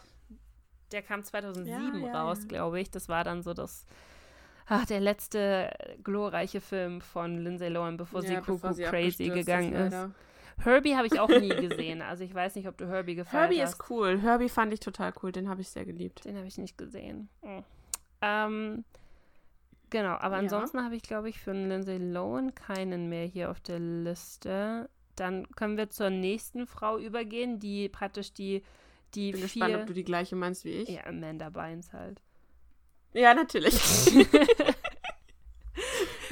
Der 0.92 1.02
kam 1.04 1.24
2007 1.24 2.02
Ja, 2.06 2.24
raus, 2.24 2.40
ja. 2.42 2.48
glaube 2.48 2.80
ich. 2.80 2.90
Das 2.90 3.08
war 3.10 3.24
dann 3.24 3.44
so 3.44 3.54
das, 3.54 3.86
ach, 4.66 4.86
der 4.88 5.00
letzte 5.00 5.72
glorreiche 6.04 6.62
Film 6.62 7.02
von 7.02 7.38
Lindsay 7.38 7.70
Lohan, 7.70 7.98
bevor 7.98 8.24
sie 8.24 8.36
Cuckoo 8.38 8.58
Crazy 8.76 9.30
gegangen 9.30 9.74
ist. 9.74 9.92
leider. 9.94 10.12
Herbie 10.64 10.96
habe 10.96 11.08
ich 11.08 11.20
auch 11.20 11.30
nie 11.30 11.50
gesehen. 11.50 12.02
Also 12.02 12.24
ich 12.24 12.34
weiß 12.34 12.56
nicht, 12.56 12.68
ob 12.68 12.78
du 12.78 12.88
Herbie 12.88 13.16
gefallen 13.16 13.44
Herbie 13.50 13.62
hast. 13.62 13.74
ist 13.80 13.90
cool. 13.90 14.20
Herbie 14.20 14.50
fand 14.50 14.74
ich 14.74 14.80
total 14.80 15.14
cool. 15.24 15.32
Den 15.32 15.50
habe 15.50 15.62
ich 15.62 15.70
sehr 15.70 15.86
geliebt. 15.86 16.26
Den 16.26 16.36
habe 16.38 16.48
ich 16.48 16.58
nicht 16.58 16.78
gesehen. 16.78 17.30
Oh. 17.42 17.62
Ähm, 18.22 18.84
genau, 19.90 20.16
aber 20.16 20.36
Ja. 20.36 20.40
ansonsten 20.42 20.84
habe 20.84 20.96
ich, 20.96 21.04
glaube 21.04 21.30
ich, 21.30 21.40
für 21.40 21.54
Lindsay 21.54 21.98
Lohan 21.98 22.54
keinen 22.56 23.10
mehr 23.10 23.26
hier 23.26 23.50
auf 23.52 23.60
der 23.62 23.80
Liste. 23.80 24.90
Dann 25.16 25.50
können 25.52 25.78
wir 25.78 25.90
zur 25.90 26.10
nächsten 26.10 26.68
Frau 26.68 26.98
übergehen, 26.98 27.60
die 27.60 27.90
praktisch 27.90 28.34
die, 28.34 28.64
die 29.16 29.30
Ich 29.30 29.36
bin 29.40 29.48
vier... 29.50 29.62
gespannt, 29.64 29.82
ob 29.82 29.88
du 29.88 29.94
die 29.94 30.04
gleiche 30.04 30.36
meinst 30.36 30.66
wie 30.66 30.72
ich. 30.72 30.90
ja, 30.90 31.06
Amanda 31.06 31.50
Bynes 31.50 31.92
halt. 31.94 32.22
Ja, 33.14 33.34
natürlich. 33.34 33.74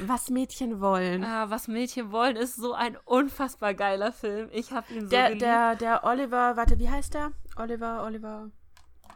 Was 0.00 0.30
Mädchen 0.30 0.80
wollen. 0.80 1.24
Ah, 1.24 1.50
was 1.50 1.68
Mädchen 1.68 2.12
wollen, 2.12 2.36
ist 2.36 2.56
so 2.56 2.72
ein 2.72 2.96
unfassbar 3.04 3.74
geiler 3.74 4.12
Film. 4.12 4.48
Ich 4.52 4.70
habe 4.72 4.92
ihn 4.92 5.02
so 5.02 5.08
der, 5.08 5.24
geliebt. 5.26 5.42
der, 5.42 5.76
der 5.76 6.04
Oliver, 6.04 6.56
warte, 6.56 6.78
wie 6.78 6.88
heißt 6.88 7.14
der? 7.14 7.32
Oliver, 7.56 8.04
Oliver. 8.04 8.50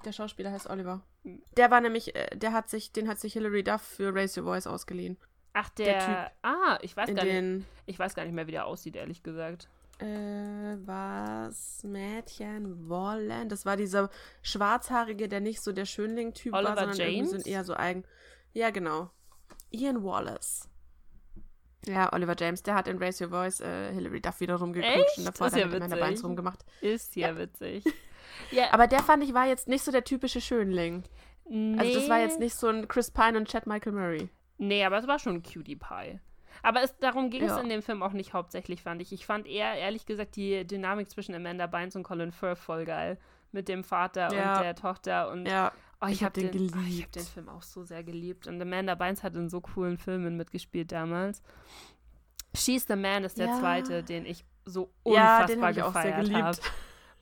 Der 0.04 0.12
Schauspieler 0.12 0.50
heißt 0.50 0.68
Oliver. 0.68 1.02
Der 1.56 1.70
war 1.70 1.80
nämlich, 1.80 2.14
äh, 2.16 2.36
der 2.36 2.52
hat 2.52 2.68
sich, 2.68 2.92
den 2.92 3.08
hat 3.08 3.20
sich 3.20 3.32
Hilary 3.34 3.62
Duff 3.62 3.82
für 3.82 4.12
Raise 4.14 4.40
Your 4.40 4.46
Voice 4.46 4.66
ausgeliehen. 4.66 5.16
Ach, 5.52 5.68
der... 5.70 5.86
der 5.86 6.00
Typ 6.00 6.32
ah, 6.42 6.78
ich 6.82 6.96
weiß, 6.96 7.14
gar 7.14 7.24
nicht, 7.24 7.66
ich 7.86 7.98
weiß 7.98 8.14
gar 8.14 8.24
nicht 8.24 8.34
mehr, 8.34 8.46
wie 8.46 8.52
der 8.52 8.66
aussieht, 8.66 8.96
ehrlich 8.96 9.22
gesagt. 9.22 9.68
äh, 9.98 10.76
was 10.84 11.84
Mädchen 11.84 12.88
wollen. 12.88 13.48
Das 13.48 13.64
war 13.64 13.76
dieser 13.76 14.10
schwarzhaarige, 14.42 15.28
der 15.28 15.40
nicht 15.40 15.60
so 15.60 15.72
der 15.72 15.84
Schönling-Typ 15.84 16.52
war, 16.52 16.64
sondern 16.64 16.98
irgendwie 16.98 17.26
so 17.26 17.32
James? 17.32 17.46
eher 17.46 17.64
so 17.64 17.74
eigen. 17.74 18.04
Ja, 18.52 18.70
genau. 18.70 19.10
Ian 19.70 20.02
Wallace. 20.02 20.68
Ja, 21.86 22.12
Oliver 22.12 22.34
James, 22.38 22.62
der 22.62 22.74
hat 22.74 22.86
in 22.88 22.98
Raise 22.98 23.24
Your 23.24 23.30
Voice 23.30 23.60
äh, 23.60 23.92
Hilary 23.92 24.20
Duff 24.20 24.40
wieder 24.40 24.54
rumgeknutscht 24.56 25.18
und 25.18 25.24
davor 25.24 25.46
hat 25.48 25.54
ist 25.54 25.58
er 25.60 25.66
ja 25.66 25.72
witzig. 25.72 26.00
Bynes 26.00 26.24
rumgemacht. 26.24 26.64
Ist 26.80 27.16
ja, 27.16 27.36
witzig. 27.36 27.84
Ja, 28.50 28.72
Aber 28.72 28.86
der 28.86 29.00
fand 29.00 29.22
ich 29.24 29.34
war 29.34 29.46
jetzt 29.46 29.68
nicht 29.68 29.82
so 29.84 29.92
der 29.92 30.04
typische 30.04 30.40
Schönling. 30.40 31.02
nee. 31.48 31.78
Also 31.78 31.98
das 32.00 32.08
war 32.08 32.18
jetzt 32.20 32.38
nicht 32.40 32.54
so 32.54 32.68
ein 32.68 32.88
Chris 32.88 33.10
Pine 33.10 33.36
und 33.36 33.48
Chad 33.48 33.66
Michael 33.66 33.92
Murray. 33.92 34.28
Nee, 34.58 34.84
aber 34.84 34.98
es 34.98 35.06
war 35.06 35.18
schon 35.18 35.42
Cutie 35.42 35.76
Pie. 35.76 36.18
Aber 36.62 36.82
es, 36.82 36.96
darum 36.98 37.28
ging 37.30 37.42
es 37.42 37.50
Ja. 37.50 37.58
in 37.60 37.68
dem 37.68 37.82
Film 37.82 38.02
auch 38.02 38.12
nicht 38.12 38.32
hauptsächlich, 38.32 38.82
fand 38.82 39.02
ich. 39.02 39.12
Ich 39.12 39.26
fand 39.26 39.46
eher, 39.46 39.74
ehrlich 39.74 40.06
gesagt, 40.06 40.36
die 40.36 40.66
Dynamik 40.66 41.10
zwischen 41.10 41.34
Amanda 41.34 41.66
Bynes 41.66 41.94
und 41.96 42.04
Colin 42.04 42.32
Firth 42.32 42.58
voll 42.58 42.84
geil. 42.84 43.18
Mit 43.52 43.68
dem 43.68 43.84
Vater 43.84 44.32
Ja. 44.34 44.56
und 44.56 44.62
der 44.64 44.74
Tochter. 44.76 45.30
Und 45.30 45.46
Ja, 45.46 45.72
oh, 46.02 46.06
ich 46.08 46.22
hab 46.24 46.34
den 46.34 46.46
Oh, 46.46 46.50
ich 46.54 46.72
habe 46.72 46.82
geliebt. 46.84 47.16
den 47.16 47.24
Film 47.24 47.48
auch 47.48 47.62
so 47.62 47.82
sehr 47.84 48.02
geliebt. 48.04 48.46
Und 48.46 48.60
Amanda 48.60 48.94
Bynes 48.94 49.22
hat 49.22 49.34
in 49.36 49.48
so 49.48 49.60
coolen 49.60 49.96
Filmen 49.98 50.36
mitgespielt 50.36 50.92
damals. 50.92 51.42
She's 52.54 52.86
the 52.86 52.96
Man 52.96 53.24
ist 53.24 53.38
der 53.38 53.46
Ja. 53.46 53.58
zweite, 53.60 54.02
den 54.02 54.26
ich 54.26 54.44
so 54.64 54.92
ja 55.06 55.38
unfassbar 55.42 55.46
den 55.46 55.62
habe 55.62 55.72
ich 55.72 55.82
auch 55.82 55.92
sehr 55.92 56.02
gefeiert 56.04 56.20
geliebt. 56.26 56.42
habe. 56.42 56.58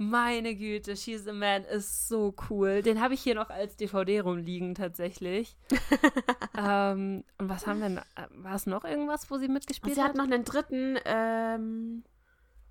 Meine 0.02 0.54
Güte, 0.56 0.96
She's 0.96 1.24
the 1.24 1.32
Man 1.32 1.62
ist 1.64 2.08
so 2.08 2.34
cool. 2.48 2.80
Den 2.82 3.02
habe 3.02 3.12
ich 3.14 3.20
hier 3.20 3.34
noch 3.34 3.50
als 3.50 3.76
DVD 3.76 4.20
rumliegen 4.20 4.74
tatsächlich. 4.74 5.56
ähm, 6.56 7.22
und 7.38 7.48
was 7.50 7.66
haben 7.66 7.80
wir 7.82 7.90
noch? 7.90 8.04
War 8.30 8.54
es 8.54 8.64
noch 8.66 8.84
irgendwas, 8.84 9.30
wo 9.30 9.36
sie 9.36 9.48
mitgespielt 9.48 9.94
sie 9.94 10.00
hat? 10.02 10.10
hat 10.10 10.16
noch 10.16 10.24
einen 10.24 10.44
dritten, 10.44 10.98
ähm, 11.04 12.02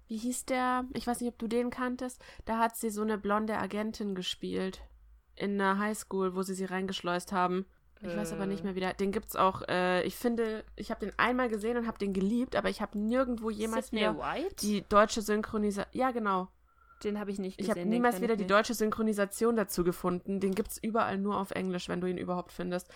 wie 0.08 0.18
hieß 0.18 0.46
der? 0.46 0.86
Ich 0.94 1.06
weiß 1.06 1.22
nicht, 1.22 1.30
ob 1.30 1.38
du 1.38 1.48
den 1.48 1.70
kanntest. 1.70 2.20
Da 2.46 2.58
hat 2.58 2.76
sie 2.76 2.90
so 2.90 3.04
eine 3.04 3.20
blonde 3.20 3.58
Agentin 3.60 4.16
gespielt. 4.16 4.82
In 5.40 5.60
einer 5.60 5.80
Highschool, 5.80 6.36
wo 6.36 6.42
sie 6.44 6.54
sie 6.54 6.66
reingeschleust 6.66 7.32
haben. 7.32 7.66
Ich 8.02 8.16
weiß 8.16 8.32
aber 8.34 8.46
nicht 8.46 8.62
Äh. 8.62 8.64
mehr 8.68 8.76
wieder. 8.76 8.94
Den 8.94 9.12
gibt's 9.12 9.36
auch, 9.36 9.62
äh, 9.68 10.04
ich 10.04 10.16
finde, 10.16 10.64
ich 10.78 10.90
habe 10.90 11.06
den 11.06 11.18
einmal 11.18 11.50
gesehen 11.50 11.76
und 11.78 11.86
habe 11.88 11.98
den 11.98 12.14
geliebt, 12.14 12.56
aber 12.56 12.70
ich 12.70 12.82
habe 12.82 12.98
nirgendwo 12.98 13.50
jemals 13.50 13.88
Sydney 13.88 14.02
wieder 14.02 14.18
White? 14.20 14.56
die 14.62 14.84
deutsche 14.88 15.22
Synchronisation. 15.22 15.92
Ja, 16.00 16.12
genau. 16.12 16.48
Den 17.04 17.20
habe 17.20 17.32
ich 17.32 17.40
nicht 17.40 17.54
Ich 17.54 17.68
gesehen. 17.68 17.72
habe 17.72 17.80
den 17.82 17.90
niemals 17.90 18.22
wieder 18.22 18.34
ich 18.34 18.40
die 18.40 18.48
deutsche 18.48 18.74
Synchronisation 18.74 19.56
dazu 19.56 19.84
gefunden. 19.86 20.40
Den 20.42 20.54
gibt's 20.56 20.78
überall 20.82 21.18
nur 21.18 21.38
auf 21.40 21.52
Englisch, 21.52 21.88
wenn 21.90 22.02
du 22.02 22.08
ihn 22.08 22.18
überhaupt 22.18 22.52
findest. 22.52 22.90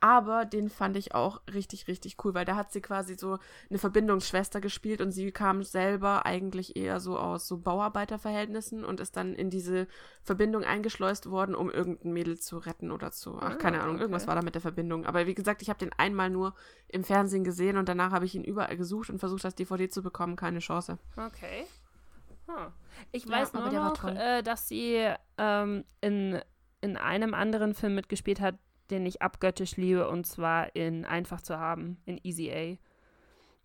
Aber 0.00 0.44
den 0.44 0.68
fand 0.70 0.96
ich 0.96 1.14
auch 1.14 1.40
richtig, 1.52 1.88
richtig 1.88 2.16
cool, 2.24 2.32
weil 2.32 2.44
da 2.44 2.54
hat 2.54 2.70
sie 2.72 2.80
quasi 2.80 3.16
so 3.18 3.38
eine 3.68 3.78
Verbindungsschwester 3.80 4.60
gespielt 4.60 5.00
und 5.00 5.10
sie 5.10 5.32
kam 5.32 5.64
selber 5.64 6.24
eigentlich 6.24 6.76
eher 6.76 7.00
so 7.00 7.18
aus 7.18 7.48
so 7.48 7.58
Bauarbeiterverhältnissen 7.58 8.84
und 8.84 9.00
ist 9.00 9.16
dann 9.16 9.34
in 9.34 9.50
diese 9.50 9.88
Verbindung 10.22 10.62
eingeschleust 10.62 11.30
worden, 11.30 11.54
um 11.56 11.68
irgendein 11.70 12.12
Mädel 12.12 12.38
zu 12.38 12.58
retten 12.58 12.92
oder 12.92 13.10
zu. 13.10 13.38
Ach, 13.40 13.50
Ah, 13.50 13.54
keine 13.56 13.80
Ahnung, 13.80 13.98
irgendwas 13.98 14.22
okay. 14.22 14.28
war 14.28 14.34
da 14.36 14.42
mit 14.42 14.54
der 14.54 14.62
Verbindung. 14.62 15.04
Aber 15.04 15.26
wie 15.26 15.34
gesagt, 15.34 15.62
ich 15.62 15.68
habe 15.68 15.78
den 15.80 15.92
einmal 15.94 16.30
nur 16.30 16.54
im 16.88 17.02
Fernsehen 17.02 17.42
gesehen 17.44 17.76
und 17.76 17.88
danach 17.88 18.12
habe 18.12 18.24
ich 18.24 18.34
ihn 18.36 18.44
überall 18.44 18.76
gesucht 18.76 19.10
und 19.10 19.18
versucht, 19.18 19.42
das 19.44 19.54
DVD 19.56 19.88
zu 19.88 20.02
bekommen. 20.02 20.36
Keine 20.36 20.60
Chance. 20.60 20.98
Okay. 21.16 21.66
Huh. 22.46 22.70
Ich 23.12 23.26
Ja, 23.26 23.32
weiß 23.32 23.54
aber 23.54 23.70
nur 23.70 23.80
noch, 23.80 24.04
äh, 24.04 24.42
dass 24.42 24.68
sie 24.68 25.12
ähm, 25.38 25.84
in, 26.00 26.40
in 26.80 26.96
einem 26.96 27.34
anderen 27.34 27.74
Film 27.74 27.94
mitgespielt 27.94 28.40
hat, 28.40 28.56
den 28.90 29.06
ich 29.06 29.22
abgöttisch 29.22 29.76
liebe, 29.76 30.08
und 30.08 30.26
zwar 30.26 30.74
in 30.76 31.04
Einfach 31.04 31.40
zu 31.40 31.58
haben, 31.58 32.00
in 32.06 32.18
Easy 32.22 32.50
A. 32.52 32.78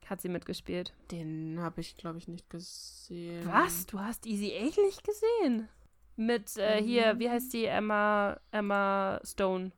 Hat 0.09 0.19
sie 0.21 0.29
mitgespielt. 0.29 0.93
Den 1.11 1.59
habe 1.61 1.79
ich, 1.81 1.95
glaube 1.95 2.17
ich, 2.17 2.27
nicht 2.27 2.49
gesehen. 2.49 3.47
Was? 3.51 3.85
Du 3.85 3.99
hast 3.99 4.25
Easy 4.25 4.51
A 4.57 4.63
nicht 4.81 5.03
gesehen? 5.03 5.69
Mit 6.15 6.57
äh, 6.57 6.81
hier, 6.83 7.13
Mhm. 7.15 7.19
wie 7.19 7.29
heißt 7.29 7.53
die? 7.53 7.65
Emma, 7.65 8.37
Emma 8.51 9.19
Stone. 9.23 9.71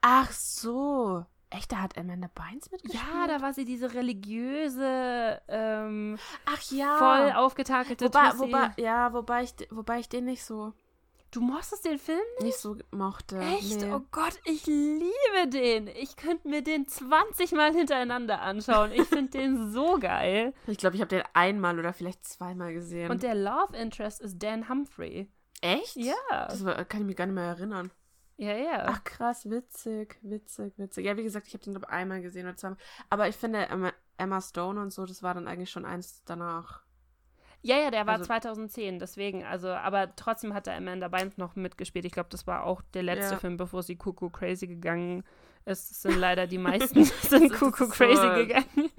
Ach 0.00 0.30
so. 0.32 1.24
Echt, 1.48 1.70
da 1.70 1.76
hat 1.82 1.96
Amanda 1.98 2.28
Bynes 2.34 2.70
mitgespielt? 2.70 3.02
Ja, 3.12 3.26
da 3.26 3.40
war 3.42 3.52
sie 3.52 3.64
diese 3.64 3.92
religiöse, 3.94 5.40
ähm, 5.48 6.18
Ach 6.46 6.62
ja. 6.70 6.96
voll 6.98 7.32
aufgetakelte 7.32 8.06
wobei, 8.06 8.30
Tussi. 8.30 8.38
wobei, 8.40 8.70
ja, 8.78 9.12
wobei 9.12 9.42
ich, 9.44 9.52
wobei 9.70 9.98
ich 10.00 10.08
den 10.08 10.24
nicht 10.24 10.44
so, 10.44 10.72
Du 11.32 11.40
mochtest 11.40 11.86
den 11.86 11.98
Film 11.98 12.20
nicht 12.42 12.58
so 12.58 12.76
mochte. 12.90 13.38
Echt? 13.38 13.80
Nee. 13.80 13.90
Oh 13.90 14.02
Gott, 14.10 14.38
ich 14.44 14.66
liebe 14.66 15.48
den. 15.50 15.86
Ich 15.86 16.16
könnte 16.16 16.46
mir 16.46 16.62
den 16.62 16.86
20 16.86 17.52
Mal 17.52 17.72
hintereinander 17.72 18.42
anschauen. 18.42 18.92
Ich 18.92 19.08
finde 19.08 19.30
den 19.38 19.72
so 19.72 19.98
geil. 19.98 20.52
Ich 20.66 20.76
glaube, 20.76 20.94
ich 20.96 21.00
habe 21.00 21.08
den 21.08 21.22
einmal 21.32 21.78
oder 21.78 21.94
vielleicht 21.94 22.26
zweimal 22.26 22.74
gesehen. 22.74 23.10
Und 23.10 23.22
der 23.22 23.34
Love 23.34 23.74
Interest 23.74 24.20
ist 24.20 24.42
Dan 24.42 24.68
Humphrey. 24.68 25.32
Echt? 25.62 25.96
Ja. 25.96 26.14
Das 26.28 26.66
war, 26.66 26.84
kann 26.84 27.00
ich 27.00 27.06
mich 27.06 27.16
gar 27.16 27.24
nicht 27.24 27.34
mehr 27.34 27.44
erinnern. 27.44 27.90
Ja, 28.36 28.54
ja. 28.54 28.84
Ach 28.88 29.02
krass, 29.02 29.48
witzig, 29.48 30.18
witzig, 30.20 30.74
witzig. 30.76 31.06
Ja, 31.06 31.16
wie 31.16 31.22
gesagt, 31.22 31.46
ich 31.46 31.54
habe 31.54 31.64
den 31.64 31.72
glaube 31.72 31.88
einmal 31.88 32.20
gesehen 32.20 32.46
oder 32.46 32.58
zweimal. 32.58 32.78
Aber 33.08 33.26
ich 33.28 33.36
finde 33.36 33.66
Emma 34.18 34.40
Stone 34.42 34.78
und 34.78 34.92
so, 34.92 35.06
das 35.06 35.22
war 35.22 35.32
dann 35.32 35.48
eigentlich 35.48 35.70
schon 35.70 35.86
eins 35.86 36.22
danach. 36.26 36.81
Ja, 37.62 37.76
ja, 37.78 37.90
der 37.90 38.06
war 38.06 38.14
also- 38.14 38.26
2010, 38.26 38.98
deswegen, 38.98 39.44
also, 39.44 39.68
aber 39.68 40.14
trotzdem 40.16 40.52
hat 40.54 40.66
da 40.66 40.76
Amanda 40.76 41.08
Bynes 41.08 41.38
noch 41.38 41.56
mitgespielt. 41.56 42.04
Ich 42.04 42.12
glaube, 42.12 42.28
das 42.30 42.46
war 42.46 42.64
auch 42.64 42.82
der 42.94 43.02
letzte 43.04 43.34
Ja. 43.34 43.40
Film, 43.40 43.56
bevor 43.56 43.82
sie 43.82 43.96
Cuckoo 43.96 44.30
Crazy 44.30 44.66
gegangen 44.66 45.22
ist. 45.64 45.92
Es 45.92 46.02
sind 46.02 46.18
leider 46.18 46.46
die 46.46 46.58
meisten 46.58 47.04
sind 47.04 47.50
Das 47.52 47.58
Cuckoo 47.60 47.88
Crazy 47.88 48.16
so- 48.16 48.34
gegangen. 48.34 48.90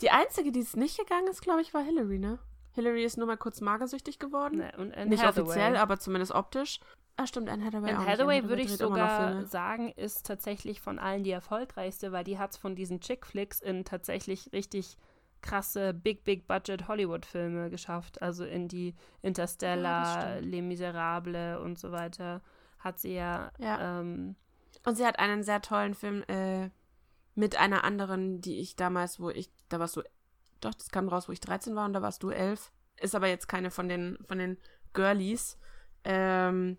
Die 0.00 0.10
einzige, 0.10 0.52
die 0.52 0.60
es 0.60 0.76
nicht 0.76 0.98
gegangen 0.98 1.26
ist, 1.28 1.42
glaube 1.42 1.60
ich, 1.62 1.74
war 1.74 1.82
Hillary, 1.82 2.18
ne? 2.18 2.38
Hillary 2.74 3.04
ist 3.04 3.18
nur 3.18 3.26
mal 3.26 3.36
kurz 3.36 3.60
magersüchtig 3.60 4.18
geworden. 4.18 4.58
Ne, 4.58 4.72
und 4.78 4.94
Anne 4.96 5.10
nicht 5.10 5.22
Hathaway. 5.22 5.42
offiziell, 5.48 5.76
aber 5.76 5.98
zumindest 5.98 6.32
optisch. 6.32 6.80
Ah, 7.16 7.26
stimmt, 7.26 7.50
Anne 7.50 7.62
Hathaway 7.64 7.90
Anne. 7.90 8.06
Hathaway 8.06 8.38
Anne 8.38 8.48
würde 8.48 8.62
ich 8.62 8.70
sogar 8.74 9.44
sagen, 9.44 9.92
ist 9.96 10.24
tatsächlich 10.26 10.80
von 10.80 10.98
allen 10.98 11.22
die 11.24 11.30
erfolgreichste, 11.32 12.12
weil 12.12 12.24
die 12.24 12.38
hat 12.38 12.52
es 12.52 12.56
von 12.56 12.74
diesen 12.74 13.00
Chick-Flicks 13.00 13.60
in 13.60 13.84
tatsächlich 13.84 14.50
richtig 14.54 14.96
krasse 15.42 15.92
Big, 15.92 16.24
Big 16.24 16.46
Budget 16.46 16.88
Hollywood-Filme 16.88 17.68
geschafft. 17.70 18.22
Also 18.22 18.44
in 18.44 18.68
die 18.68 18.90
Ja, 18.90 18.94
Interstellar, 19.22 20.36
stimmt. 20.36 20.50
Les 20.52 20.62
Miserables 20.62 21.58
und 21.60 21.78
so 21.78 21.92
weiter 21.92 22.40
hat 22.78 22.98
sie 22.98 23.14
ja, 23.14 23.50
Ja. 23.58 24.00
Ähm, 24.00 24.36
Und 24.84 24.96
sie 24.96 25.06
hat 25.06 25.18
einen 25.18 25.42
sehr 25.42 25.60
tollen 25.62 25.94
Film 25.94 26.22
äh, 26.28 26.70
mit 27.34 27.56
einer 27.56 27.84
anderen, 27.84 28.40
die 28.40 28.58
ich 28.60 28.76
damals, 28.76 29.20
wo 29.20 29.30
ich, 29.30 29.50
da 29.68 29.78
warst 29.78 29.96
du, 29.96 30.02
doch, 30.60 30.74
das 30.74 30.88
kam 30.90 31.08
raus, 31.08 31.28
wo 31.28 31.32
ich 31.32 31.40
13 31.40 31.74
war 31.76 31.84
und 31.86 31.92
da 31.92 32.02
warst 32.02 32.22
du 32.22 32.30
11. 32.30 32.72
ist 33.00 33.14
aber 33.14 33.26
jetzt 33.28 33.48
keine 33.48 33.70
von 33.70 33.88
den, 33.88 34.18
von 34.26 34.38
den 34.38 34.58
Girlies. 34.92 35.58
Ähm, 36.04 36.76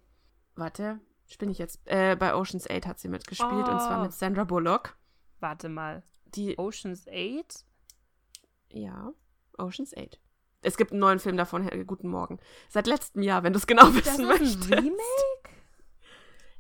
warte, 0.56 1.00
bin 1.40 1.50
ich 1.50 1.58
jetzt? 1.58 1.82
Äh, 1.86 2.16
bei 2.16 2.36
Ocean's 2.36 2.70
8 2.70 2.86
hat 2.86 3.00
sie 3.00 3.08
mitgespielt 3.10 3.52
und 3.68 3.80
zwar 3.82 4.00
Oh. 4.00 4.04
mit 4.04 4.14
Sandra 4.14 4.44
Bullock. 4.44 4.96
Warte 5.40 5.68
mal. 5.70 6.04
Die, 6.36 6.58
Ocean's 6.60 7.08
8? 7.08 7.66
Ja, 8.74 9.12
Ocean's 9.58 9.94
8. 9.96 10.20
Es 10.62 10.78
gibt 10.78 10.92
einen 10.92 11.00
neuen 11.02 11.20
Film 11.20 11.36
davon, 11.38 11.64
Herr- 11.64 11.84
Guten 11.84 12.08
Morgen. 12.08 12.40
Seit 12.70 12.88
letztem 12.88 13.22
Jahr, 13.22 13.44
wenn 13.44 13.54
du 13.54 13.60
es 13.60 13.68
genau 13.68 13.86
Das 13.88 13.96
wissen 13.96 14.08
ist 14.08 14.20
ein 14.20 14.28
möchtest. 14.28 14.72
Remake? 14.72 15.50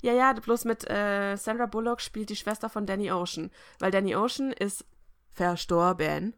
Ja, 0.01 0.11
ja, 0.14 0.34
bloß 0.34 0.66
mit 0.66 0.89
äh, 0.89 1.38
Sandra 1.38 1.66
Bullock 1.66 2.01
spielt 2.01 2.30
die 2.30 2.36
Schwester 2.36 2.70
von 2.70 2.86
Danny 2.86 3.11
Ocean. 3.11 3.51
Weil 3.80 3.91
Danny 3.91 4.16
Ocean 4.16 4.51
ist 4.51 4.86
verstorben. 5.32 6.34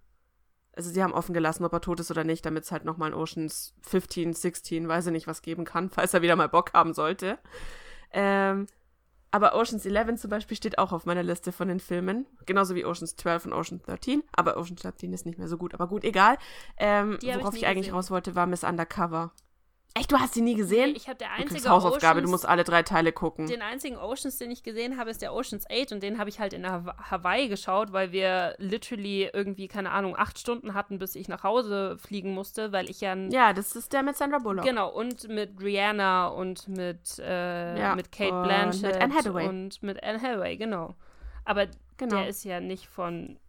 Also 0.74 0.92
sie 0.92 1.02
haben 1.02 1.14
offen 1.14 1.34
gelassen, 1.34 1.64
ob 1.66 1.74
er 1.74 1.82
tot 1.82 2.00
ist 2.00 2.12
oder 2.12 2.24
nicht, 2.24 2.46
damit 2.46 2.66
es 2.66 2.72
halt 2.72 2.86
nochmal 2.86 3.10
ein 3.12 3.16
Oceans 3.16 3.74
15, 3.82 4.34
16, 4.34 4.88
weiß 4.88 5.08
ich 5.08 5.12
nicht, 5.14 5.26
was 5.28 5.42
geben 5.42 5.66
kann, 5.66 5.90
falls 5.92 6.14
er 6.14 6.22
wieder 6.22 6.36
mal 6.36 6.50
Bock 6.50 6.74
haben 6.74 6.94
sollte. 6.94 7.40
Ähm, 8.12 8.68
aber 9.32 9.56
Oceans 9.56 9.86
11 9.86 10.20
zum 10.20 10.30
Beispiel 10.30 10.56
steht 10.56 10.78
auch 10.78 10.92
auf 10.92 11.06
meiner 11.06 11.24
Liste 11.24 11.52
von 11.52 11.68
den 11.68 11.80
Filmen. 11.80 12.26
Genauso 12.46 12.76
wie 12.76 12.86
Oceans 12.86 13.16
12 13.16 13.48
und 13.48 13.54
Oceans 13.54 13.84
13. 13.84 14.24
Aber 14.34 14.58
Oceans 14.58 14.82
13 14.82 15.12
ist 15.14 15.26
nicht 15.26 15.38
mehr 15.38 15.48
so 15.48 15.58
gut. 15.58 15.74
Aber 15.74 15.88
gut, 15.88 16.04
egal. 16.04 16.38
Ähm, 16.78 17.18
ich 17.22 17.36
worauf 17.36 17.56
ich, 17.56 17.62
nie 17.62 17.68
eigentlich 17.68 17.88
gesehen. 17.88 17.96
raus 17.96 18.12
wollte, 18.12 18.36
war 18.36 18.46
Miss 18.48 18.64
Undercover. 18.64 19.32
Echt, 19.98 20.12
du 20.12 20.18
hast 20.20 20.34
sie 20.34 20.42
nie 20.42 20.56
gesehen? 20.56 20.92
Nee, 20.92 20.98
ich 20.98 21.08
habe 21.08 21.18
der 21.18 21.30
Du 21.30 21.34
einzige 21.44 21.70
Hausaufgabe, 21.70 22.20
du 22.20 22.26
Oceans- 22.28 22.32
musst 22.32 22.46
alle 22.46 22.66
drei 22.66 22.84
Teile 22.84 23.14
gucken. 23.14 23.48
Den 23.48 23.62
einzigen 23.62 23.96
Oceans, 23.96 24.38
den 24.38 24.52
ich 24.52 24.62
gesehen 24.62 24.98
habe, 24.98 25.10
ist 25.10 25.22
der 25.22 25.34
Oceans 25.34 25.66
8 25.72 25.94
und 25.94 26.04
den 26.04 26.18
habe 26.20 26.30
ich 26.30 26.40
halt 26.42 26.52
in 26.52 26.66
Haw- 26.66 26.94
Hawaii 27.10 27.48
geschaut, 27.48 27.94
weil 27.94 28.12
wir 28.12 28.56
literally 28.58 29.30
irgendwie, 29.32 29.70
keine 29.70 29.92
Ahnung, 29.92 30.18
acht 30.18 30.38
Stunden 30.38 30.74
hatten, 30.74 31.00
bis 31.00 31.16
ich 31.16 31.30
nach 31.30 31.44
Hause 31.44 31.98
fliegen 31.98 32.34
musste, 32.34 32.74
weil 32.74 32.90
ich 32.90 33.00
ja, 33.00 33.16
Ja, 33.16 33.54
das 33.54 33.78
ist 33.78 33.94
der 33.94 34.04
mit 34.04 34.18
Sandra 34.18 34.40
Bullock. 34.40 34.66
genau, 34.66 34.90
und 34.92 35.30
mit 35.30 35.62
Rihanna 35.62 36.28
und 36.28 36.68
mit, 36.68 37.18
äh, 37.20 37.80
Ja, 37.80 37.96
mit 37.96 38.12
Kate 38.12 38.34
und 38.36 38.44
Blanchett 38.44 38.94
mit 38.96 39.02
Anne 39.02 39.16
Hathaway. 39.16 39.48
und 39.48 39.82
mit 39.82 40.04
Anne 40.04 40.22
Hathaway, 40.22 40.58
genau. 40.58 40.94
Aber 41.46 41.68
Genau. 41.96 42.18
der 42.18 42.28
ist 42.28 42.44
ja 42.44 42.60
nicht 42.60 42.88
von, 42.88 43.40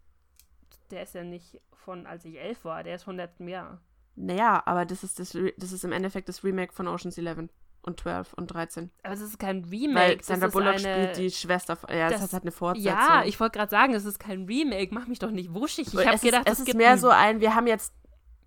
der 0.91 1.03
ist 1.03 1.13
ja 1.13 1.25
nicht 1.25 1.59
von, 1.73 2.07
als 2.07 2.23
ich 2.23 2.39
elf 2.39 2.63
war, 2.63 2.83
der 2.83 2.95
ist 2.95 3.03
von 3.03 3.17
letztem 3.17 3.49
Jahr. 3.49 3.81
Naja, 4.19 4.63
aber 4.65 4.85
das 4.85 5.03
ist, 5.03 5.19
das, 5.19 5.37
das 5.57 5.71
ist 5.71 5.83
im 5.85 5.91
Endeffekt 5.91 6.27
das 6.27 6.43
Remake 6.43 6.73
von 6.73 6.87
Ocean's 6.87 7.17
11 7.17 7.49
und 7.83 7.99
12 8.01 8.33
und 8.33 8.47
13. 8.47 8.89
Aber 9.03 9.13
es 9.13 9.21
ist 9.21 9.37
kein 9.39 9.63
Remake, 9.65 10.17
Weil 10.17 10.23
Sandra 10.23 10.47
Bullock 10.47 10.73
eine, 10.75 10.79
spielt 10.79 11.17
die 11.17 11.29
Schwester. 11.31 11.77
Ja, 11.89 12.09
das, 12.09 12.21
das- 12.21 12.33
hat 12.33 12.41
eine 12.41 12.51
Fortsetzung. 12.51 12.91
Ja, 12.91 13.23
ich 13.25 13.39
wollte 13.39 13.59
gerade 13.59 13.69
sagen, 13.69 13.93
es 13.93 14.05
ist 14.05 14.19
kein 14.19 14.45
Remake, 14.45 14.93
mach 14.93 15.07
mich 15.07 15.19
doch 15.19 15.29
nicht 15.31 15.53
wuschig. 15.53 15.87
Ich 15.93 16.05
habe 16.05 16.15
ist, 16.15 16.21
gedacht, 16.23 16.43
es 16.47 16.59
es 16.59 16.67
ist 16.67 16.73
mehr 16.75 16.97
so 16.97 17.09
ein, 17.09 17.39
wir 17.41 17.53
haben 17.55 17.67
jetzt. 17.67 17.93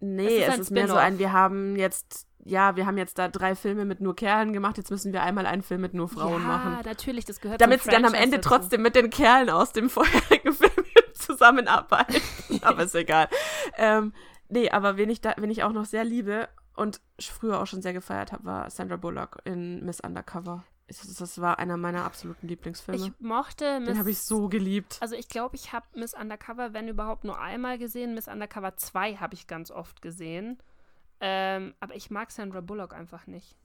Nee, 0.00 0.38
Es 0.42 0.48
ist 0.48 0.54
es 0.54 0.60
ist 0.66 0.70
mehr 0.72 0.88
so 0.88 0.96
ein, 0.96 1.18
wir 1.18 1.32
haben 1.32 1.76
jetzt. 1.76 2.26
Ja, 2.42 2.74
wir 2.74 2.86
haben 2.86 2.96
jetzt 2.96 3.18
da 3.18 3.28
drei 3.28 3.54
Filme 3.54 3.84
mit 3.84 4.00
nur 4.00 4.16
Kerlen 4.16 4.54
gemacht, 4.54 4.78
jetzt 4.78 4.90
müssen 4.90 5.12
wir 5.12 5.22
einmal 5.22 5.44
einen 5.44 5.60
Film 5.62 5.82
mit 5.82 5.92
nur 5.92 6.08
Frauen 6.08 6.40
ja, 6.40 6.48
machen. 6.48 6.78
natürlich, 6.86 7.26
das 7.26 7.38
gehört 7.42 7.60
Damit 7.60 7.82
sie 7.82 7.90
dann 7.90 8.06
am 8.06 8.14
Ende 8.14 8.38
dazu. 8.38 8.48
trotzdem 8.48 8.80
mit 8.80 8.94
den 8.94 9.10
Kerlen 9.10 9.50
aus 9.50 9.72
dem 9.72 9.90
vorherigen 9.90 10.54
Film 10.54 10.72
zusammenarbeiten. 11.12 12.16
aber 12.62 12.84
ist 12.84 12.94
egal. 12.94 13.28
Ähm, 13.76 14.12
nee, 14.50 14.70
aber 14.70 14.96
wen 14.96 15.10
ich, 15.10 15.20
da, 15.20 15.34
wen 15.38 15.50
ich 15.50 15.62
auch 15.62 15.72
noch 15.72 15.84
sehr 15.84 16.04
liebe 16.04 16.48
und 16.76 17.00
früher 17.20 17.60
auch 17.60 17.66
schon 17.66 17.82
sehr 17.82 17.92
gefeiert 17.92 18.32
habe, 18.32 18.44
war 18.44 18.70
Sandra 18.70 18.96
Bullock 18.96 19.38
in 19.44 19.84
Miss 19.84 20.00
Undercover. 20.00 20.64
Das, 20.88 21.40
war 21.40 21.60
einer 21.60 21.76
meiner 21.76 22.04
absoluten 22.04 22.48
Lieblingsfilme. 22.48 23.00
Ich 23.00 23.12
mochte 23.20 23.78
Miss 23.78 23.90
Den 23.90 23.98
habe 23.98 24.10
ich 24.10 24.20
so 24.22 24.48
geliebt. 24.48 24.98
Also 25.00 25.14
ich 25.14 25.28
glaube, 25.28 25.54
ich 25.54 25.72
habe 25.72 25.86
Miss 25.94 26.14
Undercover, 26.14 26.72
wenn 26.72 26.88
überhaupt, 26.88 27.22
nur 27.22 27.38
einmal 27.38 27.78
gesehen. 27.78 28.14
Miss 28.14 28.26
Undercover 28.26 28.76
2 28.76 29.16
habe 29.16 29.34
ich 29.34 29.46
ganz 29.46 29.70
oft 29.70 30.02
gesehen. 30.02 30.58
Ähm, 31.20 31.74
aber 31.78 31.94
ich 31.94 32.10
mag 32.10 32.32
Sandra 32.32 32.60
Bullock 32.60 32.92
einfach 32.92 33.28
nicht. 33.28 33.56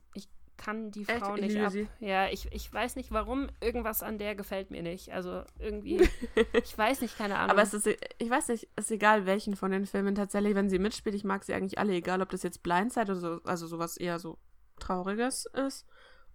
Kann 0.58 0.92
die 0.92 1.08
Echt? 1.08 1.20
Frau 1.20 1.36
Ich 1.36 1.42
nicht 1.42 1.60
ab. 1.60 1.72
sie. 1.72 1.88
Ja, 2.00 2.28
ich, 2.30 2.52
ich 2.52 2.72
weiß 2.72 2.96
nicht 2.96 3.12
warum. 3.12 3.50
Irgendwas 3.62 4.04
an 4.04 4.18
der 4.18 4.36
gefällt 4.36 4.72
mir 4.72 4.84
nicht. 4.84 5.12
Also 5.12 5.44
irgendwie, 5.60 6.08
ich 6.54 6.78
weiß 6.78 7.02
nicht, 7.02 7.18
keine 7.18 7.38
Ahnung. 7.38 7.52
Aber 7.52 7.62
es 7.62 7.74
ist, 7.74 7.88
ich 7.88 8.30
weiß 8.30 8.48
nicht, 8.50 8.70
es 8.76 8.86
ist 8.86 8.92
egal 8.92 9.26
welchen 9.26 9.56
von 9.56 9.72
den 9.72 9.86
Filmen 9.86 10.16
tatsächlich, 10.16 10.56
wenn 10.56 10.70
sie 10.70 10.80
mitspielt. 10.80 11.16
Ich 11.16 11.24
mag 11.24 11.44
sie 11.44 11.54
eigentlich 11.54 11.78
alle, 11.78 11.94
egal 11.94 12.22
ob 12.22 12.30
das 12.30 12.44
jetzt 12.44 12.64
Blindside 12.64 13.12
oder 13.12 13.20
so, 13.20 13.42
also 13.44 13.68
sowas 13.68 13.98
eher 13.98 14.20
so 14.20 14.38
Trauriges 14.80 15.46
ist. 15.46 15.86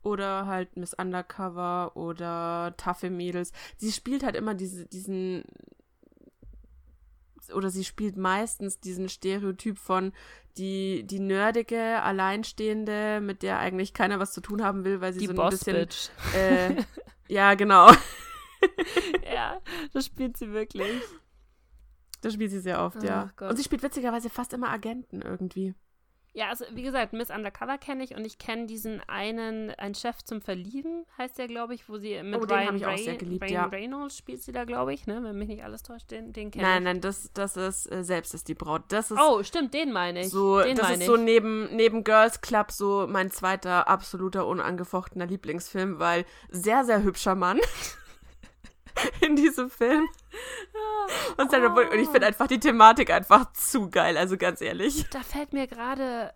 Oder 0.02 0.46
halt 0.46 0.76
Miss 0.76 0.94
Undercover 0.94 1.92
oder 1.94 2.74
Taffe 2.76 3.10
Mädels. 3.10 3.52
Sie 3.76 3.92
spielt 3.92 4.22
halt 4.22 4.36
immer 4.36 4.54
diese, 4.54 4.86
diesen. 4.86 5.44
Oder 7.53 7.70
sie 7.70 7.84
spielt 7.84 8.16
meistens 8.16 8.80
diesen 8.80 9.09
Stereotyp 9.09 9.78
von 9.78 10.12
die, 10.57 11.05
die 11.05 11.20
nerdige, 11.20 12.03
Alleinstehende, 12.03 13.20
mit 13.20 13.42
der 13.42 13.59
eigentlich 13.59 13.94
keiner 13.94 14.18
was 14.18 14.32
zu 14.32 14.40
tun 14.40 14.62
haben 14.62 14.84
will, 14.84 15.01
weil 15.01 15.12
sie 15.12 15.20
die 15.20 15.26
so 15.26 15.32
ein 15.32 15.36
Boss 15.36 15.51
bisschen. 15.51 15.76
Bitch. 15.76 16.11
Äh, 16.34 16.82
ja, 17.28 17.55
genau. 17.55 17.90
ja, 19.32 19.61
das 19.92 20.07
spielt 20.07 20.36
sie 20.36 20.53
wirklich. 20.53 21.03
Das 22.20 22.34
spielt 22.34 22.51
sie 22.51 22.61
sehr 22.61 22.82
oft, 22.82 23.03
ja. 23.03 23.28
Ach 23.28 23.36
Gott. 23.36 23.51
Und 23.51 23.57
sie 23.57 23.64
spielt 23.64 23.82
witzigerweise 23.82 24.28
fast 24.28 24.53
immer 24.53 24.68
Agenten 24.68 25.22
irgendwie. 25.22 25.74
Ja, 26.33 26.49
also 26.51 26.64
wie 26.70 26.83
gesagt, 26.83 27.12
Miss 27.12 27.28
Undercover 27.31 27.76
kenne 27.76 28.05
ich 28.05 28.14
und 28.14 28.24
ich 28.24 28.39
kenne 28.39 28.66
diesen 28.66 29.01
einen, 29.09 29.70
ein 29.72 29.97
Chef 29.97 30.22
zum 30.22 30.41
Verlieben, 30.41 31.05
heißt 31.18 31.37
der, 31.39 31.49
glaube 31.49 31.74
ich, 31.74 31.89
wo 31.89 31.99
sie 31.99 32.22
mit 32.22 32.41
Oh, 32.41 32.45
Ryan, 32.45 32.76
ich 32.76 32.87
auch 32.87 32.91
Ray- 32.91 33.03
sehr 33.03 33.16
geliebt, 33.16 33.43
Ryan 33.43 33.53
ja. 33.53 33.64
Reynolds 33.66 34.16
spielt 34.16 34.41
sie 34.41 34.53
da, 34.53 34.62
glaube 34.64 34.95
ich, 34.95 35.09
ne? 35.09 35.20
Wenn 35.24 35.37
mich 35.37 35.49
nicht 35.49 35.64
alles 35.64 35.83
täuscht, 35.83 36.11
den, 36.12 36.33
den 36.33 36.53
kenne 36.53 36.62
Nein, 36.64 36.78
ich. 36.83 36.85
nein, 36.85 37.01
das, 37.01 37.33
das 37.35 37.57
ist 37.57 37.91
äh, 37.91 38.05
selbst 38.05 38.33
ist 38.35 38.47
die 38.47 38.55
Braut. 38.55 38.83
Das 38.89 39.11
ist 39.11 39.18
Oh, 39.20 39.43
stimmt, 39.43 39.74
den 39.74 39.91
meine 39.93 40.20
ich. 40.20 40.31
so, 40.31 40.62
den 40.62 40.76
das 40.76 40.91
ist 40.91 41.05
so 41.07 41.16
ich. 41.16 41.20
neben, 41.22 41.74
neben 41.74 42.05
Girls 42.05 42.41
Club 42.41 42.70
so 42.70 43.07
mein 43.09 43.33
zweiter 43.33 43.89
absoluter 43.89 44.47
unangefochtener 44.47 45.26
Lieblingsfilm, 45.26 45.99
weil 45.99 46.24
sehr, 46.49 46.85
sehr 46.85 47.03
hübscher 47.03 47.35
Mann 47.35 47.59
in 49.20 49.36
diesem 49.36 49.70
Film. 49.70 50.09
Und, 51.36 51.51
Sandra 51.51 51.68
Bullock- 51.68 51.93
und 51.93 51.99
ich 51.99 52.09
finde 52.09 52.26
einfach 52.26 52.47
die 52.47 52.61
Thematik 52.61 53.11
einfach 53.11 53.53
zu 53.53 53.91
geil, 53.91 54.16
also 54.16 54.36
ganz 54.36 54.61
ehrlich. 54.61 55.07
Da 55.11 55.20
fällt 55.20 55.53
mir 55.53 55.66
gerade. 55.66 56.32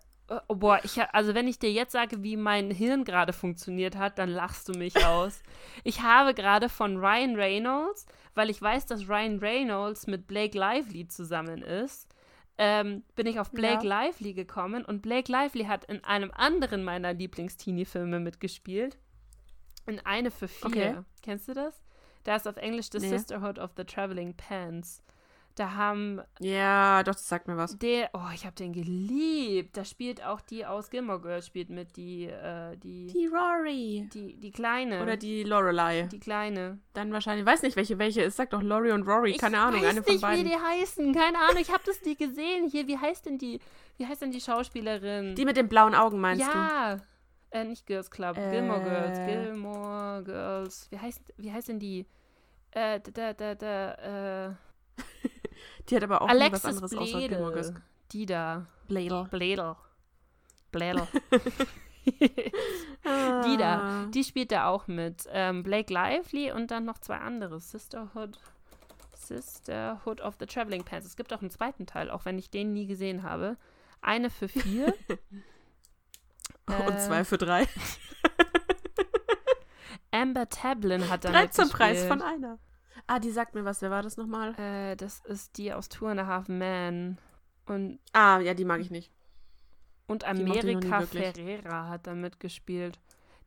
Oh, 0.47 0.55
boah, 0.55 0.79
ich, 0.83 0.99
also 1.13 1.35
wenn 1.35 1.47
ich 1.47 1.59
dir 1.59 1.71
jetzt 1.71 1.91
sage, 1.91 2.23
wie 2.23 2.35
mein 2.35 2.71
Hirn 2.71 3.03
gerade 3.03 3.31
funktioniert 3.31 3.95
hat, 3.95 4.17
dann 4.17 4.29
lachst 4.29 4.67
du 4.67 4.73
mich 4.73 4.95
aus. 5.05 5.43
Ich 5.83 6.01
habe 6.01 6.33
gerade 6.33 6.67
von 6.67 6.97
Ryan 6.97 7.35
Reynolds, 7.35 8.07
weil 8.33 8.49
ich 8.49 8.59
weiß, 8.59 8.87
dass 8.87 9.07
Ryan 9.07 9.37
Reynolds 9.37 10.07
mit 10.07 10.25
Blake 10.25 10.57
Lively 10.57 11.07
zusammen 11.07 11.61
ist, 11.61 12.07
ähm, 12.57 13.03
bin 13.15 13.27
ich 13.27 13.39
auf 13.39 13.51
Blake 13.51 13.85
Ja. 13.85 14.05
Lively 14.05 14.33
gekommen 14.33 14.83
und 14.83 15.01
Blake 15.01 15.31
Lively 15.31 15.65
hat 15.65 15.85
in 15.85 16.03
einem 16.03 16.31
anderen 16.31 16.83
meiner 16.83 17.13
Lieblings-Teenie-Filme 17.13 18.19
mitgespielt. 18.19 18.97
In 19.85 19.99
eine 20.05 20.31
für 20.31 20.47
vier. 20.47 20.65
Okay. 20.65 20.97
Kennst 21.21 21.47
du 21.47 21.53
das? 21.53 21.84
Da 22.25 22.35
ist 22.35 22.47
auf 22.47 22.57
Englisch 22.57 22.87
The 22.91 22.99
Nee. 22.99 23.07
Sisterhood 23.09 23.57
of 23.59 23.71
the 23.77 23.85
Traveling 23.85 24.33
Pants. 24.35 25.01
Da 25.57 25.71
haben 25.75 26.19
Ja, 26.41 27.01
doch, 27.03 27.13
das 27.13 27.29
sagt 27.29 27.47
mir 27.47 27.55
was. 27.55 27.77
der, 27.79 28.09
oh, 28.13 28.27
ich 28.33 28.45
habe 28.45 28.55
den 28.57 28.73
geliebt. 28.73 29.77
Da 29.77 29.85
spielt 29.85 30.21
auch 30.21 30.41
die 30.41 30.65
aus 30.65 30.89
Gilmore 30.89 31.21
Girls, 31.21 31.47
spielt 31.47 31.69
mit 31.69 31.95
die, 31.95 32.25
äh, 32.25 32.75
die, 32.75 33.05
die, 33.07 33.13
Die 33.13 33.27
Rory. 33.27 34.09
die, 34.13 34.51
Kleine. 34.51 35.01
Oder 35.01 35.15
die 35.15 35.43
Lorelei. 35.43 36.09
die 36.11 36.19
Kleine. 36.19 36.79
Dann 36.93 37.13
wahrscheinlich, 37.13 37.45
weiß 37.45 37.61
nicht, 37.61 37.77
welche 37.77 37.97
welche 37.99 38.23
ist. 38.23 38.35
Sag 38.35 38.49
doch 38.49 38.61
Lori 38.61 38.91
und 38.91 39.03
Rory, 39.07 39.31
keine 39.37 39.55
ich 39.55 39.61
Ahnung, 39.61 39.81
weiß 39.81 39.89
eine 39.91 40.03
von 40.03 40.11
nicht, 40.13 40.21
beiden. 40.21 40.43
wie 40.45 40.49
die 40.49 40.55
heißen. 40.57 41.13
Keine 41.15 41.37
Ahnung, 41.37 41.61
ich 41.61 41.71
habe 41.71 41.83
das 41.85 42.01
nie 42.03 42.17
gesehen. 42.17 42.67
Hier, 42.69 42.85
wie 42.87 42.97
heißt 42.97 43.25
denn 43.25 43.37
die, 43.37 43.61
wie 43.95 44.05
heißt 44.07 44.23
denn 44.23 44.31
die 44.31 44.41
Schauspielerin? 44.41 45.35
Die 45.35 45.45
mit 45.45 45.55
den 45.55 45.69
blauen 45.69 45.95
Augen 45.95 46.19
meinst 46.19 46.45
du? 46.45 46.49
ja. 46.51 46.97
Äh, 47.51 47.63
nicht 47.63 47.85
Girls 47.85 48.11
Club, 48.11 48.35
Gilmore 48.35 48.81
Girls, 48.83 49.17
Äh. 49.17 49.25
Gilmore 49.27 50.23
Girls. 50.23 50.87
Wie 50.91 50.99
heißt, 50.99 51.21
wie 51.37 51.51
heißt 51.51 51.69
denn 51.69 51.79
die? 51.79 52.05
Äh, 52.71 52.99
da, 52.99 53.33
da, 53.33 53.55
da, 53.55 54.49
äh, 54.49 54.53
Die 55.89 55.95
hat 55.95 56.03
aber 56.03 56.21
auch 56.21 56.27
was 56.27 56.65
anderes 56.65 56.93
außer 56.95 57.19
Gilmore 57.19 57.53
Girls. 57.53 57.71
Bledel. 57.71 57.83
Die 58.11 58.25
da. 58.25 58.65
Bladel. 58.87 59.25
Bledel. 59.31 59.75
Bledel. 60.71 61.07
Ah. 63.03 63.41
Die 63.45 63.57
da, 63.57 64.05
die 64.13 64.23
spielt 64.23 64.51
da 64.51 64.67
auch 64.67 64.87
mit. 64.87 65.27
Ähm, 65.31 65.63
Blake 65.63 65.91
Lively 65.91 66.51
und 66.51 66.69
dann 66.71 66.85
noch 66.85 66.99
zwei 66.99 67.17
andere. 67.17 67.59
Sisterhood. 67.59 68.37
Sisterhood 69.13 70.21
of 70.21 70.35
the 70.39 70.45
Traveling 70.45 70.83
Pants. 70.83 71.07
Es 71.07 71.15
gibt 71.15 71.33
auch 71.33 71.41
einen 71.41 71.49
zweiten 71.49 71.87
Teil, 71.87 72.11
auch 72.11 72.25
wenn 72.25 72.37
ich 72.37 72.49
den 72.49 72.73
nie 72.73 72.85
gesehen 72.85 73.23
habe. 73.23 73.57
Eine 74.01 74.29
für 74.29 74.47
vier. 74.47 74.93
Und 76.67 76.95
Äh, 76.95 76.99
zwei 76.99 77.23
für 77.23 77.37
drei. 77.37 77.67
Amber 80.11 80.47
Tablin 80.49 81.09
hat 81.09 81.25
da 81.25 81.31
Drei 81.31 81.47
zum 81.47 81.69
Preis 81.69 82.05
von 82.05 82.21
einer. 82.21 82.57
Ah, 83.07 83.19
die 83.19 83.31
sagt 83.31 83.53
mir 83.53 83.65
was. 83.65 83.81
Wer 83.81 83.91
war 83.91 84.01
das 84.01 84.17
nochmal? 84.17 84.55
Äh, 84.59 84.95
das 84.95 85.19
ist 85.25 85.57
die 85.57 85.73
aus 85.73 85.89
Two 85.89 86.07
and 86.07 86.19
a 86.19 86.25
Half 86.25 86.47
Men. 86.47 87.17
Und, 87.65 87.99
Ah, 88.13 88.39
ja, 88.39 88.53
die 88.53 88.65
mag 88.65 88.79
ich 88.81 88.91
nicht. 88.91 89.11
und 90.07 90.23
wirklich. 90.23 91.33
Ferrera 91.33 91.89
hat 91.89 92.07
da 92.07 92.13
mitgespielt. 92.13 92.99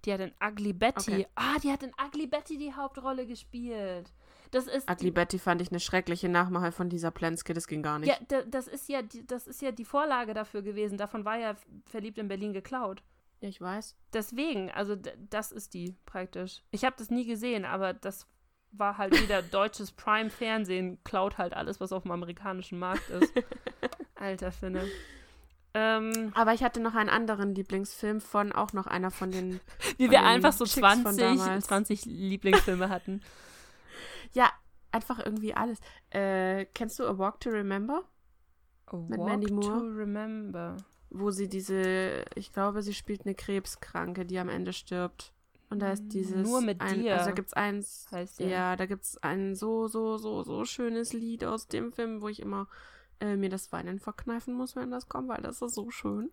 Die 0.05 0.13
hat 0.13 0.21
in 0.21 0.33
Ugly 0.45 0.73
Betty. 0.73 1.13
Okay. 1.13 1.27
Ah, 1.35 1.57
die 1.63 1.73
hat 1.73 1.83
in 1.83 1.93
Ugly 2.05 2.27
Betty 2.27 2.59
die 2.59 2.75
Hauptrolle 2.75 3.27
gespielt. 3.27 4.13
Das 4.51 4.67
ist. 4.67 4.91
Ugly 4.91 5.11
Betty 5.11 5.39
fand 5.39 5.61
ich 5.63 5.71
eine 5.71 5.81
schreckliche 5.81 6.29
Nachmache 6.29 6.73
von 6.73 6.89
dieser 6.89 7.11
Plenske, 7.11 7.55
das 7.55 7.67
ging 7.67 7.83
gar 7.83 7.99
nicht. 7.99 8.09
Ja, 8.09 8.17
da, 8.29 8.43
das 8.43 8.69
ist 8.69 8.89
ja, 8.89 9.03
die, 9.03 9.27
das 9.27 9.47
ist 9.47 9.63
ja 9.63 9.73
die 9.73 9.85
Vorlage 9.85 10.35
dafür 10.35 10.63
gewesen. 10.63 10.99
Davon 10.99 11.25
war 11.25 11.39
ja 11.39 11.57
verliebt 11.87 12.19
in 12.19 12.29
Berlin 12.29 12.53
geklaut. 12.53 13.03
Ja, 13.41 13.49
ich 13.49 13.61
weiß. 13.61 13.97
Deswegen, 14.13 14.71
also 14.71 14.97
das 15.31 15.53
ist 15.53 15.75
die 15.75 15.95
praktisch. 16.07 16.63
Ich 16.71 16.85
habe 16.85 16.97
das 16.99 17.11
nie 17.11 17.25
gesehen, 17.25 17.65
aber 17.65 17.93
das 17.93 18.27
war 18.73 18.99
halt 18.99 19.13
wieder 19.23 19.43
deutsches 19.43 19.93
Prime-Fernsehen, 19.93 20.99
klaut 21.05 21.39
halt 21.39 21.55
alles, 21.55 21.81
was 21.81 21.93
auf 21.93 22.03
dem 22.03 22.13
amerikanischen 22.13 22.79
Markt 22.79 23.09
ist. 23.11 23.33
Alter 24.15 24.53
Finne. 24.53 24.87
Ähm, 25.75 26.33
Aber 26.35 26.55
ich 26.55 26.63
hatte 26.63 26.81
noch 26.81 26.95
einen 26.95 27.11
anderen 27.11 27.55
Lieblingsfilm 27.55 28.21
von 28.21 28.53
auch 28.53 28.73
noch 28.73 28.87
einer 28.87 29.11
von 29.11 29.31
den. 29.31 29.61
wie 29.99 30.11
wir 30.11 30.25
einfach 30.25 30.53
so 30.53 30.65
Chicks 30.65 30.81
von 30.81 31.03
20, 31.03 31.23
damals. 31.23 31.67
20 31.67 32.05
Lieblingsfilme 32.07 32.89
hatten. 32.89 33.23
Ja, 34.33 34.51
einfach 34.93 35.19
irgendwie 35.25 35.55
alles. 35.55 35.79
Äh, 36.11 36.67
kennst 36.75 36.99
du 36.99 37.07
A 37.07 37.19
Walk 37.19 37.41
to 37.41 37.51
Remember? 37.51 38.03
A 38.87 38.97
Mit 38.97 39.19
Walk 39.19 39.29
Mandy 39.29 39.47
to 39.49 39.55
Moore? 39.55 39.97
Remember. 39.97 40.77
Wo 41.11 41.31
sie 41.31 41.49
diese, 41.49 42.25
ich 42.35 42.53
glaube, 42.53 42.83
sie 42.83 42.95
spielt 42.95 43.25
eine 43.25 43.35
Krebskranke, 43.35 44.27
die 44.27 44.39
am 44.39 44.49
Ende 44.49 44.73
stirbt. 44.73 45.33
Und 45.71 45.81
da 45.81 45.93
ist 45.93 46.09
dieses. 46.09 46.47
Nur 46.49 46.61
mit 46.63 46.81
ein, 46.81 47.03
dir, 47.03 47.15
Also 47.15 47.27
da 47.27 47.35
gibt's 47.35 47.53
eins. 47.53 48.07
heißt 48.11 48.41
Ja, 48.41 48.47
ja. 48.49 48.77
da 48.77 48.87
gibt's 48.87 49.19
ein 49.19 49.55
so, 49.55 49.87
so, 49.87 50.17
so, 50.17 50.43
so 50.43 50.65
schönes 50.65 51.13
Lied 51.13 51.45
aus 51.45 51.69
dem 51.69 51.93
Film, 51.93 52.23
wo 52.23 52.29
ich 52.29 52.41
immer 52.41 52.69
äh, 53.21 53.37
mir 53.37 53.51
das 53.51 53.71
Weinen 53.73 53.99
verkneifen 53.99 54.55
muss, 54.55 54.77
wenn 54.77 54.91
das 54.91 55.09
kommt, 55.09 55.29
weil 55.29 55.43
das 55.43 55.61
ist 55.61 55.75
so 55.75 55.91
schön. 55.91 56.31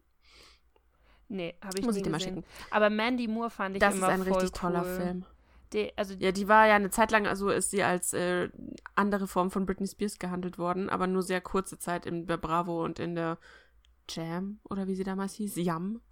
Nee, 1.27 1.55
habe 1.61 1.79
ich 1.79 1.85
Muss 1.85 1.95
nie 1.95 1.99
ich 1.99 2.03
dir 2.03 2.11
mal 2.11 2.19
schicken. 2.19 2.43
Aber 2.71 2.89
Mandy 2.89 3.27
Moore 3.27 3.49
fand 3.49 3.75
ich 3.75 3.79
Das 3.81 3.95
ist 3.95 3.99
immer 3.99 4.09
ein 4.09 4.23
voll 4.23 4.33
richtig 4.33 4.51
toller 4.51 4.83
cool. 4.85 4.95
Film. 4.95 5.25
Die, 5.74 5.97
also 5.97 6.13
Ja, 6.16 6.32
die 6.32 6.47
war 6.47 6.68
ja 6.68 6.76
eine 6.76 6.89
Zeit 6.89 7.11
lang, 7.11 7.28
also 7.28 7.49
ist 7.49 7.72
sie 7.72 7.84
als 7.84 8.13
äh, 8.13 8.49
andere 8.95 9.28
Form 9.28 9.51
von 9.51 9.66
Britney 9.66 9.88
Spears 9.88 10.20
gehandelt 10.20 10.57
worden, 10.57 10.89
aber 10.89 11.07
nur 11.07 11.24
sehr 11.24 11.41
kurze 11.41 11.80
Zeit 11.80 12.05
in 12.05 12.28
der 12.28 12.38
Bravo 12.38 12.84
und 12.84 12.99
in 12.99 13.16
der 13.16 13.38
Jam 14.09 14.59
oder 14.70 14.88
wie 14.88 14.95
sie 14.95 15.03
damals 15.03 15.34
hieß, 15.34 15.57
Yam. 15.57 16.01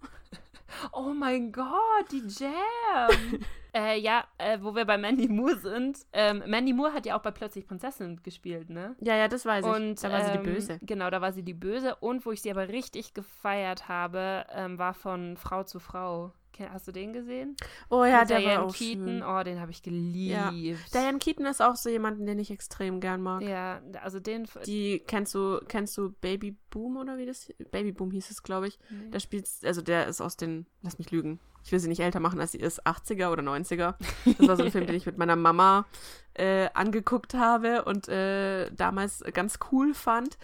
Oh 0.92 1.12
mein 1.14 1.52
Gott, 1.52 2.10
die 2.10 2.22
Jam. 2.26 3.40
äh, 3.74 3.98
ja, 4.00 4.24
äh, 4.38 4.58
wo 4.60 4.74
wir 4.74 4.84
bei 4.84 4.98
Mandy 4.98 5.28
Moore 5.28 5.58
sind. 5.58 5.98
Ähm, 6.12 6.42
Mandy 6.46 6.72
Moore 6.72 6.92
hat 6.92 7.06
ja 7.06 7.16
auch 7.16 7.22
bei 7.22 7.30
Plötzlich 7.30 7.66
Prinzessin 7.66 8.20
gespielt, 8.22 8.70
ne? 8.70 8.96
Ja, 9.00 9.14
ja, 9.14 9.28
das 9.28 9.44
weiß 9.44 9.64
ich. 9.64 9.72
Und 9.72 10.02
da 10.02 10.10
war 10.10 10.24
sie 10.24 10.30
ähm, 10.32 10.42
die 10.42 10.50
Böse. 10.50 10.78
Genau, 10.82 11.10
da 11.10 11.20
war 11.20 11.32
sie 11.32 11.42
die 11.42 11.54
Böse. 11.54 11.96
Und 11.96 12.24
wo 12.26 12.32
ich 12.32 12.42
sie 12.42 12.50
aber 12.50 12.68
richtig 12.68 13.14
gefeiert 13.14 13.88
habe, 13.88 14.46
ähm, 14.52 14.78
war 14.78 14.94
von 14.94 15.36
Frau 15.36 15.62
zu 15.64 15.78
Frau. 15.78 16.32
Hast 16.70 16.88
du 16.88 16.92
den 16.92 17.12
gesehen? 17.12 17.56
Oh 17.90 18.04
ja, 18.04 18.24
der 18.24 18.38
Diane 18.38 18.58
war 18.58 18.66
auch 18.66 18.74
Keaton. 18.74 19.06
schön. 19.06 19.22
Oh, 19.22 19.42
den 19.42 19.60
habe 19.60 19.70
ich 19.70 19.82
geliebt. 19.82 20.94
Diane 20.94 21.18
Keaton 21.18 21.46
ist 21.46 21.60
auch 21.62 21.76
so 21.76 21.88
jemanden, 21.90 22.26
den 22.26 22.38
ich 22.38 22.50
extrem 22.50 23.00
gern 23.00 23.20
mag. 23.20 23.42
Ja, 23.42 23.80
also 24.02 24.20
den. 24.20 24.46
Die 24.66 25.02
kennst 25.06 25.34
du, 25.34 25.60
kennst 25.68 25.96
du 25.96 26.12
Baby 26.20 26.56
Boom 26.70 26.96
oder 26.96 27.18
wie 27.18 27.26
das? 27.26 27.52
Baby 27.70 27.92
Boom 27.92 28.10
hieß 28.10 28.30
es, 28.30 28.42
glaube 28.42 28.68
ich. 28.68 28.78
Nee. 28.90 29.10
Da 29.10 29.20
spielt, 29.20 29.48
also 29.64 29.82
der 29.82 30.06
ist 30.06 30.20
aus 30.20 30.36
den, 30.36 30.66
lass 30.82 30.98
mich 30.98 31.10
lügen. 31.10 31.40
Ich 31.64 31.72
will 31.72 31.80
sie 31.80 31.88
nicht 31.88 32.00
älter 32.00 32.20
machen, 32.20 32.40
als 32.40 32.52
sie 32.52 32.58
ist, 32.58 32.86
80er 32.86 33.30
oder 33.30 33.42
90er. 33.42 33.94
Das 34.38 34.48
war 34.48 34.56
so 34.56 34.64
ein 34.64 34.70
Film, 34.70 34.86
den 34.86 34.96
ich 34.96 35.06
mit 35.06 35.16
meiner 35.16 35.36
Mama 35.36 35.86
äh, 36.34 36.68
angeguckt 36.74 37.32
habe 37.34 37.84
und 37.84 38.06
äh, 38.08 38.70
damals 38.70 39.24
ganz 39.32 39.58
cool 39.72 39.94
fand. 39.94 40.36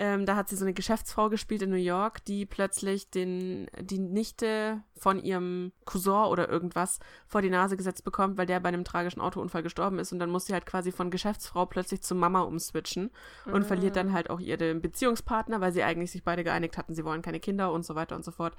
Ähm, 0.00 0.26
da 0.26 0.36
hat 0.36 0.48
sie 0.48 0.54
so 0.54 0.64
eine 0.64 0.74
Geschäftsfrau 0.74 1.28
gespielt 1.28 1.62
in 1.62 1.70
New 1.70 1.76
York, 1.76 2.24
die 2.24 2.46
plötzlich 2.46 3.10
den, 3.10 3.66
die 3.80 3.98
Nichte 3.98 4.80
von 4.96 5.18
ihrem 5.18 5.72
Cousin 5.86 6.26
oder 6.26 6.48
irgendwas 6.48 7.00
vor 7.26 7.42
die 7.42 7.50
Nase 7.50 7.76
gesetzt 7.76 8.04
bekommt, 8.04 8.38
weil 8.38 8.46
der 8.46 8.60
bei 8.60 8.68
einem 8.68 8.84
tragischen 8.84 9.20
Autounfall 9.20 9.64
gestorben 9.64 9.98
ist. 9.98 10.12
Und 10.12 10.20
dann 10.20 10.30
muss 10.30 10.46
sie 10.46 10.52
halt 10.52 10.66
quasi 10.66 10.92
von 10.92 11.10
Geschäftsfrau 11.10 11.66
plötzlich 11.66 12.00
zu 12.00 12.14
Mama 12.14 12.42
umswitchen 12.42 13.10
und 13.46 13.66
verliert 13.66 13.96
dann 13.96 14.12
halt 14.12 14.30
auch 14.30 14.38
ihren 14.38 14.80
Beziehungspartner, 14.80 15.60
weil 15.60 15.72
sie 15.72 15.82
eigentlich 15.82 16.12
sich 16.12 16.22
beide 16.22 16.44
geeinigt 16.44 16.78
hatten, 16.78 16.94
sie 16.94 17.04
wollen 17.04 17.20
keine 17.20 17.40
Kinder 17.40 17.72
und 17.72 17.84
so 17.84 17.96
weiter 17.96 18.14
und 18.14 18.24
so 18.24 18.30
fort. 18.30 18.54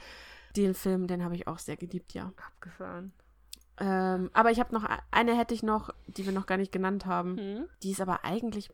Den 0.58 0.74
Film, 0.74 1.08
den 1.08 1.24
habe 1.24 1.36
ich 1.36 1.48
auch 1.48 1.60
sehr 1.60 1.78
geliebt, 1.78 2.14
ja. 2.14 2.34
Abgefahren. 2.48 3.14
Ähm, 3.80 4.30
aber 4.34 4.52
ich 4.52 4.60
habe 4.60 4.74
noch 4.74 4.86
eine 5.10 5.38
hätte 5.38 5.54
ich 5.54 5.64
noch, 5.64 5.92
die 6.08 6.26
wir 6.26 6.34
noch 6.34 6.48
gar 6.48 6.58
nicht 6.58 6.74
genannt 6.74 7.06
haben. 7.06 7.38
Hm? 7.38 7.66
Die 7.82 7.92
ist 7.92 8.02
aber 8.02 8.26
eigentlich, 8.26 8.70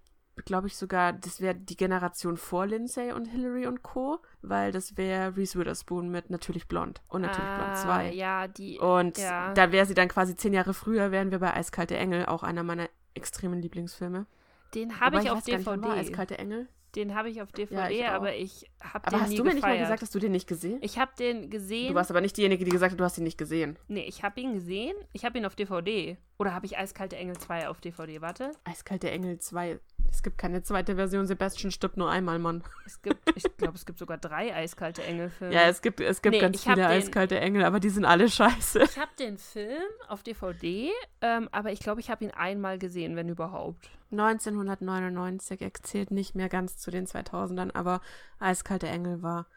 glaube 0.46 0.68
ich 0.68 0.78
sogar, 0.78 1.14
das 1.14 1.41
wäre 1.41 1.56
die 1.56 1.76
Generation 1.76 2.38
vor 2.38 2.66
Lindsay 2.68 3.12
und 3.12 3.26
Hillary 3.26 3.68
und 3.68 3.84
Co., 3.84 4.20
weil 4.41 4.72
das 4.72 4.96
wäre 4.98 5.36
Reese 5.36 5.60
Witherspoon 5.60 6.10
mit 6.10 6.30
Natürlich 6.30 6.68
Blond 6.68 7.02
und 7.10 7.22
Natürlich 7.22 7.50
Blond 7.56 7.72
Ah, 7.72 7.76
2. 7.76 8.14
Ja, 8.14 8.48
die. 8.48 8.80
Und 8.80 9.18
ja. 9.18 9.54
da 9.54 9.72
wäre 9.72 9.86
sie 9.86 9.93
dann 9.96 10.08
quasi 10.08 10.36
zehn 10.36 10.54
Jahre 10.54 10.74
früher, 10.74 11.12
wären 11.12 11.32
wir 11.32 11.39
bei 11.39 11.54
Eiskalte 11.54 11.98
Engel, 11.98 12.26
auch 12.28 12.43
einer 12.43 12.64
meiner 12.64 12.88
extremen 13.16 13.60
Lieblingsfilme. 13.62 14.26
Den 14.74 15.00
habe 15.00 15.18
Wobei 15.18 15.24
ich 15.24 15.32
auf 15.32 15.46
gar 15.46 15.58
nicht, 15.58 15.68
DVD. 15.68 16.00
Eiskalte 16.00 16.38
Engel. 16.38 16.68
Den 16.96 17.14
habe 17.16 17.30
ich 17.30 17.41
auf 17.41 17.52
DVD, 17.52 17.76
Ja, 17.76 17.89
ich 17.89 18.06
aber 18.08 18.34
ich 18.36 18.70
habe 18.82 19.08
Aber 19.08 19.18
den 19.18 19.22
hast 19.22 19.30
nie 19.30 19.36
du 19.38 19.43
mir 19.43 19.54
nicht 19.54 19.62
mal 19.62 19.70
gefeiert. 19.70 19.86
gesagt, 19.88 20.02
dass 20.02 20.12
du 20.12 20.20
den 20.20 20.32
nicht 20.32 20.48
gesehen 20.48 20.80
ich 20.82 20.98
habe 20.98 21.12
den 21.20 21.50
gesehen. 21.50 21.89
Du 21.89 21.96
warst 21.96 22.10
aber 22.10 22.22
nicht 22.22 22.38
diejenige, 22.38 22.64
die 22.66 22.72
gesagt 22.72 22.91
hat, 22.93 23.00
du 23.00 23.04
hast 23.04 23.18
ihn 23.18 23.24
nicht 23.24 23.38
gesehen. 23.38 23.78
nee, 23.88 24.06
ich 24.08 24.24
habe 24.24 24.39
ihn 24.39 24.54
gesehen. 24.54 24.96
Ich 25.14 25.26
habe 25.26 25.38
ihn 25.38 25.46
auf 25.46 25.56
DVD. 25.56 26.18
Oder 26.38 26.54
habe 26.54 26.66
ich 26.66 26.78
Eiskalte 26.78 27.16
Engel 27.16 27.38
2 27.38 27.70
auf 27.70 27.80
DVD? 27.80 28.22
Warte. 28.22 28.52
Eiskalte 28.66 29.10
Engel 29.10 29.39
2. 29.39 29.80
Es 30.12 30.22
gibt 30.24 30.38
keine 30.38 30.62
zweite 30.64 30.96
Version. 30.96 31.26
Sebastian 31.26 31.72
stirbt 31.72 31.98
nur 31.98 32.10
einmal, 32.10 32.39
Mann. 32.39 32.64
Es 32.86 33.02
gibt, 33.02 33.18
ich 33.36 33.43
glaube, 33.58 33.76
es 33.76 33.86
gibt 33.86 34.00
sogar 34.00 34.18
drei 34.18 34.54
Eiskalte 34.56 35.04
Engel-Filme. 35.04 35.54
Ja, 35.54 35.64
es 35.68 35.82
gibt, 35.82 36.00
es 36.00 36.22
gibt 36.22 36.36
Nee, 36.36 36.39
ganz 36.41 36.62
viele 36.64 36.76
den- 36.76 36.86
eiskalte 36.86 37.39
Engel, 37.39 37.64
aber 37.64 37.80
die 37.80 37.89
sind 37.89 38.06
alle 38.06 38.30
scheiße. 38.30 38.84
Ich 38.84 38.98
habe 38.98 39.12
den 39.20 39.38
Film 39.38 39.82
auf 40.08 40.24
DVD, 40.24 40.91
ähm, 41.22 41.50
aber 41.52 41.72
ich 41.72 41.80
glaube, 41.80 42.00
ich 42.02 42.10
habe 42.10 42.24
ihn 42.24 42.32
einmal 42.32 42.78
gesehen, 42.78 43.16
wenn 43.16 43.28
überhaupt. 43.30 43.89
1999 44.12 45.62
er 45.62 45.74
zählt 45.74 46.12
nicht 46.12 46.36
mehr 46.36 46.49
ganz 46.49 46.78
zu 46.78 46.91
den 46.91 47.06
2000ern, 47.08 47.72
aber 47.76 48.01
Eiskalte 48.39 48.88
Engel 48.88 49.22
war 49.22 49.47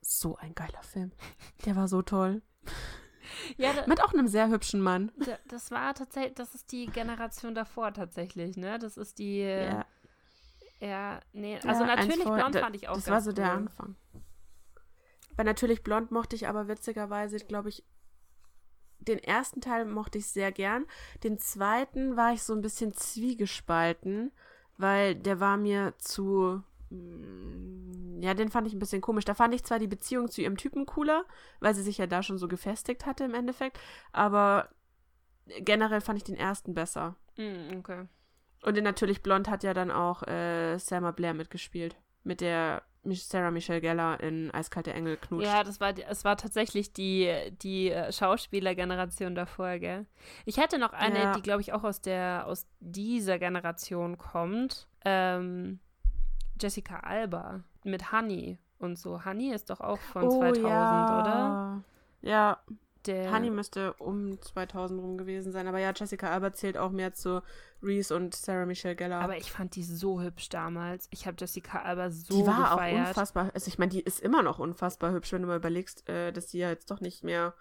so 0.00 0.36
ein 0.36 0.54
geiler 0.54 0.82
Film. 0.82 1.12
Der 1.64 1.76
war 1.76 1.88
so 1.88 2.02
toll. 2.02 2.42
Ja, 3.56 3.72
da, 3.72 3.88
Mit 3.88 4.00
auch 4.04 4.12
einem 4.12 4.28
sehr 4.28 4.48
hübschen 4.50 4.80
Mann. 4.80 5.10
da, 5.18 5.36
das 5.48 5.72
war 5.72 5.92
tatsächlich, 5.94 6.34
das 6.34 6.54
ist 6.54 6.70
die 6.70 6.86
Generation 6.86 7.56
davor 7.56 7.92
tatsächlich, 7.92 8.56
ne? 8.56 8.78
Das 8.78 8.96
ist 8.96 9.18
die, 9.18 9.40
Ja, 9.40 9.84
ja, 10.78 11.20
nee, 11.32 11.58
also 11.66 11.82
ja, 11.82 11.96
natürlich 11.96 12.22
vor- 12.22 12.36
Blond 12.36 12.54
fand 12.54 12.76
ich 12.76 12.88
auch 12.88 12.94
Das 12.94 13.08
war 13.08 13.20
so 13.20 13.32
der 13.32 13.46
cool. 13.46 13.50
Anfang. 13.56 13.96
Bei 15.36 15.42
Natürlich 15.42 15.82
Blond 15.82 16.12
mochte 16.12 16.36
ich 16.36 16.46
aber 16.46 16.68
witzigerweise, 16.68 17.38
glaube 17.38 17.68
ich, 17.68 17.84
den 19.08 19.18
ersten 19.18 19.60
Teil 19.60 19.84
mochte 19.84 20.18
ich 20.18 20.26
sehr 20.28 20.52
gern. 20.52 20.86
Den 21.24 21.38
zweiten 21.38 22.16
war 22.16 22.32
ich 22.32 22.42
so 22.42 22.52
ein 22.54 22.62
bisschen 22.62 22.92
zwiegespalten, 22.94 24.32
weil 24.78 25.14
der 25.14 25.40
war 25.40 25.56
mir 25.56 25.94
zu. 25.98 26.62
mm, 26.90 28.20
Ja, 28.22 28.34
den 28.34 28.50
fand 28.50 28.66
ich 28.66 28.72
ein 28.74 28.78
bisschen 28.78 29.00
komisch. 29.02 29.24
Da 29.24 29.34
fand 29.34 29.54
ich 29.54 29.64
zwar 29.64 29.78
die 29.78 29.86
Beziehung 29.86 30.30
zu 30.30 30.40
ihrem 30.40 30.56
Typen 30.56 30.86
cooler, 30.86 31.24
weil 31.60 31.74
sie 31.74 31.82
sich 31.82 31.98
ja 31.98 32.06
da 32.06 32.22
schon 32.22 32.38
so 32.38 32.48
gefestigt 32.48 33.06
hatte 33.06 33.24
im 33.24 33.34
Endeffekt, 33.34 33.78
aber 34.12 34.68
generell 35.60 36.00
fand 36.00 36.18
ich 36.18 36.24
den 36.24 36.36
ersten 36.36 36.74
besser. 36.74 37.14
Mm, 37.36 37.78
okay. 37.78 38.06
Und 38.62 38.76
in 38.76 38.84
Natürlich 38.84 39.22
Blond 39.22 39.48
hat 39.48 39.62
ja 39.62 39.74
dann 39.74 39.90
auch 39.90 40.22
äh, 40.24 40.78
Selma 40.78 41.10
Blair 41.12 41.34
mitgespielt. 41.34 41.94
Mit 42.24 42.40
der 42.40 42.82
Sarah 43.14 43.50
Michelle 43.50 43.80
Gellar 43.80 44.20
in 44.20 44.50
Eiskalte 44.52 44.92
Engel 44.92 45.16
knutscht. 45.16 45.46
Ja, 45.46 45.62
das 45.64 45.80
war, 45.80 45.94
es 46.08 46.24
war 46.24 46.36
tatsächlich 46.36 46.92
die, 46.92 47.32
die 47.62 47.90
äh, 47.90 48.12
Schauspielergeneration 48.12 49.34
davor, 49.34 49.78
gell? 49.78 50.06
Ich 50.44 50.56
hätte 50.56 50.78
noch 50.78 50.92
eine, 50.92 51.18
Ja. 51.22 51.32
die, 51.34 51.42
glaube 51.42 51.60
ich, 51.60 51.72
auch 51.72 51.84
aus 51.84 52.00
der, 52.00 52.44
aus 52.46 52.66
dieser 52.80 53.38
Generation 53.38 54.18
kommt. 54.18 54.86
Ähm, 55.04 55.78
Jessica 56.60 57.00
Alba 57.00 57.60
mit 57.84 58.12
Honey 58.12 58.58
und 58.78 58.98
so. 58.98 59.24
Honey 59.24 59.52
ist 59.52 59.70
doch 59.70 59.80
auch 59.80 59.98
von 59.98 60.30
2000, 60.30 61.10
oder? 61.10 61.82
ja. 62.22 62.58
Der, 63.06 63.32
Honey 63.32 63.50
müsste 63.50 63.92
um 63.94 64.40
2000 64.40 65.00
rum 65.00 65.16
gewesen 65.18 65.52
sein. 65.52 65.66
Aber 65.68 65.78
ja, 65.78 65.92
Jessica 65.94 66.30
Alba 66.30 66.52
zählt 66.52 66.76
auch 66.76 66.90
mehr 66.90 67.12
zu 67.12 67.42
Reese 67.82 68.14
und 68.16 68.34
Sarah 68.34 68.66
Michelle 68.66 68.96
Gellar. 68.96 69.22
aber 69.22 69.36
ich 69.36 69.50
fand 69.52 69.76
die 69.76 69.82
so 69.84 70.20
hübsch 70.20 70.48
damals. 70.48 71.06
Ich 71.10 71.26
habe 71.26 71.36
Jessica 71.38 71.82
Alba 71.82 72.10
so 72.10 72.40
die 72.40 72.46
war 72.46 72.70
gefeiert. 72.74 73.02
auch 73.04 73.08
unfassbar. 73.08 73.50
Also 73.54 73.68
ich 73.68 73.78
meine, 73.78 73.90
die 73.90 74.00
ist 74.00 74.20
immer 74.20 74.42
noch 74.42 74.58
unfassbar 74.58 75.12
hübsch, 75.12 75.32
wenn 75.32 75.42
du 75.42 75.48
mal 75.48 75.56
überlegst, 75.58 76.08
äh, 76.08 76.32
dass 76.32 76.50
sie 76.50 76.58
ja 76.58 76.68
jetzt 76.70 76.90
doch 76.90 77.00
nicht 77.00 77.22
mehr 77.24 77.54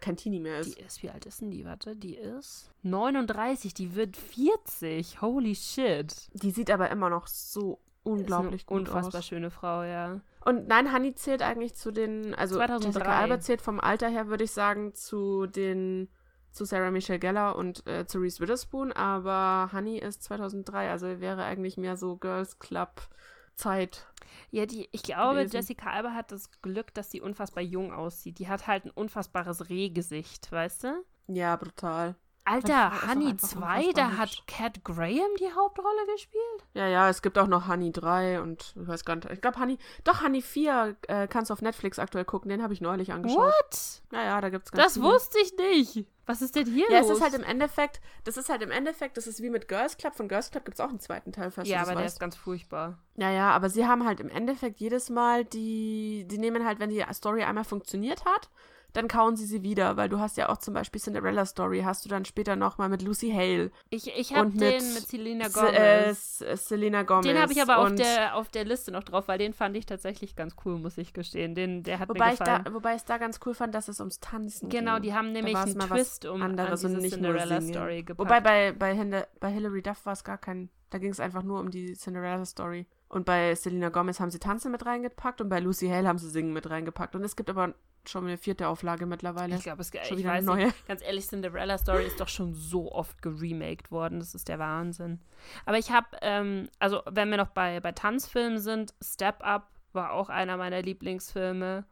kein 0.00 0.16
Teenie 0.16 0.38
mehr 0.38 0.62
Die 0.62 0.70
ist. 0.70 0.78
ist, 0.78 1.02
wie 1.02 1.10
alt 1.10 1.26
ist 1.26 1.40
denn 1.40 1.50
die? 1.50 1.64
Warte, 1.64 1.96
die 1.96 2.14
ist 2.14 2.70
39, 2.82 3.74
die 3.74 3.96
wird 3.96 4.16
40. 4.16 5.20
Holy 5.20 5.54
shit. 5.56 6.28
Die 6.32 6.52
sieht 6.52 6.70
aber 6.70 6.90
immer 6.90 7.10
noch 7.10 7.26
so 7.26 7.80
unglaublich 8.04 8.60
ist 8.62 8.66
gut 8.66 8.80
unfassbar 8.80 9.18
aus. 9.18 9.26
schöne 9.26 9.50
Frau, 9.50 9.82
ja. 9.82 10.20
Und 10.44 10.68
nein, 10.68 10.92
Honey 10.92 11.14
zählt 11.14 11.42
eigentlich 11.42 11.74
zu 11.74 11.90
den, 11.90 12.34
also 12.34 12.56
2003. 12.56 12.86
Jessica 12.86 13.18
Alba 13.18 13.40
zählt 13.40 13.62
vom 13.62 13.80
Alter 13.80 14.08
her, 14.08 14.28
würde 14.28 14.44
ich 14.44 14.52
sagen, 14.52 14.94
zu 14.94 15.46
den, 15.46 16.08
zu 16.50 16.64
Sarah 16.64 16.90
Michelle 16.90 17.18
Gellar 17.18 17.56
und 17.56 17.86
äh, 17.86 18.06
zu 18.06 18.18
Reese 18.18 18.40
Witherspoon, 18.40 18.92
aber 18.92 19.70
Honey 19.72 19.98
ist 19.98 20.22
2003, 20.22 20.90
also 20.90 21.20
wäre 21.20 21.44
eigentlich 21.44 21.78
mehr 21.78 21.96
so 21.96 22.16
Girls 22.16 22.58
Club 22.58 23.08
Zeit. 23.54 24.06
Ja, 24.50 24.66
die, 24.66 24.88
ich 24.92 25.02
glaube, 25.02 25.36
gewesen. 25.36 25.56
Jessica 25.56 25.90
Alba 25.90 26.12
hat 26.12 26.30
das 26.30 26.50
Glück, 26.60 26.92
dass 26.92 27.10
sie 27.10 27.20
unfassbar 27.20 27.62
jung 27.62 27.92
aussieht. 27.92 28.38
Die 28.38 28.48
hat 28.48 28.66
halt 28.66 28.84
ein 28.84 28.90
unfassbares 28.90 29.68
Rehgesicht, 29.68 30.50
weißt 30.52 30.84
du? 30.84 31.04
Ja, 31.28 31.56
brutal. 31.56 32.16
Alter, 32.46 33.08
Honey 33.08 33.28
einfach 33.30 33.48
2, 33.48 33.78
unfassbar 33.78 33.92
da 33.94 34.16
hat 34.18 34.42
Cat 34.46 34.84
Graham 34.84 35.34
die 35.40 35.50
Hauptrolle 35.54 36.06
gespielt? 36.12 36.42
Ja, 36.74 36.86
ja, 36.86 37.08
es 37.08 37.22
gibt 37.22 37.38
auch 37.38 37.46
noch 37.46 37.68
Honey 37.68 37.90
3 37.92 38.40
und 38.42 38.74
ich 38.80 38.86
weiß 38.86 39.04
gar 39.04 39.16
nicht. 39.16 39.30
Ich 39.30 39.40
glaube, 39.40 39.58
Honey. 39.58 39.78
Doch, 40.04 40.22
Honey 40.22 40.42
4 40.42 40.96
äh, 41.08 41.26
kannst 41.26 41.50
du 41.50 41.54
auf 41.54 41.62
Netflix 41.62 41.98
aktuell 41.98 42.24
gucken. 42.24 42.50
Den 42.50 42.62
habe 42.62 42.74
ich 42.74 42.80
neulich 42.80 43.12
angeschaut. 43.12 43.38
What? 43.38 44.02
Ja, 44.12 44.24
ja, 44.24 44.40
da 44.40 44.50
gibt's 44.50 44.70
ganz 44.70 44.84
Das 44.84 44.92
viele. 44.94 45.06
wusste 45.06 45.38
ich 45.40 45.56
nicht. 45.56 46.06
Was 46.26 46.40
ist 46.42 46.54
denn 46.56 46.66
hier 46.66 46.90
Ja, 46.90 47.00
los? 47.00 47.10
es 47.10 47.16
ist 47.18 47.22
halt 47.22 47.34
im 47.34 47.42
Endeffekt, 47.44 48.00
das 48.24 48.36
ist 48.38 48.48
halt 48.48 48.62
im 48.62 48.70
Endeffekt, 48.70 49.16
das 49.18 49.26
ist 49.26 49.42
wie 49.42 49.50
mit 49.50 49.68
Girls 49.68 49.96
Club. 49.98 50.14
Von 50.14 50.28
Girls 50.28 50.50
Club 50.50 50.64
gibt 50.64 50.78
es 50.78 50.80
auch 50.84 50.88
einen 50.88 51.00
zweiten 51.00 51.32
Teil, 51.32 51.50
falls 51.50 51.68
ja, 51.68 51.76
du 51.76 51.80
das 51.80 51.88
aber 51.88 51.96
der 51.98 52.04
weißt. 52.06 52.14
ist 52.16 52.20
ganz 52.20 52.36
furchtbar. 52.36 52.98
Ja, 53.16 53.30
ja, 53.30 53.50
aber 53.50 53.68
sie 53.68 53.86
haben 53.86 54.06
halt 54.06 54.20
im 54.20 54.30
Endeffekt 54.30 54.80
jedes 54.80 55.10
Mal 55.10 55.44
die, 55.44 56.26
die 56.30 56.38
nehmen 56.38 56.64
halt, 56.64 56.78
wenn 56.78 56.88
die 56.90 57.04
Story 57.12 57.42
einmal 57.42 57.64
funktioniert 57.64 58.24
hat, 58.24 58.48
dann 58.94 59.06
kauen 59.08 59.36
sie 59.36 59.44
sie 59.44 59.62
wieder, 59.62 59.96
weil 59.98 60.08
du 60.08 60.18
hast 60.20 60.36
ja 60.38 60.48
auch 60.48 60.56
zum 60.56 60.72
Beispiel 60.72 61.00
Cinderella 61.00 61.44
Story, 61.44 61.82
hast 61.84 62.04
du 62.04 62.08
dann 62.08 62.24
später 62.24 62.56
nochmal 62.56 62.88
mit 62.88 63.02
Lucy 63.02 63.30
Hale. 63.30 63.70
Ich, 63.90 64.06
ich 64.16 64.34
habe 64.34 64.46
Und 64.46 64.60
den 64.60 64.82
mit 64.82 64.94
mit 64.94 65.06
Selena 65.08 65.50
Se- 65.50 65.60
äh, 65.68 66.04
Gomez. 66.04 66.40
S- 66.40 66.68
Selena 66.68 67.02
Gomez. 67.02 67.26
den 67.26 67.38
habe 67.38 67.52
ich 67.52 67.60
aber 67.60 67.78
auf 67.78 67.94
der, 67.94 68.36
auf 68.36 68.48
der 68.48 68.64
Liste 68.64 68.90
noch 68.92 69.02
drauf, 69.04 69.28
weil 69.28 69.36
den 69.38 69.52
fand 69.52 69.76
ich 69.76 69.84
tatsächlich 69.84 70.34
ganz 70.36 70.56
cool, 70.64 70.78
muss 70.78 70.96
ich 70.96 71.12
gestehen. 71.12 71.54
Den, 71.54 71.82
der 71.82 71.98
hat 71.98 72.08
Wobei 72.08 72.26
mir 72.28 72.32
ich, 72.32 72.38
da, 72.38 72.58
gefallen. 72.58 72.74
wobei 72.74 72.90
ich 72.92 72.96
es 72.98 73.04
da 73.04 73.18
ganz 73.18 73.38
cool 73.44 73.52
fand, 73.54 73.74
dass 73.74 73.88
es 73.88 74.00
ums 74.00 74.20
Tanzen 74.20 74.68
genau, 74.70 74.98
die 74.98 75.12
haben 75.12 75.32
nämlich 75.32 75.56
einen 75.56 75.78
Twist 75.78 76.24
um 76.24 76.40
anderes 76.40 76.84
an 76.84 76.94
und 76.94 77.02
nicht 77.02 77.20
nur 77.20 77.36
Cinderella. 77.36 77.60
Story 77.60 78.02
gepackt. 78.04 78.18
Wobei 78.28 78.40
bei, 78.40 78.72
bei, 78.72 79.26
bei 79.40 79.50
Hilary 79.50 79.82
Duff 79.82 80.06
war 80.06 80.12
es 80.14 80.24
gar 80.24 80.38
kein. 80.38 80.70
Da 80.90 80.98
ging 80.98 81.10
es 81.10 81.18
einfach 81.18 81.42
nur 81.42 81.58
um 81.58 81.70
die 81.72 81.94
Cinderella 81.94 82.44
Story. 82.44 82.86
Und 83.08 83.26
bei 83.26 83.54
Selena 83.56 83.88
Gomez 83.88 84.20
haben 84.20 84.30
sie 84.30 84.38
Tanzen 84.38 84.70
mit 84.70 84.86
reingepackt 84.86 85.40
und 85.40 85.48
bei 85.48 85.58
Lucy 85.58 85.88
Hale 85.88 86.06
haben 86.06 86.18
sie 86.18 86.30
Singen 86.30 86.52
mit 86.52 86.70
reingepackt. 86.70 87.16
Und 87.16 87.24
es 87.24 87.34
gibt 87.34 87.50
aber 87.50 87.74
schon 88.08 88.26
eine 88.26 88.36
vierte 88.36 88.68
Auflage 88.68 89.06
mittlerweile. 89.06 89.56
ich 89.56 89.62
glaube, 89.62 89.82
es 89.82 89.90
schon 89.90 90.18
ich 90.18 90.24
wieder 90.24 90.32
eine 90.32 90.46
neue. 90.46 90.66
nicht. 90.66 90.86
Ganz 90.86 91.02
ehrlich, 91.02 91.26
Cinderella 91.26 91.78
Story 91.78 92.04
ist 92.06 92.20
doch 92.20 92.28
schon 92.28 92.54
so 92.54 92.92
oft 92.92 93.22
geremaked 93.22 93.90
worden. 93.90 94.20
Das 94.20 94.34
ist 94.34 94.48
der 94.48 94.58
Wahnsinn. 94.58 95.20
Aber 95.66 95.78
ich 95.78 95.90
habe, 95.90 96.06
ähm, 96.22 96.68
also 96.78 97.02
wenn 97.10 97.30
wir 97.30 97.36
noch 97.36 97.48
bei, 97.48 97.80
bei 97.80 97.92
Tanzfilmen 97.92 98.58
sind, 98.58 98.94
Step 99.02 99.42
Up 99.42 99.70
war 99.92 100.12
auch 100.12 100.28
einer 100.28 100.56
meiner 100.56 100.82
Lieblingsfilme. 100.82 101.84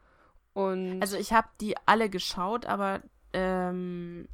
Und 0.54 1.00
Also 1.00 1.16
ich 1.16 1.32
habe 1.32 1.48
die 1.60 1.76
alle 1.86 2.10
geschaut, 2.10 2.66
aber 2.66 3.00
ähm, 3.32 4.28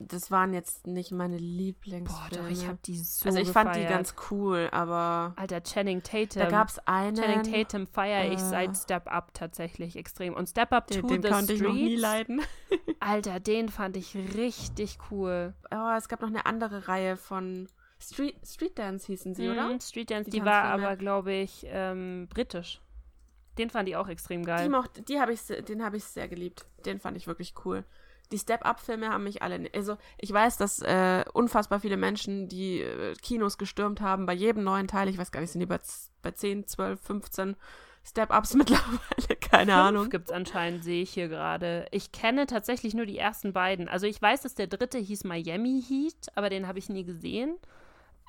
das 0.00 0.30
waren 0.30 0.54
jetzt 0.54 0.86
nicht 0.86 1.10
meine 1.10 1.36
boah, 1.36 1.42
Lieblingsfilme. 1.42 2.44
doch, 2.44 2.50
ich 2.50 2.66
habe 2.66 2.78
die 2.84 2.98
so 2.98 3.28
also 3.28 3.38
ich 3.40 3.48
fand 3.48 3.74
die 3.74 3.80
gefeiert. 3.80 3.96
ganz 3.96 4.14
cool, 4.30 4.68
aber 4.70 5.32
Alter, 5.36 5.62
Channing 5.62 6.02
Tatum. 6.02 6.42
da 6.42 6.48
gab 6.48 6.68
es 6.68 6.78
einen, 6.86 7.16
Channing 7.16 7.42
Tatum 7.42 7.86
feiere 7.88 8.26
ich 8.32 8.38
äh, 8.38 8.48
seit 8.48 8.76
Step 8.76 9.08
Up 9.08 9.34
tatsächlich 9.34 9.96
extrem. 9.96 10.34
Und 10.34 10.48
Step 10.48 10.72
Up 10.72 10.86
den, 10.86 11.02
to 11.02 11.08
den 11.08 11.22
the 11.22 11.28
konnte 11.28 11.52
ich 11.52 11.60
noch 11.60 11.72
nie 11.72 11.98
Streets, 11.98 12.02
leiden. 12.02 12.42
Alter, 13.00 13.40
den 13.40 13.68
fand 13.68 13.96
ich 13.96 14.14
richtig 14.14 14.98
cool. 15.10 15.54
Oh, 15.72 15.94
es 15.96 16.08
gab 16.08 16.20
noch 16.20 16.28
eine 16.28 16.46
andere 16.46 16.86
Reihe 16.86 17.16
von 17.16 17.66
Street, 18.00 18.36
Street 18.46 18.78
Dance 18.78 19.06
hießen 19.06 19.34
sie, 19.34 19.48
oder? 19.48 19.68
Mhm, 19.68 19.80
Street 19.80 20.10
Dance, 20.10 20.30
Die 20.30 20.38
die, 20.38 20.46
war 20.46 20.64
aber, 20.64 20.96
glaube 20.96 21.32
ich, 21.32 21.66
ähm, 21.68 22.28
britisch. 22.30 22.80
Den 23.58 23.70
fand 23.70 23.88
ich 23.88 23.96
auch 23.96 24.06
extrem 24.08 24.44
geil. 24.44 24.62
Die 24.62 24.68
mochte, 24.68 25.02
die 25.02 25.18
habe 25.18 25.32
ich, 25.32 25.40
den 25.42 25.82
habe 25.82 25.96
ich 25.96 26.04
sehr 26.04 26.28
geliebt. 26.28 26.66
Den 26.86 27.00
fand 27.00 27.16
ich 27.16 27.26
wirklich 27.26 27.54
cool. 27.64 27.84
Die 28.32 28.38
Step-Up-Filme 28.38 29.08
haben 29.08 29.24
mich 29.24 29.42
alle. 29.42 29.70
Also, 29.74 29.96
ich 30.18 30.32
weiß, 30.32 30.56
dass 30.58 30.80
äh, 30.80 31.24
unfassbar 31.32 31.80
viele 31.80 31.96
Menschen 31.96 32.48
die 32.48 32.80
äh, 32.80 33.14
Kinos 33.22 33.58
gestürmt 33.58 34.00
haben 34.00 34.26
bei 34.26 34.34
jedem 34.34 34.64
neuen 34.64 34.88
Teil. 34.88 35.08
Ich 35.08 35.18
weiß 35.18 35.32
gar 35.32 35.40
nicht, 35.40 35.50
sind 35.50 35.60
die 35.60 35.66
bei, 35.66 35.78
bei 36.22 36.30
10, 36.30 36.66
12, 36.66 37.00
15 37.00 37.56
Step-Ups 38.04 38.54
mittlerweile? 38.54 39.36
Keine 39.40 39.74
Ahnung. 39.74 40.10
gibt 40.10 40.28
es 40.28 40.34
anscheinend, 40.34 40.84
sehe 40.84 41.02
ich 41.02 41.10
hier 41.10 41.28
gerade. 41.28 41.86
Ich 41.90 42.12
kenne 42.12 42.46
tatsächlich 42.46 42.94
nur 42.94 43.06
die 43.06 43.18
ersten 43.18 43.52
beiden. 43.52 43.88
Also 43.88 44.06
ich 44.06 44.20
weiß, 44.20 44.42
dass 44.42 44.54
der 44.54 44.66
dritte 44.66 44.98
hieß 44.98 45.24
Miami 45.24 45.82
Heat, 45.86 46.28
aber 46.34 46.50
den 46.50 46.66
habe 46.66 46.78
ich 46.78 46.88
nie 46.88 47.04
gesehen. 47.04 47.56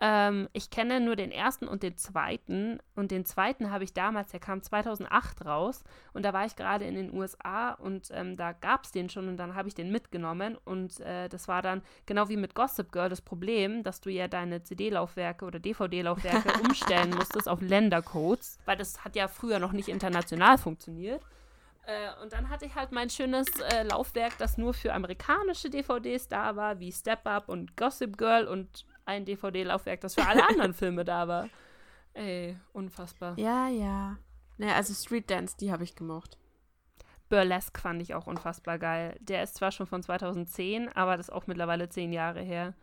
Ähm, 0.01 0.47
ich 0.53 0.69
kenne 0.69 0.99
nur 0.99 1.15
den 1.15 1.31
ersten 1.31 1.67
und 1.67 1.83
den 1.83 1.97
zweiten. 1.97 2.79
Und 2.95 3.11
den 3.11 3.25
zweiten 3.25 3.71
habe 3.71 3.83
ich 3.83 3.93
damals, 3.93 4.31
der 4.31 4.39
kam 4.39 4.61
2008 4.61 5.45
raus. 5.45 5.83
Und 6.13 6.23
da 6.23 6.33
war 6.33 6.45
ich 6.45 6.55
gerade 6.55 6.85
in 6.85 6.95
den 6.95 7.13
USA 7.13 7.71
und 7.71 8.09
ähm, 8.13 8.37
da 8.37 8.53
gab 8.53 8.85
es 8.85 8.91
den 8.91 9.09
schon 9.09 9.27
und 9.27 9.37
dann 9.37 9.55
habe 9.55 9.67
ich 9.67 9.75
den 9.75 9.91
mitgenommen. 9.91 10.57
Und 10.63 10.99
äh, 11.01 11.27
das 11.27 11.47
war 11.47 11.61
dann 11.61 11.81
genau 12.05 12.29
wie 12.29 12.37
mit 12.37 12.55
Gossip 12.55 12.91
Girl 12.91 13.09
das 13.09 13.21
Problem, 13.21 13.83
dass 13.83 14.01
du 14.01 14.09
ja 14.09 14.27
deine 14.27 14.63
CD-Laufwerke 14.63 15.45
oder 15.45 15.59
DVD-Laufwerke 15.59 16.53
umstellen 16.63 17.11
musstest 17.11 17.49
auf 17.49 17.61
Ländercodes, 17.61 18.57
weil 18.65 18.77
das 18.77 19.03
hat 19.03 19.15
ja 19.15 19.27
früher 19.27 19.59
noch 19.59 19.73
nicht 19.73 19.89
international 19.89 20.57
funktioniert. 20.57 21.21
Äh, 21.85 22.21
und 22.21 22.33
dann 22.33 22.49
hatte 22.49 22.65
ich 22.65 22.75
halt 22.75 22.91
mein 22.91 23.09
schönes 23.09 23.47
äh, 23.71 23.83
Laufwerk, 23.83 24.37
das 24.37 24.57
nur 24.57 24.73
für 24.73 24.93
amerikanische 24.93 25.69
DVDs 25.69 26.27
da 26.27 26.55
war, 26.55 26.79
wie 26.79 26.91
Step 26.91 27.25
Up 27.25 27.49
und 27.49 27.75
Gossip 27.75 28.17
Girl 28.17 28.47
und 28.47 28.85
ein 29.09 29.25
DVD-Laufwerk, 29.25 30.01
das 30.01 30.15
für 30.15 30.25
alle 30.25 30.47
anderen 30.47 30.73
Filme 30.73 31.03
da 31.03 31.27
war. 31.27 31.49
Ey, 32.13 32.57
unfassbar. 32.73 33.37
Ja, 33.37 33.67
ja. 33.67 34.17
Naja, 34.57 34.75
also 34.75 34.93
Street 34.93 35.29
Dance, 35.29 35.55
die 35.59 35.71
habe 35.71 35.83
ich 35.83 35.95
gemocht. 35.95 36.37
Burlesque 37.29 37.79
fand 37.79 38.01
ich 38.01 38.15
auch 38.15 38.27
unfassbar 38.27 38.79
geil. 38.79 39.15
Der 39.19 39.43
ist 39.43 39.55
zwar 39.55 39.71
schon 39.71 39.85
von 39.87 40.01
2010, 40.01 40.89
aber 40.89 41.15
das 41.17 41.27
ist 41.29 41.33
auch 41.33 41.47
mittlerweile 41.47 41.87
zehn 41.89 42.11
Jahre 42.11 42.41
her. 42.41 42.73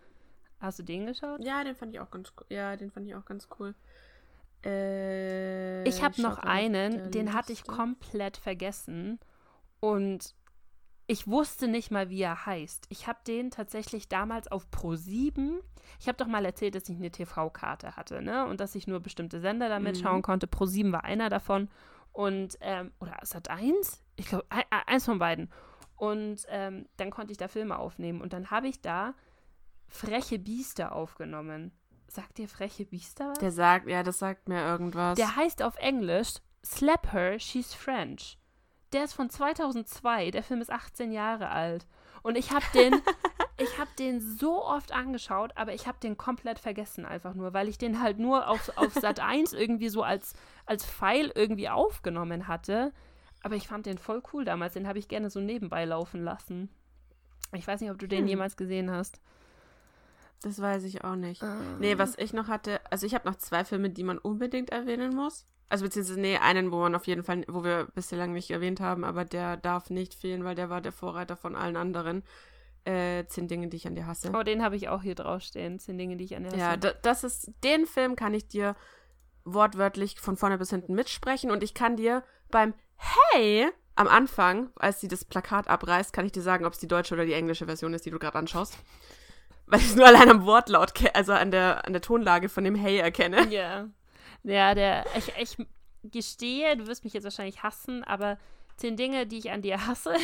Hast 0.60 0.78
du 0.78 0.82
den 0.84 1.06
geschaut? 1.06 1.44
Ja, 1.44 1.64
den 1.64 1.74
fand 1.74 1.92
ich 1.92 2.00
auch 2.00 2.10
ganz 2.10 2.32
cool. 2.38 2.46
Ja, 2.48 2.76
den 2.76 2.90
fand 2.90 3.06
ich 3.06 3.14
auch 3.14 3.24
ganz 3.24 3.48
cool. 3.58 3.74
Äh, 4.64 5.86
Ich 5.88 6.02
habe 6.02 6.20
noch 6.22 6.38
einen, 6.38 7.10
den 7.10 7.32
hatte 7.34 7.52
ich 7.52 7.64
komplett 7.64 8.36
vergessen. 8.36 9.18
Und 9.80 10.34
ich 11.06 11.26
wusste 11.28 11.68
nicht 11.68 11.90
mal, 11.90 12.10
wie 12.10 12.20
er 12.22 12.46
heißt. 12.46 12.86
Ich 12.88 13.06
habe 13.06 13.18
den 13.26 13.50
tatsächlich 13.50 14.08
damals 14.08 14.48
auf 14.48 14.66
Pro7. 14.72 15.58
Ich 16.00 16.08
habe 16.08 16.18
doch 16.18 16.26
mal 16.26 16.44
erzählt, 16.44 16.74
dass 16.74 16.88
ich 16.88 16.96
eine 16.96 17.10
TV-Karte 17.10 17.96
hatte, 17.96 18.22
ne? 18.22 18.46
Und 18.46 18.60
dass 18.60 18.74
ich 18.74 18.86
nur 18.86 19.00
bestimmte 19.00 19.40
Sender 19.40 19.68
damit 19.68 19.96
Mhm. 19.96 20.02
schauen 20.02 20.22
konnte. 20.22 20.46
Pro7 20.46 20.90
war 20.92 21.04
einer 21.04 21.28
davon. 21.28 21.68
Und, 22.12 22.56
ähm, 22.60 22.92
oder 22.98 23.16
das 23.20 23.34
eins? 23.48 24.02
Ich 24.16 24.26
glaube, 24.26 24.46
eins 24.86 25.04
von 25.04 25.18
beiden. 25.18 25.50
Und 25.96 26.44
ähm, 26.48 26.86
dann 26.96 27.10
konnte 27.10 27.32
ich 27.32 27.38
da 27.38 27.46
Filme 27.48 27.78
aufnehmen. 27.78 28.20
Und 28.20 28.32
dann 28.32 28.50
habe 28.50 28.68
ich 28.68 28.80
da 28.80 29.14
Freche 29.86 30.38
Biester 30.38 30.92
aufgenommen. 30.92 31.72
Sagt 32.08 32.38
dir 32.38 32.48
Freche 32.48 32.84
Biester 32.84 33.30
was? 33.30 33.38
Der 33.38 33.50
sagt, 33.52 33.88
ja, 33.88 34.02
das 34.02 34.18
sagt 34.18 34.48
mir 34.48 34.60
irgendwas. 34.64 35.16
Der 35.16 35.36
heißt 35.36 35.62
auf 35.62 35.76
Englisch 35.78 36.34
Slap 36.64 37.12
Her, 37.12 37.38
She's 37.38 37.74
French. 37.74 38.38
Der 38.96 39.04
ist 39.04 39.12
von 39.12 39.28
2002. 39.28 40.30
Der 40.30 40.42
Film 40.42 40.62
ist 40.62 40.72
18 40.72 41.12
Jahre 41.12 41.50
alt. 41.50 41.86
Und 42.22 42.38
ich 42.38 42.50
habe 42.50 42.64
den, 42.72 42.94
ich 43.60 43.78
habe 43.78 43.90
den 43.98 44.22
so 44.22 44.64
oft 44.64 44.90
angeschaut, 44.90 45.52
aber 45.54 45.74
ich 45.74 45.86
habe 45.86 45.98
den 46.02 46.16
komplett 46.16 46.58
vergessen 46.58 47.04
einfach 47.04 47.34
nur, 47.34 47.52
weil 47.52 47.68
ich 47.68 47.76
den 47.76 48.00
halt 48.00 48.18
nur 48.18 48.48
auf, 48.48 48.72
auf 48.76 48.94
Sat 48.94 49.20
1 49.20 49.52
irgendwie 49.52 49.90
so 49.90 50.02
als, 50.02 50.32
als 50.64 50.86
Pfeil 50.86 51.30
irgendwie 51.34 51.68
aufgenommen 51.68 52.48
hatte. 52.48 52.94
Aber 53.42 53.54
ich 53.54 53.68
fand 53.68 53.84
den 53.84 53.98
voll 53.98 54.22
cool 54.32 54.46
damals. 54.46 54.72
Den 54.72 54.88
habe 54.88 54.98
ich 54.98 55.08
gerne 55.08 55.28
so 55.28 55.40
nebenbei 55.40 55.84
laufen 55.84 56.24
lassen. 56.24 56.70
Ich 57.52 57.66
weiß 57.66 57.82
nicht, 57.82 57.90
ob 57.90 57.98
du 57.98 58.08
den 58.08 58.20
Hm. 58.20 58.28
jemals 58.28 58.56
gesehen 58.56 58.90
hast. 58.90 59.20
Das 60.40 60.58
weiß 60.58 60.84
ich 60.84 61.04
auch 61.04 61.16
nicht. 61.16 61.44
Nee, 61.80 61.98
was 61.98 62.16
ich 62.16 62.32
noch 62.32 62.48
hatte, 62.48 62.80
also 62.90 63.04
ich 63.04 63.14
habe 63.14 63.28
noch 63.28 63.36
zwei 63.36 63.62
Filme, 63.62 63.90
die 63.90 64.04
man 64.04 64.16
unbedingt 64.16 64.70
erwähnen 64.70 65.14
muss. 65.14 65.44
Also 65.68 65.84
beziehungsweise, 65.84 66.20
nee, 66.20 66.38
einen, 66.38 66.70
wo 66.70 66.78
man 66.78 66.94
auf 66.94 67.06
jeden 67.06 67.24
Fall, 67.24 67.44
wo 67.48 67.64
wir 67.64 67.88
bislang 67.94 68.32
nicht 68.32 68.50
erwähnt 68.50 68.80
haben, 68.80 69.04
aber 69.04 69.24
der 69.24 69.56
darf 69.56 69.90
nicht 69.90 70.14
fehlen, 70.14 70.44
weil 70.44 70.54
der 70.54 70.70
war 70.70 70.80
der 70.80 70.92
Vorreiter 70.92 71.36
von 71.36 71.56
allen 71.56 71.76
anderen. 71.76 72.22
Äh, 72.84 73.26
zehn 73.26 73.48
Dinge, 73.48 73.66
die 73.66 73.78
ich 73.78 73.86
an 73.88 73.96
dir 73.96 74.06
hasse. 74.06 74.30
Oh, 74.32 74.44
den 74.44 74.62
habe 74.62 74.76
ich 74.76 74.88
auch 74.88 75.02
hier 75.02 75.16
draufstehen. 75.16 75.80
Zehn 75.80 75.98
Dinge, 75.98 76.16
die 76.16 76.24
ich 76.24 76.36
an 76.36 76.44
der 76.44 76.56
Ja, 76.56 76.76
da, 76.76 76.92
das 77.02 77.24
ist, 77.24 77.50
den 77.64 77.84
Film 77.84 78.14
kann 78.14 78.32
ich 78.32 78.46
dir 78.46 78.76
wortwörtlich 79.44 80.20
von 80.20 80.36
vorne 80.36 80.56
bis 80.56 80.70
hinten 80.70 80.94
mitsprechen 80.94 81.50
und 81.50 81.64
ich 81.64 81.74
kann 81.74 81.96
dir 81.96 82.22
beim 82.50 82.74
Hey 82.96 83.68
am 83.96 84.08
Anfang, 84.08 84.70
als 84.76 85.00
sie 85.00 85.08
das 85.08 85.24
Plakat 85.24 85.68
abreißt, 85.68 86.12
kann 86.12 86.26
ich 86.26 86.32
dir 86.32 86.42
sagen, 86.42 86.64
ob 86.64 86.74
es 86.74 86.78
die 86.78 86.88
deutsche 86.88 87.14
oder 87.14 87.24
die 87.24 87.32
englische 87.32 87.66
Version 87.66 87.94
ist, 87.94 88.04
die 88.06 88.10
du 88.10 88.18
gerade 88.18 88.38
anschaust. 88.38 88.76
Weil 89.66 89.80
ich 89.80 89.86
es 89.86 89.96
nur 89.96 90.06
allein 90.06 90.30
am 90.30 90.44
Wortlaut, 90.44 90.92
also 91.14 91.32
an 91.32 91.50
der, 91.50 91.84
an 91.86 91.92
der 91.92 92.02
Tonlage 92.02 92.48
von 92.48 92.62
dem 92.62 92.76
Hey 92.76 92.98
erkenne. 92.98 93.48
Ja. 93.48 93.88
Ja, 94.46 94.74
der, 94.74 95.04
ich, 95.16 95.32
ich 95.38 95.66
gestehe, 96.02 96.76
du 96.76 96.86
wirst 96.86 97.04
mich 97.04 97.12
jetzt 97.12 97.24
wahrscheinlich 97.24 97.62
hassen, 97.62 98.04
aber 98.04 98.38
Zehn 98.76 98.96
Dinge, 98.96 99.26
die 99.26 99.38
ich 99.38 99.50
an 99.50 99.62
dir 99.62 99.86
hasse, 99.86 100.14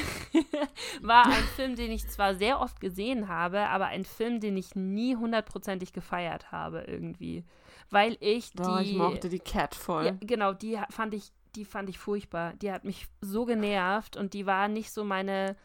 war 1.00 1.24
ein 1.26 1.32
Film, 1.56 1.74
den 1.74 1.90
ich 1.90 2.06
zwar 2.08 2.34
sehr 2.34 2.60
oft 2.60 2.80
gesehen 2.80 3.28
habe, 3.28 3.68
aber 3.68 3.86
ein 3.86 4.04
Film, 4.04 4.40
den 4.40 4.58
ich 4.58 4.74
nie 4.74 5.16
hundertprozentig 5.16 5.94
gefeiert 5.94 6.52
habe 6.52 6.82
irgendwie. 6.82 7.44
Weil 7.88 8.18
ich 8.20 8.52
Doch, 8.52 8.78
die. 8.78 8.90
ich 8.90 8.96
mochte 8.96 9.30
die 9.30 9.38
Cat 9.38 9.74
voll. 9.74 10.04
Ja, 10.06 10.16
genau, 10.20 10.52
die 10.52 10.78
fand 10.90 11.14
ich, 11.14 11.32
die 11.54 11.64
fand 11.64 11.88
ich 11.88 11.98
furchtbar. 11.98 12.52
Die 12.60 12.70
hat 12.70 12.84
mich 12.84 13.06
so 13.22 13.46
genervt 13.46 14.18
und 14.18 14.34
die 14.34 14.44
war 14.44 14.68
nicht 14.68 14.92
so 14.92 15.02
meine, 15.02 15.56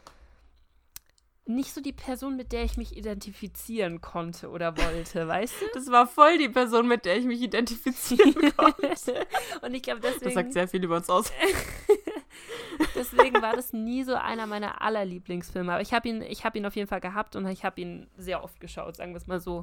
nicht 1.48 1.72
so 1.72 1.80
die 1.80 1.92
Person, 1.92 2.36
mit 2.36 2.52
der 2.52 2.64
ich 2.64 2.76
mich 2.76 2.96
identifizieren 2.96 4.00
konnte 4.00 4.50
oder 4.50 4.76
wollte, 4.76 5.26
weißt 5.26 5.54
du? 5.60 5.66
Das 5.74 5.90
war 5.90 6.06
voll 6.06 6.38
die 6.38 6.48
Person, 6.48 6.86
mit 6.86 7.04
der 7.04 7.16
ich 7.16 7.24
mich 7.24 7.40
identifizieren 7.40 8.34
konnte. 8.56 9.26
und 9.62 9.74
ich 9.74 9.82
glaube, 9.82 10.00
deswegen. 10.00 10.24
Das 10.24 10.34
sagt 10.34 10.52
sehr 10.52 10.68
viel 10.68 10.84
über 10.84 10.96
uns 10.96 11.08
aus. 11.08 11.32
Deswegen 12.94 13.42
war 13.42 13.56
das 13.56 13.72
nie 13.72 14.04
so 14.04 14.14
einer 14.14 14.46
meiner 14.46 14.80
allerlieblingsfilme. 14.82 15.72
Aber 15.72 15.82
ich 15.82 15.92
habe 15.92 16.08
ihn, 16.08 16.22
ich 16.22 16.44
habe 16.44 16.58
ihn 16.58 16.66
auf 16.66 16.76
jeden 16.76 16.88
Fall 16.88 17.00
gehabt 17.00 17.34
und 17.34 17.46
ich 17.46 17.64
habe 17.64 17.80
ihn 17.80 18.08
sehr 18.16 18.44
oft 18.44 18.60
geschaut, 18.60 18.96
sagen 18.96 19.12
wir 19.12 19.16
es 19.16 19.26
mal 19.26 19.40
so. 19.40 19.62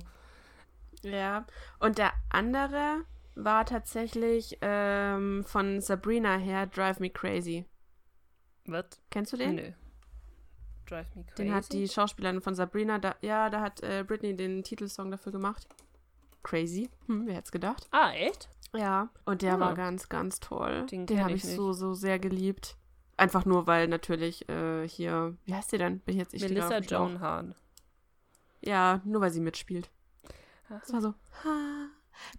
Ja. 1.02 1.46
Und 1.80 1.98
der 1.98 2.12
andere 2.30 3.06
war 3.36 3.66
tatsächlich 3.66 4.58
ähm, 4.62 5.44
von 5.46 5.82
Sabrina 5.82 6.38
her 6.38 6.68
Drive 6.68 7.00
Me 7.00 7.10
Crazy. 7.10 7.66
Was? 8.66 8.86
Kennst 9.12 9.34
du 9.34 9.38
den? 9.38 9.56
Nö. 9.56 9.72
Drive 10.86 11.08
Me 11.16 11.24
Crazy. 11.24 11.36
Den 11.44 11.54
hat 11.54 11.72
die 11.74 11.88
Schauspielerin 11.88 12.42
von 12.42 12.56
Sabrina, 12.56 13.00
da, 13.00 13.16
ja, 13.22 13.50
da 13.50 13.62
hat 13.62 13.82
äh, 13.84 14.04
Britney 14.08 14.36
den 14.36 14.64
Titelsong 14.64 15.12
dafür 15.12 15.32
gemacht. 15.32 15.68
Crazy. 16.44 16.90
Hm, 17.08 17.26
wer 17.28 17.36
hätte 17.36 17.46
es 17.46 17.52
gedacht? 17.52 17.88
Ah, 17.92 18.12
echt? 18.12 18.50
Ja. 18.76 19.10
Und 19.26 19.42
der 19.42 19.56
Ah. 19.56 19.60
war 19.60 19.74
ganz, 19.74 20.10
ganz 20.10 20.40
toll. 20.40 20.86
Den 20.88 21.06
Den, 21.06 21.22
habe 21.22 21.32
ich 21.34 21.44
ich 21.44 21.56
so, 21.56 21.74
so 21.74 21.94
sehr 21.94 22.20
geliebt. 22.20 22.78
Einfach 23.18 23.46
nur, 23.46 23.66
weil 23.68 23.88
natürlich 23.88 24.48
äh, 24.50 24.88
hier, 24.88 25.38
wie 25.46 25.56
heißt 25.56 25.70
sie 25.72 25.78
denn? 25.78 26.00
Bin 26.02 26.16
ich 26.16 26.20
jetzt 26.20 26.34
ich 26.34 26.42
Melissa. 26.42 26.80
Joan 26.80 27.20
Hahn. 27.22 27.56
Ja, 28.62 29.02
nur 29.06 29.22
weil 29.22 29.32
sie 29.32 29.40
mitspielt. 29.42 29.90
Das 30.70 30.92
war 30.92 31.02
so. 31.02 31.14
ha. 31.44 31.88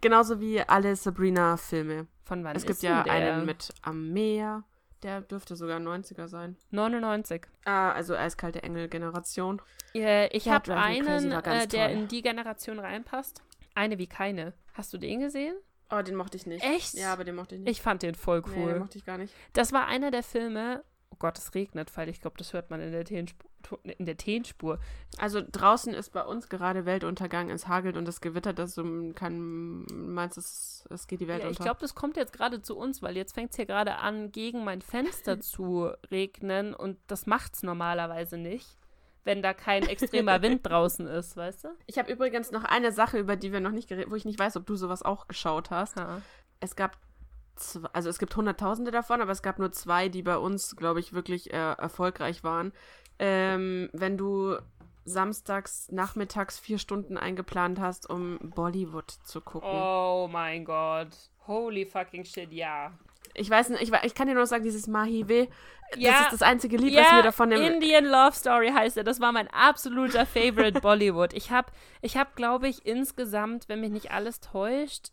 Genauso 0.01 0.40
wie 0.40 0.61
alle 0.61 0.94
Sabrina-Filme. 0.97 2.07
Von 2.24 2.44
wann 2.44 2.57
Es 2.57 2.64
gibt 2.66 2.82
ja 2.82 3.03
der? 3.05 3.12
einen 3.12 3.47
mit 3.47 3.72
am 3.82 4.12
Meer. 4.12 4.64
Der 5.03 5.20
dürfte 5.20 5.57
sogar 5.57 5.78
90er 5.78 6.26
sein. 6.26 6.57
99. 6.70 7.47
Ah, 7.64 7.92
also 7.92 8.14
eiskalte 8.16 8.62
Engel-Generation. 8.62 9.61
Äh, 9.94 10.28
ich 10.36 10.49
habe 10.49 10.74
einen, 10.74 11.30
äh, 11.32 11.66
der 11.68 11.90
in 11.90 12.09
die 12.09 12.22
Generation 12.22 12.78
reinpasst. 12.78 13.42
Eine 13.74 13.99
wie 13.99 14.07
keine. 14.07 14.55
Hast 14.72 14.92
du 14.92 14.99
den 14.99 15.20
gesehen? 15.20 15.55
Oh, 15.90 16.03
den 16.03 16.16
mochte 16.16 16.36
ich 16.36 16.47
nicht. 16.47 16.64
Echt? 16.64 16.94
Ja, 16.94 17.12
aber 17.12 17.24
den 17.24 17.36
mochte 17.36 17.55
ich 17.55 17.61
nicht. 17.61 17.70
Ich 17.70 17.82
fand 17.82 18.03
den 18.03 18.14
voll 18.14 18.42
Nee, 18.47 18.55
den 18.55 18.64
cool. 18.64 18.78
mochte 18.80 18.99
ich 18.99 19.05
gar 19.05 19.18
nicht. 19.18 19.32
das 19.53 19.72
war 19.72 19.86
einer 19.86 20.11
der 20.11 20.22
Filme. 20.22 20.82
Oh 21.11 21.16
Gott, 21.18 21.38
es 21.38 21.54
regnet, 21.54 21.96
weil 21.96 22.09
ich 22.09 22.20
glaube, 22.20 22.36
das 22.36 22.52
hört 22.52 22.70
man 22.70 22.80
in 22.80 22.92
der 22.92 23.04
Teenspur. 23.04 23.48
In 23.82 24.07
der 24.07 24.16
Teenspur. 24.16 24.78
Also 25.18 25.42
draußen 25.44 25.92
ist 25.92 26.11
bei 26.12 26.22
uns 26.22 26.48
gerade 26.48 26.84
Weltuntergang, 26.86 27.50
es 27.50 27.66
hagelt 27.66 27.96
und 27.96 28.07
es 28.07 28.20
gewittert, 28.20 28.59
du 28.59 29.12
kann, 29.14 29.84
meinst, 29.86 30.38
es, 30.38 30.86
es 30.90 31.07
geht 31.09 31.20
die 31.20 31.26
Welt 31.26 31.40
Ja, 31.42 31.46
ich 31.46 31.59
unter. 31.59 31.64
glaube, 31.64 31.80
das 31.80 31.94
kommt 31.96 32.16
jetzt 32.16 32.32
gerade 32.32 32.62
zu 32.62 32.76
uns, 32.76 33.02
weil 33.02 33.16
jetzt 33.16 33.34
fängt 33.34 33.50
es 33.50 33.57
hier 33.57 33.66
gerade 33.66 33.96
an, 33.96 34.30
gegen 34.30 34.62
mein 34.62 34.82
Fenster 34.82 35.40
zu 35.40 35.90
regnen 36.12 36.74
und 36.74 36.98
das 37.09 37.26
macht's 37.26 37.64
normalerweise 37.64 38.36
nicht, 38.38 38.78
wenn 39.24 39.42
da 39.42 39.52
kein 39.52 39.82
extremer 39.88 40.42
Wind 40.42 40.61
draußen 40.68 41.09
ist, 41.09 41.36
weißt 41.36 41.64
du? 41.64 41.68
ich 41.86 41.98
habe 41.98 42.12
übrigens 42.12 42.52
noch 42.52 42.62
eine 42.62 42.92
Sache, 42.92 43.18
über 43.18 43.34
die 43.34 43.52
wir 43.52 43.61
noch 43.61 43.72
nicht 43.72 43.88
geredet 43.88 44.11
wo 44.12 44.14
ich 44.14 44.24
nicht 44.24 44.38
weiß, 44.38 44.57
ob 44.57 44.66
du 44.66 44.76
sowas 44.76 45.02
auch 45.02 45.26
geschaut 45.26 45.70
hast. 45.70 45.96
Ha. 45.96 46.22
Es 46.61 46.76
gab, 46.76 46.98
zw- 47.57 47.88
also 47.92 48.09
es 48.09 48.18
gibt 48.18 48.34
hunderttausende 48.36 48.90
davon, 48.90 49.20
aber 49.20 49.32
es 49.32 49.42
gab 49.42 49.59
nur 49.59 49.72
zwei, 49.72 50.09
die 50.09 50.22
bei 50.22 50.36
uns, 50.38 50.76
glaube 50.76 51.00
ich, 51.00 51.12
wirklich 51.12 51.52
äh, 51.52 51.57
erfolgreich 51.72 52.44
waren. 52.44 52.72
Ähm, 53.18 53.88
wenn 53.92 54.16
du 54.18 54.57
samstags 55.04 55.90
nachmittags 55.90 56.59
vier 56.59 56.78
Stunden 56.78 57.16
eingeplant 57.16 57.80
hast, 57.80 58.11
um 58.11 58.38
Bollywood 58.42 59.11
zu 59.11 59.40
gucken. 59.40 59.68
Oh 59.72 60.28
mein 60.30 60.64
Gott. 60.64 61.09
Holy 61.46 61.86
fucking 61.86 62.24
shit, 62.24 62.52
ja. 62.52 62.92
Ich 63.34 63.48
weiß 63.50 63.68
nicht, 63.70 63.82
ich, 63.82 63.92
ich 64.02 64.14
kann 64.14 64.26
dir 64.28 64.34
nur 64.34 64.46
sagen, 64.46 64.64
dieses 64.64 64.86
Mahive, 64.88 65.48
das 65.92 66.00
Ja. 66.00 66.20
ist 66.22 66.32
das 66.32 66.42
einzige 66.42 66.76
Lied, 66.76 66.96
was 66.96 67.12
mir 67.12 67.22
davon 67.22 67.52
im, 67.52 67.61
Indian 67.62 68.04
Love 68.04 68.32
Story 68.32 68.70
heißt 68.74 68.96
er. 68.96 69.04
Das 69.04 69.20
war 69.20 69.30
mein 69.30 69.46
absoluter 69.48 70.26
Favorite 70.26 70.80
Bollywood. 70.82 71.32
Ich 71.34 71.50
habe, 71.50 71.70
ich 72.00 72.16
hab, 72.16 72.34
glaube 72.34 72.66
ich, 72.66 72.84
insgesamt, 72.86 73.68
wenn 73.68 73.80
mich 73.80 73.90
nicht 73.90 74.11
alles 74.11 74.40
täuscht, 74.40 75.12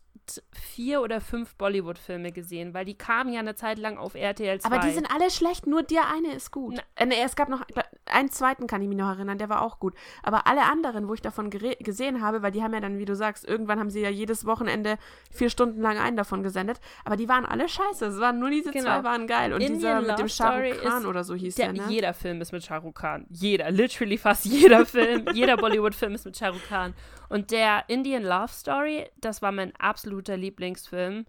vier 0.52 1.00
oder 1.02 1.20
fünf 1.20 1.54
Bollywood-Filme 1.56 2.32
gesehen, 2.32 2.74
weil 2.74 2.84
die 2.84 2.96
kamen 2.96 3.32
ja 3.32 3.40
eine 3.40 3.54
Zeit 3.54 3.78
lang 3.78 3.96
auf 3.98 4.14
RTL 4.14 4.60
2. 4.60 4.66
Aber 4.70 4.78
die 4.86 4.92
sind 4.92 5.10
alle 5.14 5.30
schlecht, 5.30 5.66
nur 5.66 5.82
der 5.82 6.08
eine 6.12 6.32
ist 6.34 6.50
gut. 6.50 6.74
Na- 6.76 6.82
Äh, 6.96 7.06
nee, 7.06 7.16
es 7.24 7.36
gab 7.36 7.48
noch 7.48 7.62
einen 8.06 8.30
zweiten, 8.30 8.66
kann 8.66 8.80
ich 8.82 8.88
mich 8.88 8.96
noch 8.98 9.08
erinnern, 9.08 9.38
der 9.38 9.48
war 9.48 9.62
auch 9.62 9.78
gut. 9.78 9.94
Aber 10.22 10.46
alle 10.46 10.62
anderen, 10.62 11.08
wo 11.08 11.14
ich 11.14 11.22
davon 11.22 11.50
gesehen 11.50 12.22
habe, 12.22 12.42
weil 12.42 12.52
die 12.52 12.62
haben 12.62 12.72
ja 12.74 12.80
dann, 12.80 12.98
wie 12.98 13.04
du 13.04 13.14
sagst, 13.16 13.44
irgendwann 13.46 13.78
haben 13.80 13.90
sie 13.90 14.00
ja 14.00 14.08
jedes 14.10 14.44
Wochenende 14.46 14.96
vier 15.32 15.50
Stunden 15.50 15.80
lang 15.80 15.98
einen 15.98 16.16
davon 16.16 16.42
gesendet, 16.42 16.80
aber 17.04 17.16
die 17.16 17.28
waren 17.28 17.44
alle 17.46 17.68
scheiße. 17.68 18.06
Es 18.06 18.20
waren 18.20 18.38
nur 18.38 18.50
diese 18.50 18.70
Genau. 18.70 18.84
zwei 18.84 19.04
waren 19.04 19.26
geil. 19.26 19.52
Und 19.52 19.60
Indian 19.60 19.74
dieser 19.78 19.98
mit 20.00 20.08
Love 20.08 20.16
dem 20.22 20.28
Shah 20.28 20.56
Rukh 20.58 20.80
Khan 20.82 21.06
oder 21.06 21.24
so 21.24 21.34
hieß 21.34 21.54
Der, 21.56 21.72
der, 21.72 21.86
ne? 21.86 21.92
Jeder 21.92 22.14
Film 22.14 22.40
ist 22.40 22.52
mit 22.52 22.62
Shah 22.64 22.76
Rukh 22.78 22.92
Khan. 23.00 23.26
Jeder, 23.30 23.70
literally 23.70 24.18
fast 24.18 24.44
jeder 24.44 24.86
Film, 24.86 25.24
jeder 25.34 25.56
Bollywood-Film 25.56 26.14
ist 26.14 26.24
mit 26.24 26.36
Shah 26.36 26.48
Rukh 26.48 26.60
Khan. 26.68 26.94
Und 27.28 27.50
der 27.50 27.84
Indian 27.88 28.22
Love 28.22 28.52
Story, 28.52 29.08
das 29.20 29.42
war 29.42 29.52
mein 29.52 29.74
absoluter 29.76 30.36
Lieblingsfilm 30.36 31.26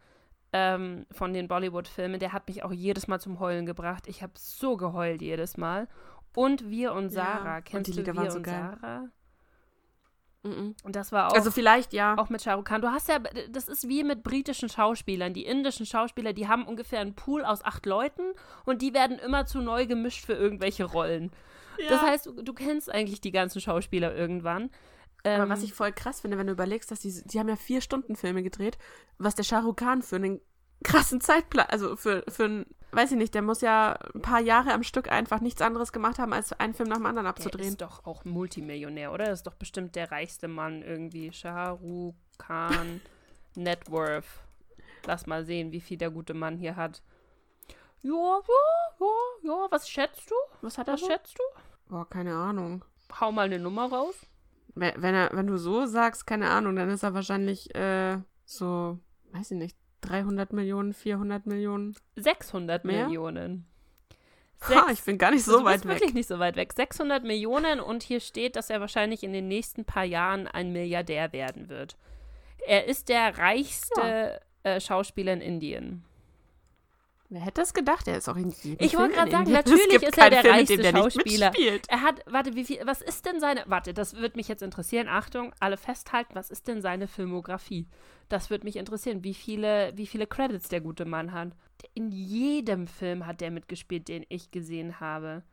ähm, 0.53 1.05
von 1.11 1.33
den 1.33 1.47
Bollywood-Filmen. 1.47 2.19
Der 2.19 2.33
hat 2.33 2.47
mich 2.47 2.63
auch 2.63 2.71
jedes 2.71 3.07
Mal 3.07 3.19
zum 3.19 3.39
Heulen 3.39 3.65
gebracht. 3.65 4.03
Ich 4.07 4.23
habe 4.23 4.33
so 4.35 4.77
geheult 4.77 5.21
jedes 5.21 5.57
Mal. 5.57 5.87
Und 6.35 6.69
Wir 6.69 6.93
und 6.93 7.13
Ja, 7.13 7.23
Sarah. 7.25 7.57
und 7.57 7.65
Kennst 7.65 7.87
die 7.87 7.91
du 7.93 7.99
Lieder 7.99 8.13
Wir 8.13 8.21
waren 8.21 8.31
so 8.31 8.37
und 8.37 8.43
geil. 8.43 8.77
Sarah? 8.81 9.03
Mhm. 10.43 10.75
Und 10.83 10.95
das 10.95 11.11
war 11.11 11.29
auch 11.29 11.33
Also 11.33 11.49
vielleicht 11.49 11.91
ja. 11.93 12.15
auch 12.17 12.29
mit 12.29 12.41
Shah 12.43 12.53
Rukh 12.53 12.63
Khan. 12.69 12.81
Du 12.81 12.89
hast 12.91 13.09
ja, 13.09 13.19
das 13.49 13.67
ist 13.67 13.87
wie 13.87 14.03
mit 14.03 14.21
britischen 14.23 14.69
Schauspielern. 14.69 15.33
Die 15.33 15.45
indischen 15.45 15.85
Schauspieler, 15.85 16.33
die 16.33 16.47
haben 16.47 16.65
ungefähr 16.65 16.99
einen 16.99 17.15
Pool 17.15 17.43
aus 17.43 17.63
acht 17.65 17.85
Leuten 17.85 18.21
und 18.63 18.81
die 18.81 18.93
werden 18.93 19.17
immer 19.17 19.45
zu 19.45 19.59
neu 19.59 19.87
gemischt 19.87 20.25
für 20.25 20.33
irgendwelche 20.33 20.83
Rollen. 20.85 21.31
Das 21.89 22.01
heißt, 22.01 22.25
du, 22.27 22.41
du 22.41 22.53
kennst 22.53 22.89
eigentlich 22.89 23.19
die 23.21 23.31
ganzen 23.31 23.59
Schauspieler 23.59 24.15
irgendwann. 24.15 24.69
Ähm, 25.25 25.41
Aber 25.41 25.49
was 25.49 25.63
ich 25.63 25.73
voll 25.73 25.91
krass 25.91 26.21
finde, 26.21 26.37
wenn 26.37 26.45
du 26.47 26.53
überlegst, 26.53 26.91
dass 26.91 26.99
die, 26.99 27.11
die 27.25 27.39
haben 27.39 27.49
ja 27.49 27.55
vier 27.55 27.81
Stunden 27.81 28.15
Filme 28.15 28.43
gedreht, 28.43 28.77
was 29.17 29.33
der 29.35 29.43
Shah 29.43 29.59
Rukh 29.61 29.73
Khan 29.83 30.03
für 30.03 30.17
einen 30.17 30.39
krassen 30.83 31.19
Zeitplan, 31.19 31.65
also 31.67 31.95
für, 31.95 32.23
für 32.27 32.45
einen, 32.45 32.65
weiß 32.91 33.11
ich 33.11 33.17
nicht, 33.17 33.33
der 33.33 33.41
muss 33.41 33.61
ja 33.61 33.93
ein 34.13 34.21
paar 34.21 34.39
Jahre 34.39 34.71
am 34.73 34.83
Stück 34.83 35.11
einfach 35.11 35.39
nichts 35.41 35.61
anderes 35.63 35.91
gemacht 35.91 36.19
haben, 36.19 36.31
als 36.31 36.53
einen 36.53 36.75
Film 36.75 36.89
nach 36.89 36.97
dem 36.97 37.07
anderen 37.07 37.23
der 37.25 37.31
abzudrehen. 37.31 37.69
ist 37.69 37.81
doch 37.81 38.05
auch 38.05 38.23
Multimillionär, 38.23 39.11
oder? 39.11 39.25
Das 39.25 39.39
ist 39.39 39.47
doch 39.47 39.55
bestimmt 39.55 39.95
der 39.95 40.11
reichste 40.11 40.47
Mann 40.47 40.83
irgendwie. 40.83 41.33
Shah 41.33 41.71
Rukh 41.71 42.15
Khan, 42.37 43.01
Net 43.55 43.89
Worth. 43.89 44.25
Lass 45.07 45.25
mal 45.25 45.43
sehen, 45.43 45.71
wie 45.71 45.81
viel 45.81 45.97
der 45.97 46.11
gute 46.11 46.35
Mann 46.35 46.57
hier 46.57 46.75
hat. 46.75 47.01
Ja, 48.03 48.11
ja, 48.11 48.39
ja, 48.99 49.07
ja. 49.43 49.67
Was 49.71 49.89
schätzt 49.89 50.29
du? 50.29 50.35
Was 50.61 50.77
hat 50.77 50.87
er 50.87 50.93
Was 50.95 51.01
so? 51.01 51.07
schätzt 51.07 51.35
du? 51.39 51.43
Boah, 51.89 52.07
keine 52.07 52.35
Ahnung. 52.35 52.85
Hau 53.19 53.31
mal 53.31 53.45
eine 53.45 53.57
Nummer 53.57 53.89
raus. 53.89 54.15
Wenn, 54.75 55.15
er, 55.15 55.29
wenn 55.33 55.47
du 55.47 55.57
so 55.57 55.85
sagst, 55.85 56.27
keine 56.27 56.49
Ahnung, 56.49 56.75
dann 56.75 56.89
ist 56.89 57.03
er 57.03 57.13
wahrscheinlich 57.13 57.73
äh, 57.75 58.17
so, 58.45 58.99
weiß 59.31 59.51
ich 59.51 59.57
nicht, 59.57 59.77
300 60.01 60.51
Millionen, 60.53 60.93
400 60.93 61.45
Millionen. 61.45 61.95
600 62.17 62.83
Mehr? 62.83 63.05
Millionen. 63.05 63.65
Ha, 64.69 64.87
ich 64.91 65.03
bin 65.03 65.17
gar 65.17 65.31
nicht 65.31 65.43
so 65.43 65.51
Also 65.53 65.63
du 65.63 65.65
weit 65.65 65.73
bist 65.75 65.85
weg. 65.85 65.93
wirklich 65.95 66.13
nicht 66.13 66.27
so 66.27 66.39
weit 66.39 66.55
weg. 66.55 66.73
600 66.73 67.23
Millionen 67.23 67.79
und 67.79 68.03
hier 68.03 68.19
steht, 68.19 68.55
dass 68.55 68.69
er 68.69 68.81
wahrscheinlich 68.81 69.23
in 69.23 69.33
den 69.33 69.47
nächsten 69.47 69.85
paar 69.85 70.05
Jahren 70.05 70.47
ein 70.47 70.71
Milliardär 70.71 71.33
werden 71.33 71.69
wird. 71.69 71.97
Er 72.67 72.85
ist 72.87 73.09
der 73.09 73.37
reichste 73.37 74.41
äh, 74.63 74.79
Schauspieler 74.79 75.33
in 75.33 75.41
Indien. 75.41 76.03
Wer 77.29 77.41
hätte 77.41 77.61
das 77.61 77.73
gedacht? 77.73 78.07
Er 78.07 78.17
ist 78.17 78.29
auch 78.29 78.35
in 78.35 78.51
jedem 78.51 78.85
Ich 78.85 78.95
wollte 78.95 79.15
gerade 79.15 79.31
sagen, 79.31 79.51
natürlich 79.51 80.03
ist 80.03 80.17
er 80.17 80.29
der 80.29 80.41
Film, 80.41 80.53
reichste 80.53 80.77
der 80.77 80.91
Schauspieler. 80.91 81.51
Er 81.87 82.01
hat, 82.01 82.21
warte, 82.27 82.55
wie 82.55 82.63
viel, 82.63 82.81
was 82.85 83.01
ist 83.01 83.25
denn 83.25 83.39
seine, 83.39 83.63
warte, 83.65 83.93
das 83.93 84.15
wird 84.15 84.35
mich 84.35 84.47
jetzt 84.47 84.61
interessieren. 84.61 85.07
Achtung, 85.07 85.53
alle 85.59 85.77
festhalten, 85.77 86.35
was 86.35 86.51
ist 86.51 86.67
denn 86.67 86.81
seine 86.81 87.07
Filmografie? 87.07 87.87
Das 88.29 88.49
würde 88.49 88.65
mich 88.65 88.75
interessieren, 88.75 89.23
wie 89.23 89.33
viele, 89.33 89.91
wie 89.95 90.05
viele 90.05 90.27
Credits 90.27 90.69
der 90.69 90.81
gute 90.81 91.05
Mann 91.05 91.31
hat. 91.31 91.49
In 91.93 92.11
jedem 92.11 92.87
Film 92.87 93.25
hat 93.25 93.41
der 93.41 93.51
mitgespielt, 93.51 94.07
den 94.07 94.25
ich 94.29 94.51
gesehen 94.51 94.99
habe. 94.99 95.43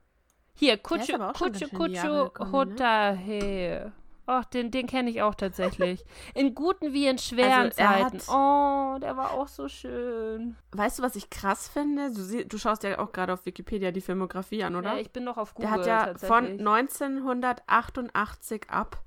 Hier, 0.55 0.77
Kutschu, 0.77 1.19
gekommen, 1.19 1.93
ne? 1.93 2.31
Hotahe. 2.53 3.93
Ach, 4.27 4.45
den, 4.45 4.71
den 4.71 4.87
kenne 4.87 5.11
ich 5.11 5.21
auch 5.21 5.35
tatsächlich. 5.35 6.05
In 6.35 6.55
guten 6.55 6.93
wie 6.93 7.09
in 7.09 7.19
schweren 7.19 7.73
Also, 7.73 7.77
Zeiten. 7.77 8.19
hat- 8.19 8.29
Oh, 8.29 8.99
der 9.01 9.17
war 9.17 9.33
auch 9.33 9.49
so 9.49 9.69
schön. 9.69 10.57
Weißt 10.71 10.99
du, 10.99 11.03
was 11.03 11.17
ich 11.17 11.29
krass 11.29 11.69
finde? 11.69 12.13
Du, 12.13 12.23
sie, 12.23 12.47
du 12.47 12.57
schaust 12.57 12.85
ja 12.85 12.99
auch 13.01 13.11
gerade 13.13 13.33
auf 13.33 13.45
Wikipedia 13.47 13.91
die 13.91 14.01
Filmografie 14.01 14.63
an, 14.63 14.77
oder? 14.77 14.95
Ja, 14.95 15.01
ich 15.01 15.11
bin 15.11 15.25
noch 15.25 15.39
auf 15.39 15.55
Google 15.55 15.71
Der 15.71 15.79
hat 15.81 15.87
ja 15.87 16.07
von 16.19 16.45
tatsächlich. 16.45 16.61
1988 16.61 18.71
ab 18.71 19.03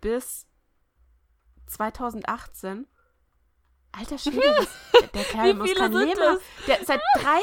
bis 0.00 0.46
2018. 1.66 2.86
Alter 3.92 4.18
Schwede, 4.18 4.54
das, 4.56 5.10
der, 5.12 5.24
Kerl 5.24 5.54
muss 5.54 5.74
kein 5.74 5.92
Leben. 5.92 6.38
Der, 6.66 6.84
seit 6.84 7.00
30 7.16 7.42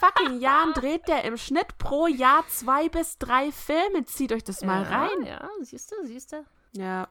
fucking 0.00 0.40
Jahren 0.40 0.72
dreht 0.72 1.08
der 1.08 1.24
im 1.24 1.36
Schnitt 1.36 1.78
pro 1.78 2.06
Jahr 2.06 2.44
zwei 2.48 2.88
bis 2.88 3.18
drei 3.18 3.52
Filme. 3.52 4.04
Zieht 4.04 4.32
euch 4.32 4.44
das 4.44 4.62
mal 4.62 4.82
ja, 4.82 4.88
rein. 4.88 5.26
Ja, 5.26 5.48
siehst 5.62 5.92
du, 5.92 5.96
siehst 6.04 6.32
du. 6.32 6.44
Ja. 6.72 7.08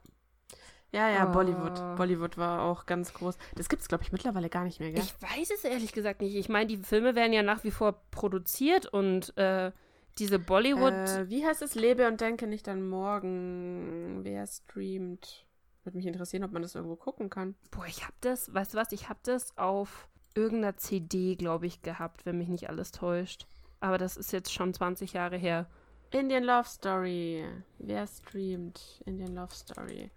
Ja, 0.91 1.09
ja, 1.09 1.27
Oh. 1.27 1.31
Bollywood. 1.31 1.97
Bollywood 1.97 2.37
war 2.37 2.61
auch 2.61 2.85
ganz 2.85 3.13
groß. 3.13 3.35
Das 3.55 3.67
gibt 3.67 3.81
es, 3.81 3.87
glaube 3.87 4.03
ich, 4.03 4.11
mittlerweile 4.11 4.47
gar 4.47 4.63
nicht 4.63 4.79
mehr, 4.79 4.91
gell? 4.91 5.01
Ich 5.01 5.15
weiß 5.21 5.49
es 5.49 5.63
ehrlich 5.63 5.91
gesagt 5.91 6.21
nicht. 6.21 6.35
Ich 6.35 6.49
meine, 6.49 6.67
die 6.67 6.77
Filme 6.77 7.15
werden 7.15 7.33
ja 7.33 7.41
nach 7.41 7.63
wie 7.63 7.71
vor 7.71 8.03
produziert 8.11 8.85
und 8.85 9.35
äh, 9.35 9.71
diese 10.19 10.37
Bollywood. 10.37 10.93
Äh, 10.93 11.29
wie 11.29 11.43
heißt 11.43 11.63
es? 11.63 11.73
Lebe 11.73 12.07
und 12.07 12.21
denke 12.21 12.45
nicht 12.45 12.67
an 12.69 12.87
morgen. 12.87 14.19
Wer 14.21 14.45
streamt? 14.45 15.47
Würde 15.83 15.97
mich 15.97 16.05
interessieren, 16.07 16.43
ob 16.43 16.51
man 16.51 16.61
das 16.61 16.75
irgendwo 16.75 16.95
gucken 16.95 17.29
kann. 17.29 17.55
boah, 17.71 17.85
ich 17.85 18.05
hab 18.05 18.13
das, 18.21 18.53
weißt 18.53 18.73
du 18.73 18.77
was, 18.77 18.91
ich 18.91 19.09
hab 19.09 19.21
das 19.23 19.57
auf 19.57 20.07
irgendeiner 20.35 20.77
CD, 20.77 21.35
glaube 21.35 21.65
ich, 21.67 21.81
gehabt, 21.81 22.25
wenn 22.25 22.37
mich 22.37 22.47
nicht 22.47 22.69
alles 22.69 22.91
täuscht. 22.91 23.45
aber 23.81 23.97
das 23.97 24.15
ist 24.17 24.31
jetzt 24.31 24.51
schon 24.53 24.73
20 24.73 25.13
Jahre 25.13 25.37
her. 25.37 25.67
Indian 26.11 26.43
Love 26.43 26.67
Story. 26.67 27.45
Wer 27.79 28.07
streamt 28.07 29.01
Indian 29.05 29.35
Love 29.35 29.53
Story? 29.53 30.09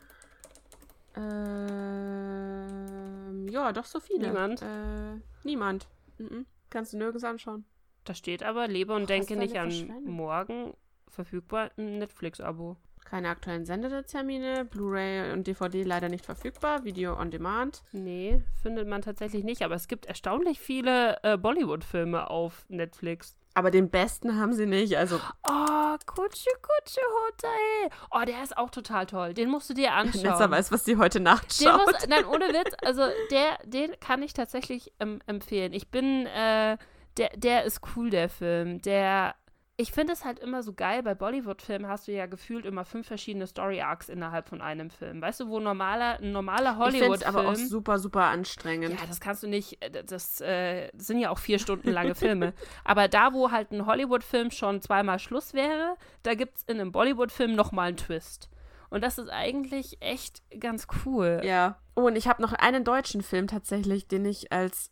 Ähm, 2.16 3.48
ja, 3.48 3.72
doch 3.72 3.86
so 3.86 3.98
viele. 4.00 4.28
Niemand? 4.28 4.62
Äh, 4.62 5.20
niemand. 5.44 5.88
Mhm. 6.18 6.46
Kannst 6.70 6.92
du 6.92 6.98
nirgends 6.98 7.24
anschauen. 7.24 7.64
Da 8.04 8.14
steht 8.14 8.42
aber, 8.42 8.68
lebe 8.68 8.94
und 8.94 9.02
Och, 9.04 9.08
denke 9.08 9.36
nicht 9.36 9.56
an 9.56 10.04
morgen. 10.04 10.74
Verfügbar 11.08 11.70
ein 11.76 11.98
Netflix-Abo. 11.98 12.76
Keine 13.08 13.28
aktuellen 13.28 13.64
Sendetermine. 13.64 14.64
Blu-ray 14.64 15.32
und 15.32 15.46
DVD 15.46 15.84
leider 15.84 16.08
nicht 16.08 16.24
verfügbar. 16.26 16.84
Video 16.84 17.16
on 17.18 17.30
Demand. 17.30 17.82
Nee, 17.92 18.42
findet 18.62 18.88
man 18.88 19.00
tatsächlich 19.00 19.44
nicht. 19.44 19.62
Aber 19.62 19.76
es 19.76 19.86
gibt 19.86 20.06
erstaunlich 20.06 20.58
viele 20.58 21.22
äh, 21.22 21.36
Bollywood-Filme 21.38 22.28
auf 22.28 22.64
Netflix. 22.68 23.36
Aber 23.54 23.70
den 23.70 23.90
besten 23.90 24.38
haben 24.38 24.52
sie 24.52 24.66
nicht. 24.66 24.98
Also, 24.98 25.20
Oh, 25.48 25.96
Kutsche, 26.04 26.50
Kutsche, 26.60 27.00
Hotel. 27.28 27.90
Oh, 28.10 28.24
der 28.26 28.42
ist 28.42 28.58
auch 28.58 28.70
total 28.70 29.06
toll. 29.06 29.34
Den 29.34 29.50
musst 29.50 29.70
du 29.70 29.74
dir 29.74 29.92
anschauen. 29.94 30.22
Netzer 30.24 30.50
weiß, 30.50 30.72
was 30.72 30.84
sie 30.84 30.96
heute 30.96 31.20
Nacht 31.20 31.54
schaut. 31.54 31.86
muss, 31.86 32.06
nein, 32.08 32.24
ohne 32.26 32.48
Witz, 32.48 32.74
also 32.84 33.02
der, 33.30 33.58
den 33.64 33.92
kann 34.00 34.22
ich 34.24 34.32
tatsächlich 34.34 34.92
ähm, 34.98 35.20
empfehlen. 35.26 35.72
Ich 35.72 35.90
bin, 35.92 36.26
äh, 36.26 36.76
der, 37.18 37.30
der 37.36 37.64
ist 37.64 37.80
cool, 37.94 38.10
der 38.10 38.28
Film. 38.28 38.82
Der, 38.82 39.36
ich 39.78 39.92
finde 39.92 40.14
es 40.14 40.24
halt 40.24 40.38
immer 40.38 40.62
so 40.62 40.72
geil, 40.72 41.02
bei 41.02 41.14
Bollywood-Filmen 41.14 41.86
hast 41.86 42.08
du 42.08 42.12
ja 42.12 42.24
gefühlt 42.24 42.64
immer 42.64 42.86
fünf 42.86 43.06
verschiedene 43.06 43.46
Story-Arcs 43.46 44.08
innerhalb 44.08 44.48
von 44.48 44.62
einem 44.62 44.88
Film. 44.88 45.20
Weißt 45.20 45.40
du, 45.40 45.48
wo 45.48 45.60
normaler, 45.60 46.18
ein 46.18 46.32
normaler 46.32 46.78
ich 46.88 46.98
finde 46.98 47.14
es 47.14 47.22
aber 47.22 47.40
auch 47.40 47.44
Hollywood-Film... 47.44 47.68
super, 47.68 47.98
super 47.98 48.24
anstrengend. 48.24 48.98
Ja, 48.98 49.06
das 49.06 49.20
kannst 49.20 49.42
du 49.42 49.48
nicht, 49.48 49.82
äh, 49.82 50.02
das 50.02 50.40
äh, 50.40 50.90
sind 50.96 51.18
ja 51.18 51.28
auch 51.28 51.38
vier 51.38 51.58
Stunden 51.58 51.90
lange 51.90 52.14
Filme. 52.14 52.54
Aber 52.84 53.08
da, 53.08 53.34
wo 53.34 53.50
halt 53.50 53.70
ein 53.70 53.84
Hollywood-Film 53.84 54.50
schon 54.50 54.80
zweimal 54.80 55.18
Schluss 55.18 55.52
wäre, 55.52 55.96
da 56.22 56.34
gibt 56.34 56.56
es 56.56 56.62
in 56.64 56.80
einem 56.80 56.92
Bollywood-Film 56.92 57.54
nochmal 57.54 57.88
einen 57.88 57.96
Twist. 57.98 58.48
Und 58.88 59.04
das 59.04 59.18
ist 59.18 59.28
eigentlich 59.28 60.00
echt 60.00 60.42
ganz 60.58 60.86
cool. 61.04 61.42
Ja. 61.44 61.78
Oh, 61.96 62.06
und 62.06 62.16
ich 62.16 62.28
habe 62.28 62.40
noch 62.40 62.52
einen 62.52 62.84
deutschen 62.84 63.22
Film 63.22 63.46
tatsächlich, 63.46 64.08
den 64.08 64.24
ich 64.24 64.52
als 64.52 64.90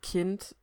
Kind 0.00 0.54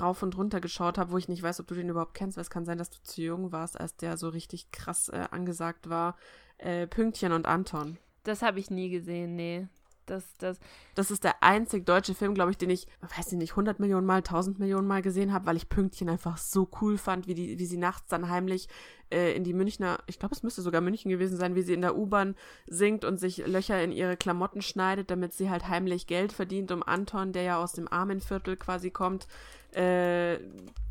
rauf 0.00 0.22
und 0.22 0.36
runter 0.36 0.60
geschaut 0.60 0.98
habe, 0.98 1.10
wo 1.10 1.18
ich 1.18 1.28
nicht 1.28 1.42
weiß, 1.42 1.60
ob 1.60 1.66
du 1.66 1.74
den 1.74 1.88
überhaupt 1.88 2.14
kennst, 2.14 2.36
weil 2.36 2.42
es 2.42 2.50
kann 2.50 2.64
sein, 2.64 2.78
dass 2.78 2.90
du 2.90 2.98
zu 3.02 3.22
jung 3.22 3.52
warst, 3.52 3.78
als 3.78 3.96
der 3.96 4.16
so 4.16 4.28
richtig 4.28 4.70
krass 4.70 5.08
äh, 5.08 5.26
angesagt 5.30 5.88
war. 5.88 6.16
Äh, 6.58 6.86
Pünktchen 6.86 7.32
und 7.32 7.46
Anton. 7.46 7.98
Das 8.22 8.42
habe 8.42 8.58
ich 8.58 8.70
nie 8.70 8.90
gesehen, 8.90 9.36
nee. 9.36 9.68
Das, 10.06 10.36
das, 10.38 10.58
Das 10.94 11.10
ist 11.10 11.24
der 11.24 11.42
einzig 11.42 11.84
deutsche 11.84 12.14
Film, 12.14 12.34
glaube 12.34 12.52
ich, 12.52 12.58
den 12.58 12.70
ich, 12.70 12.86
weiß 13.00 13.32
ich 13.32 13.38
nicht, 13.38 13.52
100 13.52 13.80
Millionen 13.80 14.06
Mal, 14.06 14.18
1000 14.18 14.58
Millionen 14.60 14.86
Mal 14.86 15.02
gesehen 15.02 15.32
habe, 15.32 15.46
weil 15.46 15.56
ich 15.56 15.68
Pünktchen 15.68 16.08
einfach 16.08 16.38
so 16.38 16.68
cool 16.80 16.96
fand, 16.96 17.26
wie, 17.26 17.34
die, 17.34 17.58
wie 17.58 17.66
sie 17.66 17.76
nachts 17.76 18.06
dann 18.08 18.28
heimlich 18.28 18.68
äh, 19.10 19.32
in 19.34 19.44
die 19.44 19.52
Münchner, 19.52 19.98
ich 20.06 20.18
glaube, 20.18 20.34
es 20.34 20.42
müsste 20.42 20.62
sogar 20.62 20.80
München 20.80 21.10
gewesen 21.10 21.36
sein, 21.36 21.54
wie 21.54 21.62
sie 21.62 21.74
in 21.74 21.82
der 21.82 21.96
U-Bahn 21.96 22.34
singt 22.66 23.04
und 23.04 23.18
sich 23.18 23.46
Löcher 23.46 23.82
in 23.82 23.92
ihre 23.92 24.16
Klamotten 24.16 24.62
schneidet, 24.62 25.10
damit 25.10 25.32
sie 25.32 25.50
halt 25.50 25.68
heimlich 25.68 26.06
Geld 26.06 26.32
verdient, 26.32 26.72
um 26.72 26.82
Anton, 26.82 27.32
der 27.32 27.42
ja 27.42 27.62
aus 27.62 27.72
dem 27.72 27.90
Armenviertel 27.90 28.56
quasi 28.56 28.90
kommt, 28.90 29.26
äh, 29.72 30.38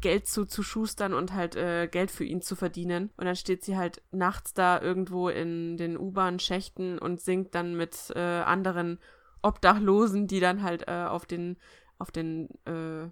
Geld 0.02 0.28
zu, 0.28 0.46
zu 0.46 0.62
schustern 0.62 1.14
und 1.14 1.34
halt 1.34 1.56
äh, 1.56 1.88
Geld 1.88 2.12
für 2.12 2.24
ihn 2.24 2.42
zu 2.42 2.56
verdienen. 2.56 3.10
Und 3.18 3.26
dann 3.26 3.36
steht 3.36 3.64
sie 3.64 3.78
halt 3.78 4.02
nachts 4.12 4.54
da 4.54 4.80
irgendwo 4.80 5.30
in 5.30 5.78
den 5.78 5.98
U-Bahn-Schächten 5.98 7.00
und 7.00 7.22
singt 7.22 7.56
dann 7.56 7.76
mit 7.76 8.12
äh, 8.16 8.20
anderen 8.20 9.00
Obdachlosen, 9.42 10.28
die 10.28 10.40
dann 10.40 10.64
halt 10.64 10.88
äh, 10.88 11.06
auf 11.06 11.26
den, 11.26 11.58
auf 11.98 12.12
den 12.12 12.50
äh, 12.66 13.10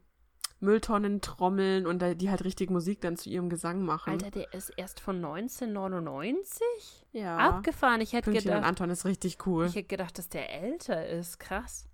Mülltonnen 0.63 1.21
trommeln 1.21 1.85
und 1.85 2.03
die 2.21 2.29
halt 2.29 2.43
richtig 2.43 2.69
Musik 2.71 3.01
dann 3.01 3.17
zu 3.17 3.29
ihrem 3.29 3.49
Gesang 3.49 3.83
machen. 3.83 4.13
Alter, 4.13 4.31
der 4.31 4.53
ist 4.53 4.69
erst 4.77 4.99
von 4.99 5.17
1999? 5.17 6.63
ja. 7.11 7.37
Abgefahren. 7.37 8.01
Ich 8.01 8.13
hätte 8.13 8.31
Pünktchen 8.31 8.51
gedacht, 8.51 8.67
Anton 8.67 8.89
ist 8.89 9.05
richtig 9.05 9.45
cool. 9.45 9.65
ich 9.65 9.75
hätte 9.75 9.87
gedacht, 9.87 10.17
dass 10.17 10.29
der 10.29 10.51
älter 10.51 11.07
ist. 11.07 11.39
Krass. 11.39 11.87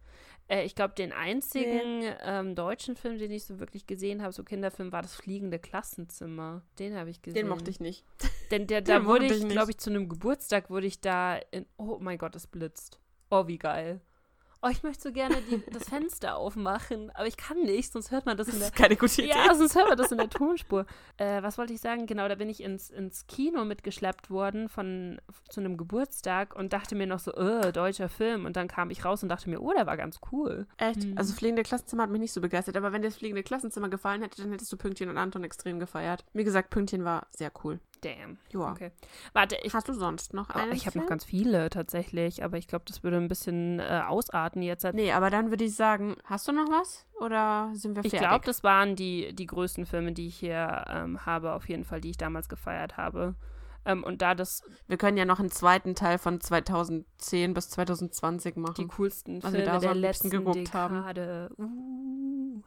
Äh, 0.50 0.66
ich 0.66 0.76
glaube, 0.76 0.96
den 0.96 1.12
einzigen 1.14 2.04
ähm, 2.24 2.56
deutschen 2.56 2.96
Film, 2.96 3.18
den 3.18 3.32
ich 3.32 3.46
so 3.46 3.60
wirklich 3.60 3.88
gesehen 3.88 4.22
habe, 4.22 4.34
so 4.34 4.44
Kinderfilm, 4.44 4.92
war 4.92 5.02
das 5.02 5.16
Fliegende 5.16 5.60
Klassenzimmer. 5.60 6.64
Den 6.80 6.96
habe 6.96 7.10
ich 7.10 7.22
gesehen. 7.22 7.44
Den 7.44 7.50
mochte 7.50 7.70
ich 7.70 7.80
nicht. 7.80 8.04
Denn 8.52 8.68
der, 8.68 8.82
da 8.82 9.06
wurde 9.06 9.26
ich, 9.26 9.44
ich 9.44 9.48
glaube 9.48 9.72
ich, 9.72 9.78
zu 9.78 9.90
einem 9.90 10.10
Geburtstag 10.10 10.70
wurde 10.70 10.88
ich 10.88 11.02
da 11.02 11.38
in. 11.52 11.66
Oh 11.78 11.98
mein 12.02 12.18
Gott, 12.18 12.36
es 12.36 12.48
blitzt. 12.48 13.00
Oh, 13.30 13.48
wie 13.48 13.60
geil. 13.60 14.02
Oh, 14.62 14.68
ich 14.70 14.84
möchte 14.84 15.04
so 15.04 15.12
gerne 15.14 15.38
die, 15.50 15.64
das 15.72 15.88
Fenster 15.88 16.36
aufmachen, 16.36 17.12
aber 17.14 17.28
ich 17.28 17.38
kann 17.38 17.62
nicht, 17.62 17.94
sonst 17.94 18.12
hört 18.12 18.26
man 18.26 18.36
das, 18.36 18.48
Das 18.48 18.56
in 18.56 18.60
der. 18.60 18.70
ist 18.70 18.76
keine 18.76 18.98
gute 18.98 19.22
Idee. 19.22 19.30
Ja, 19.30 19.54
sonst 19.56 19.76
hört 19.76 19.88
man 19.88 19.98
das 19.98 20.12
in 20.12 20.18
der 20.18 20.30
Tonspur. 20.30 20.86
Äh, 21.18 21.42
was 21.42 21.58
wollte 21.58 21.72
ich 21.74 21.80
sagen? 21.80 22.06
Genau, 22.08 22.28
da 22.28 22.36
bin 22.36 22.50
ich 22.50 22.62
ins, 22.62 22.90
ins 22.90 23.26
Kino 23.28 23.64
mitgeschleppt 23.64 24.30
worden 24.30 24.68
von 24.68 25.22
zu 25.50 25.62
einem 25.62 25.78
Geburtstag 25.78 26.56
und 26.56 26.74
dachte 26.74 26.96
mir 26.96 27.08
noch 27.08 27.20
so, 27.20 27.32
äh, 27.34 27.72
deutscher 27.72 28.10
Film. 28.10 28.46
Und 28.46 28.58
dann 28.58 28.68
kam 28.68 28.90
ich 28.90 29.06
raus 29.06 29.24
und 29.24 29.30
dachte 29.30 29.50
mir, 29.50 29.62
oh, 29.62 29.72
der 29.72 29.88
war 29.88 29.96
ganz 29.96 30.20
cool. 30.32 30.68
Echt? 30.78 31.06
Mhm. 31.06 31.18
Also 31.18 31.34
Fliegende 31.34 31.64
Klassenzimmer 31.64 32.04
hat 32.04 32.10
mich 32.10 32.20
nicht 32.20 32.34
so 32.34 32.42
begeistert, 32.42 32.76
aber 32.76 32.92
wenn 32.92 33.02
dir 33.02 33.08
das 33.08 33.18
Fliegende 33.18 33.44
Klassenzimmer 33.44 33.88
gefallen 33.88 34.22
hätte, 34.24 34.42
dann 34.42 34.52
hättest 34.52 34.72
du 34.74 34.78
Pünktchen 34.78 35.10
und 35.10 35.18
Anton 35.18 35.46
extrem 35.46 35.80
gefeiert. 35.80 36.26
Wie 36.34 36.44
gesagt, 36.44 36.70
Pünktchen 36.70 37.06
war 37.06 37.28
sehr 37.32 37.52
cool. 37.64 37.80
Damn. 38.02 38.38
Joa. 38.52 38.72
Okay. 38.72 38.92
Warte, 39.34 39.58
ich, 39.64 39.74
Hast 39.74 39.90
du 39.90 39.94
sonst 39.94 40.34
noch 40.34 40.50
oh, 40.50 40.58
einen 40.58 40.72
ich 40.72 40.86
habe 40.86 41.00
noch 41.00 41.08
ganz 41.08 41.26
viele 41.26 41.70
tatsächlich, 41.70 42.44
aber 42.44 42.58
ich 42.58 42.68
glaube, 42.68 42.86
das 42.88 43.04
würde 43.04 43.18
ein 43.18 43.28
bisschen 43.28 43.80
äh, 43.80 44.02
ausarten 44.08 44.62
jetzt. 44.62 44.86
Nee, 44.94 45.12
aber 45.12 45.30
dann 45.30 45.50
würde 45.50 45.66
ich 45.66 45.76
sagen, 45.76 46.16
hast 46.24 46.48
du 46.48 46.52
noch 46.52 46.70
was? 46.70 47.06
Oder 47.20 47.72
sind 47.74 47.96
wir 47.96 48.06
Ich 48.06 48.12
fertig? 48.12 48.28
glaube, 48.28 48.46
das 48.46 48.64
waren 48.64 48.96
die, 48.96 49.34
die 49.36 49.46
größten 49.46 49.86
Filme, 49.86 50.14
die 50.14 50.28
ich 50.28 50.38
hier 50.38 50.86
ähm, 50.88 51.26
habe, 51.26 51.54
auf 51.54 51.68
jeden 51.68 51.84
Fall, 51.84 52.02
die 52.02 52.12
ich 52.12 52.18
damals 52.18 52.48
gefeiert 52.48 52.98
habe. 52.98 53.36
Ähm, 53.86 54.04
und 54.04 54.22
da 54.22 54.36
das 54.36 54.64
wir 54.88 54.98
können 54.98 55.18
ja 55.18 55.26
noch 55.26 55.40
einen 55.40 55.52
zweiten 55.52 55.96
Teil 55.96 56.18
von 56.18 56.40
2010 56.42 57.54
bis 57.54 57.70
2020 57.70 58.54
die 58.56 58.60
machen. 58.60 58.88
coolsten 58.90 59.42
Was 59.42 59.54
wir 59.54 59.60
Filme 59.62 59.74
da 59.74 59.80
so 59.80 59.88
der 59.88 59.96
letzten 59.96 60.30
geguckt 60.30 60.74
haben. 60.74 60.96
Dekade. 60.96 61.50
Uh. 61.58 62.62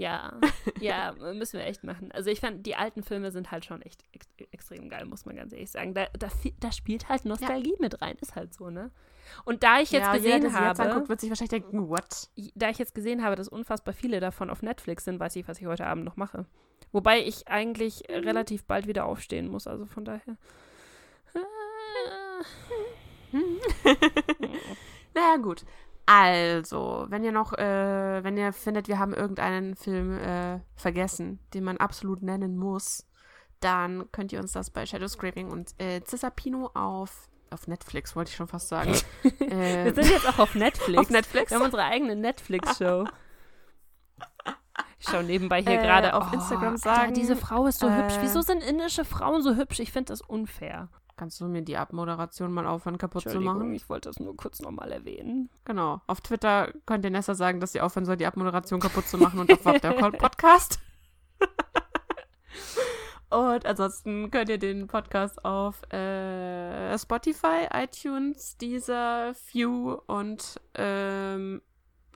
Ja, 0.00 0.32
ja, 0.80 1.12
müssen 1.34 1.58
wir 1.58 1.66
echt 1.66 1.84
machen. 1.84 2.10
Also 2.12 2.30
ich 2.30 2.40
fand, 2.40 2.64
die 2.64 2.74
alten 2.74 3.02
Filme 3.02 3.30
sind 3.30 3.50
halt 3.50 3.66
schon 3.66 3.82
echt 3.82 4.02
ex 4.12 4.26
extrem 4.50 4.88
geil, 4.88 5.04
muss 5.04 5.26
man 5.26 5.36
ganz 5.36 5.52
ehrlich 5.52 5.70
sagen. 5.70 5.92
Da, 5.92 6.06
da, 6.18 6.28
da 6.58 6.72
spielt 6.72 7.10
halt 7.10 7.26
Nostalgie 7.26 7.74
mit 7.80 8.00
rein, 8.00 8.16
ist 8.22 8.34
halt 8.34 8.54
so, 8.54 8.70
ne? 8.70 8.90
Und 9.44 9.62
da 9.62 9.80
ich 9.80 9.92
jetzt 9.92 10.06
ja, 10.06 10.14
jeder, 10.14 10.16
gesehen 10.16 10.40
der 10.40 10.50
sie 10.50 10.56
jetzt 10.56 10.78
habe, 10.78 10.90
anguckt, 10.90 11.10
wird 11.10 11.20
sich 11.20 11.28
wahrscheinlich 11.28 11.50
denken, 11.50 11.90
what? 11.90 12.30
da 12.54 12.70
ich 12.70 12.78
jetzt 12.78 12.94
gesehen 12.94 13.22
habe, 13.22 13.36
dass 13.36 13.48
unfassbar 13.48 13.92
viele 13.92 14.20
davon 14.20 14.48
auf 14.48 14.62
Netflix 14.62 15.04
sind, 15.04 15.20
weiß 15.20 15.36
ich, 15.36 15.46
was 15.46 15.60
ich 15.60 15.66
heute 15.66 15.86
Abend 15.86 16.06
noch 16.06 16.16
mache. 16.16 16.46
Wobei 16.92 17.20
ich 17.20 17.46
eigentlich 17.48 18.04
Mhm. 18.08 18.24
relativ 18.24 18.64
bald 18.64 18.86
wieder 18.86 19.04
aufstehen 19.04 19.48
muss, 19.48 19.66
also 19.66 19.84
von 19.84 20.06
daher. 20.06 20.38
naja, 25.14 25.36
gut. 25.36 25.66
Also, 26.12 27.06
wenn 27.08 27.22
ihr 27.22 27.30
noch, 27.30 27.52
äh, 27.52 28.24
wenn 28.24 28.36
ihr 28.36 28.52
findet, 28.52 28.88
wir 28.88 28.98
haben 28.98 29.14
irgendeinen 29.14 29.76
Film 29.76 30.18
äh, 30.18 30.58
vergessen, 30.74 31.38
den 31.54 31.62
man 31.62 31.76
absolut 31.76 32.20
nennen 32.20 32.56
muss, 32.58 33.06
dann 33.60 34.10
könnt 34.10 34.32
ihr 34.32 34.40
uns 34.40 34.50
das 34.50 34.70
bei 34.70 34.86
Shadow 34.86 35.06
Scraping 35.06 35.52
und 35.52 35.70
äh, 35.80 36.00
Cisapino 36.04 36.68
auf, 36.74 37.28
auf 37.50 37.68
Netflix, 37.68 38.16
wollte 38.16 38.30
ich 38.30 38.36
schon 38.36 38.48
fast 38.48 38.66
sagen. 38.66 38.92
äh, 39.40 39.84
Wir 39.84 39.94
sind 39.94 40.10
jetzt 40.10 40.28
auch 40.28 40.40
auf 40.40 40.56
Netflix. 40.56 40.98
auf 40.98 41.10
Netflix. 41.10 41.52
Wir 41.52 41.58
haben 41.58 41.64
unsere 41.66 41.84
eigene 41.84 42.16
Netflix-Show. 42.16 43.04
Ich 44.98 45.08
schaue 45.08 45.22
nebenbei 45.22 45.62
hier 45.62 45.78
Äh, 45.80 45.82
gerade 45.82 46.14
auf 46.14 46.32
Instagram 46.32 46.72
Alter, 46.72 46.78
sagen, 46.78 47.14
diese 47.14 47.36
Frau 47.36 47.66
ist 47.66 47.78
so 47.78 47.88
hübsch. 47.88 48.16
äh, 48.16 48.22
Wieso 48.22 48.40
sind 48.40 48.64
indische 48.64 49.04
Frauen 49.04 49.42
so 49.42 49.54
hübsch? 49.54 49.78
Ich 49.78 49.92
finde 49.92 50.12
das 50.12 50.22
unfair. 50.22 50.88
Kannst 51.20 51.38
du 51.38 51.48
mir 51.48 51.60
die 51.60 51.76
Abmoderation 51.76 52.50
mal 52.50 52.66
aufhören, 52.66 52.96
kaputt 52.96 53.28
zu 53.28 53.42
machen? 53.42 53.74
ich 53.74 53.90
wollte 53.90 54.08
das 54.08 54.18
nur 54.20 54.34
kurz 54.38 54.62
nochmal 54.62 54.90
erwähnen. 54.90 55.50
Genau. 55.66 56.00
Auf 56.06 56.22
Twitter 56.22 56.72
könnt 56.86 57.04
ihr 57.04 57.10
Nessa 57.10 57.34
sagen, 57.34 57.60
dass 57.60 57.72
sie 57.72 57.82
aufhören 57.82 58.06
soll, 58.06 58.16
die 58.16 58.24
Abmoderation 58.24 58.80
kaputt 58.80 59.06
zu 59.06 59.18
machen 59.18 59.38
und 59.38 59.52
auf 59.52 59.80
der 59.80 59.92
Podcast. 60.12 60.78
und 63.28 63.66
ansonsten 63.66 64.30
könnt 64.30 64.48
ihr 64.48 64.56
den 64.56 64.86
Podcast 64.86 65.44
auf 65.44 65.82
äh, 65.92 66.96
Spotify, 66.96 67.68
iTunes, 67.70 68.56
Deezer, 68.56 69.34
View 69.52 69.98
und 70.06 70.58
ähm, 70.74 71.60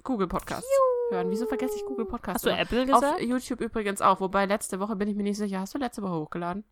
Google 0.03 0.29
Podcast 0.29 0.67
hören. 1.11 1.31
Wieso 1.31 1.45
vergesse 1.45 1.77
ich 1.77 1.85
Google 1.85 2.07
Podcast? 2.07 2.37
Hast 2.37 2.47
du 2.47 2.49
immer? 2.49 2.59
Apple 2.59 2.95
Auf 2.95 3.03
gesagt? 3.03 3.21
YouTube 3.21 3.61
übrigens 3.61 4.01
auch. 4.01 4.21
Wobei 4.21 4.47
letzte 4.47 4.81
Woche 4.81 4.97
bin 4.97 5.09
ich 5.09 5.15
mir 5.15 5.25
nicht 5.25 5.37
sicher. 5.37 5.61
Hast 5.61 5.75
du 5.75 5.79
letzte 5.79 6.01
Woche 6.01 6.15
hochgeladen? 6.15 6.65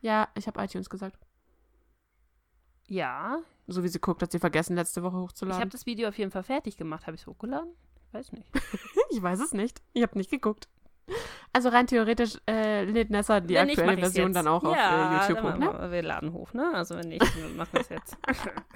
Ja, 0.00 0.28
ich 0.34 0.46
habe 0.46 0.64
iTunes 0.64 0.88
gesagt. 0.88 1.18
Ja. 2.88 3.38
So 3.66 3.82
wie 3.82 3.88
sie 3.88 3.98
guckt, 3.98 4.22
hat 4.22 4.30
sie 4.32 4.38
vergessen, 4.38 4.76
letzte 4.76 5.02
Woche 5.02 5.16
Ich 5.16 5.22
hochzuladen. 5.22 5.60
habe 5.60 5.70
das 5.70 5.86
Video 5.86 6.08
auf 6.08 6.18
jeden 6.18 6.30
Fall 6.30 6.42
fertig 6.42 6.76
gemacht. 6.76 7.06
Habe 7.06 7.14
ich 7.14 7.22
es 7.22 7.26
hochgeladen? 7.26 7.72
Weiß 8.12 8.32
nicht. 8.32 8.48
Ich 9.10 9.22
weiß 9.22 9.38
es 9.40 9.52
nicht. 9.54 9.80
Ich 9.92 10.02
habe 10.02 10.18
nicht 10.18 10.30
geguckt. 10.30 10.68
Also 11.52 11.68
rein 11.68 11.86
theoretisch 11.86 12.36
äh, 12.48 12.84
lädt 12.84 13.10
Nessa 13.10 13.38
die 13.40 13.54
Wenn 13.54 13.68
aktuelle 13.68 13.98
Version 13.98 14.28
jetzt. 14.28 14.36
dann 14.36 14.48
auch 14.48 14.62
ja, 14.64 15.18
auf 15.20 15.28
äh, 15.28 15.32
YouTube 15.32 15.44
hoch, 15.44 15.56
ne? 15.56 15.66
wir, 15.72 15.90
wir 15.92 16.02
laden 16.02 16.32
hoch, 16.32 16.52
ne? 16.52 16.72
Also 16.74 16.96
wenn 16.96 17.08
nicht, 17.08 17.22
dann 17.22 17.56
machen 17.56 17.68
wir 17.74 17.80
es 17.82 17.88
jetzt. 17.90 18.16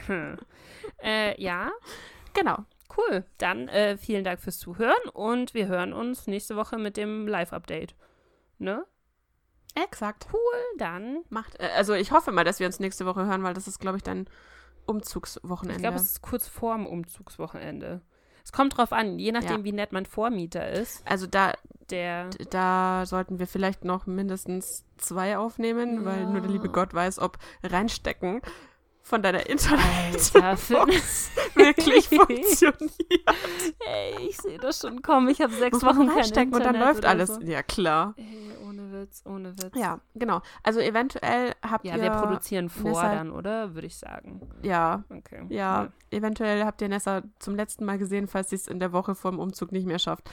äh, 1.02 1.42
ja, 1.42 1.70
Genau. 2.34 2.58
cool. 2.96 3.24
Dann 3.38 3.66
äh, 3.68 3.96
vielen 3.96 4.22
Dank 4.22 4.40
fürs 4.40 4.58
Zuhören 4.58 5.08
und 5.12 5.54
wir 5.54 5.66
hören 5.66 5.92
uns 5.92 6.26
nächste 6.28 6.54
Woche 6.54 6.78
mit 6.78 6.96
dem 6.96 7.26
Live-Update. 7.26 7.96
Ne? 8.58 8.84
Exakt. 9.84 10.26
Cool, 10.32 10.38
dann. 10.78 11.24
Macht, 11.30 11.58
äh, 11.60 11.68
also 11.76 11.94
ich 11.94 12.12
hoffe 12.12 12.32
mal, 12.32 12.44
dass 12.44 12.60
wir 12.60 12.66
uns 12.66 12.80
nächste 12.80 13.06
Woche 13.06 13.24
hören, 13.26 13.42
weil 13.42 13.54
das 13.54 13.68
ist, 13.68 13.78
glaube 13.78 13.96
ich, 13.96 14.02
dein 14.02 14.22
Ich 14.22 14.88
Umzugswochenende. 14.88 15.80
glaube, 15.82 15.96
es 15.96 16.04
ist 16.04 16.22
kurz 16.22 16.48
vorm 16.48 16.86
Umzugswochenende. 16.86 18.00
Es 18.44 18.52
kommt 18.52 18.78
drauf 18.78 18.92
an, 18.92 19.18
je 19.18 19.30
nachdem, 19.32 19.58
Ja. 19.58 19.64
wie 19.64 19.72
nett 19.72 19.92
mein 19.92 20.06
Vormieter 20.06 20.70
ist, 20.70 21.02
also 21.06 21.26
da, 21.26 21.52
der. 21.90 22.30
da 22.48 23.04
sollten 23.04 23.38
wir 23.38 23.46
vielleicht 23.46 23.84
noch 23.84 24.06
mindestens 24.06 24.84
zwei 24.96 25.36
aufnehmen, 25.36 26.06
weil 26.06 26.24
nur 26.24 26.40
der 26.40 26.50
liebe 26.50 26.66
Ja. 26.68 26.72
Gott 26.72 26.94
weiß, 26.94 27.18
ob 27.18 27.36
reinstecken 27.62 28.40
von 29.02 29.22
deiner 29.22 29.46
Internet 29.48 30.34
wirklich 31.54 32.08
funktioniert. 32.08 32.80
Ey, 33.86 34.28
ich 34.28 34.36
sehe 34.38 34.58
das 34.58 34.80
schon 34.80 35.02
kommen. 35.02 35.28
Ich 35.28 35.40
habe 35.40 35.52
sechs 35.52 35.82
Wochen 35.82 36.06
kein 36.06 36.10
reinstecken 36.10 36.54
und 36.54 36.60
dann 36.64 36.74
Internet 36.74 36.94
läuft 36.94 37.04
alles. 37.06 37.28
So. 37.34 37.40
Ja, 37.42 37.62
klar. 37.62 38.14
Ey, 38.16 38.24
Witz, 39.00 39.22
ohne 39.26 39.52
Witz. 39.58 39.74
Ja, 39.76 40.00
genau. 40.14 40.40
Also 40.62 40.80
eventuell 40.80 41.54
habt 41.62 41.84
Ja, 41.84 41.96
ihr. 41.96 42.02
wir 42.02 42.10
produzieren 42.10 42.68
vor 42.68 42.90
Nessa- 42.92 43.14
dann, 43.14 43.30
oder? 43.30 43.74
Würde 43.74 43.86
ich 43.86 43.96
sagen. 43.96 44.40
Ja, 44.62 45.04
Okay. 45.10 45.44
ja, 45.48 45.88
eventuell 46.10 46.64
habt 46.64 46.80
ihr 46.82 46.88
Nessa 46.88 47.22
zum 47.38 47.54
letzten 47.56 47.84
Mal 47.84 47.98
gesehen, 47.98 48.28
falls 48.28 48.50
sie 48.50 48.56
es 48.56 48.66
in 48.68 48.80
der 48.80 48.92
Woche 48.92 49.14
vorm 49.14 49.38
Umzug 49.38 49.72
nicht 49.72 49.86
mehr 49.86 49.98
schafft. 49.98 50.30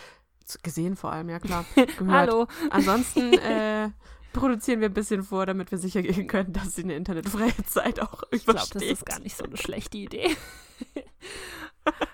Gesehen 0.61 0.95
vor 0.95 1.11
allem, 1.11 1.30
ja 1.30 1.39
klar. 1.39 1.66
Hallo. 2.07 2.47
Ansonsten 2.70 3.34
äh, 3.39 3.89
produzieren 4.32 4.80
wir 4.82 4.89
ein 4.89 4.93
bisschen 4.93 5.24
vor, 5.24 5.45
damit 5.45 5.72
wir 5.72 5.78
sicher 5.80 6.01
gehen 6.03 6.28
können, 6.28 6.53
dass 6.53 6.76
sie 6.76 6.84
eine 6.84 6.95
internetfreie 6.95 7.55
Zeit 7.66 7.99
auch 7.99 8.22
Ich 8.32 8.43
glaube, 8.45 8.59
übersteht. 8.59 8.82
das 8.82 8.89
ist 8.99 9.05
gar 9.05 9.20
nicht 9.22 9.36
so 9.38 9.45
eine 9.45 9.57
schlechte 9.57 9.97
Idee. 9.97 10.36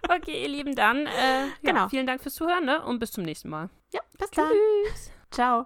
okay, 0.09 0.43
ihr 0.43 0.49
Lieben, 0.49 0.75
dann 0.75 1.05
äh, 1.07 1.41
ja, 1.41 1.47
Genau. 1.63 1.89
vielen 1.89 2.07
Dank 2.07 2.21
fürs 2.21 2.35
Zuhören 2.35 2.65
ne? 2.65 2.83
und 2.85 2.99
bis 2.99 3.11
zum 3.11 3.23
nächsten 3.23 3.49
Mal. 3.49 3.69
Ja, 3.93 3.99
bis 4.17 4.29
dann. 4.31 4.47
Tschüss. 4.49 5.11
Ciao. 5.31 5.59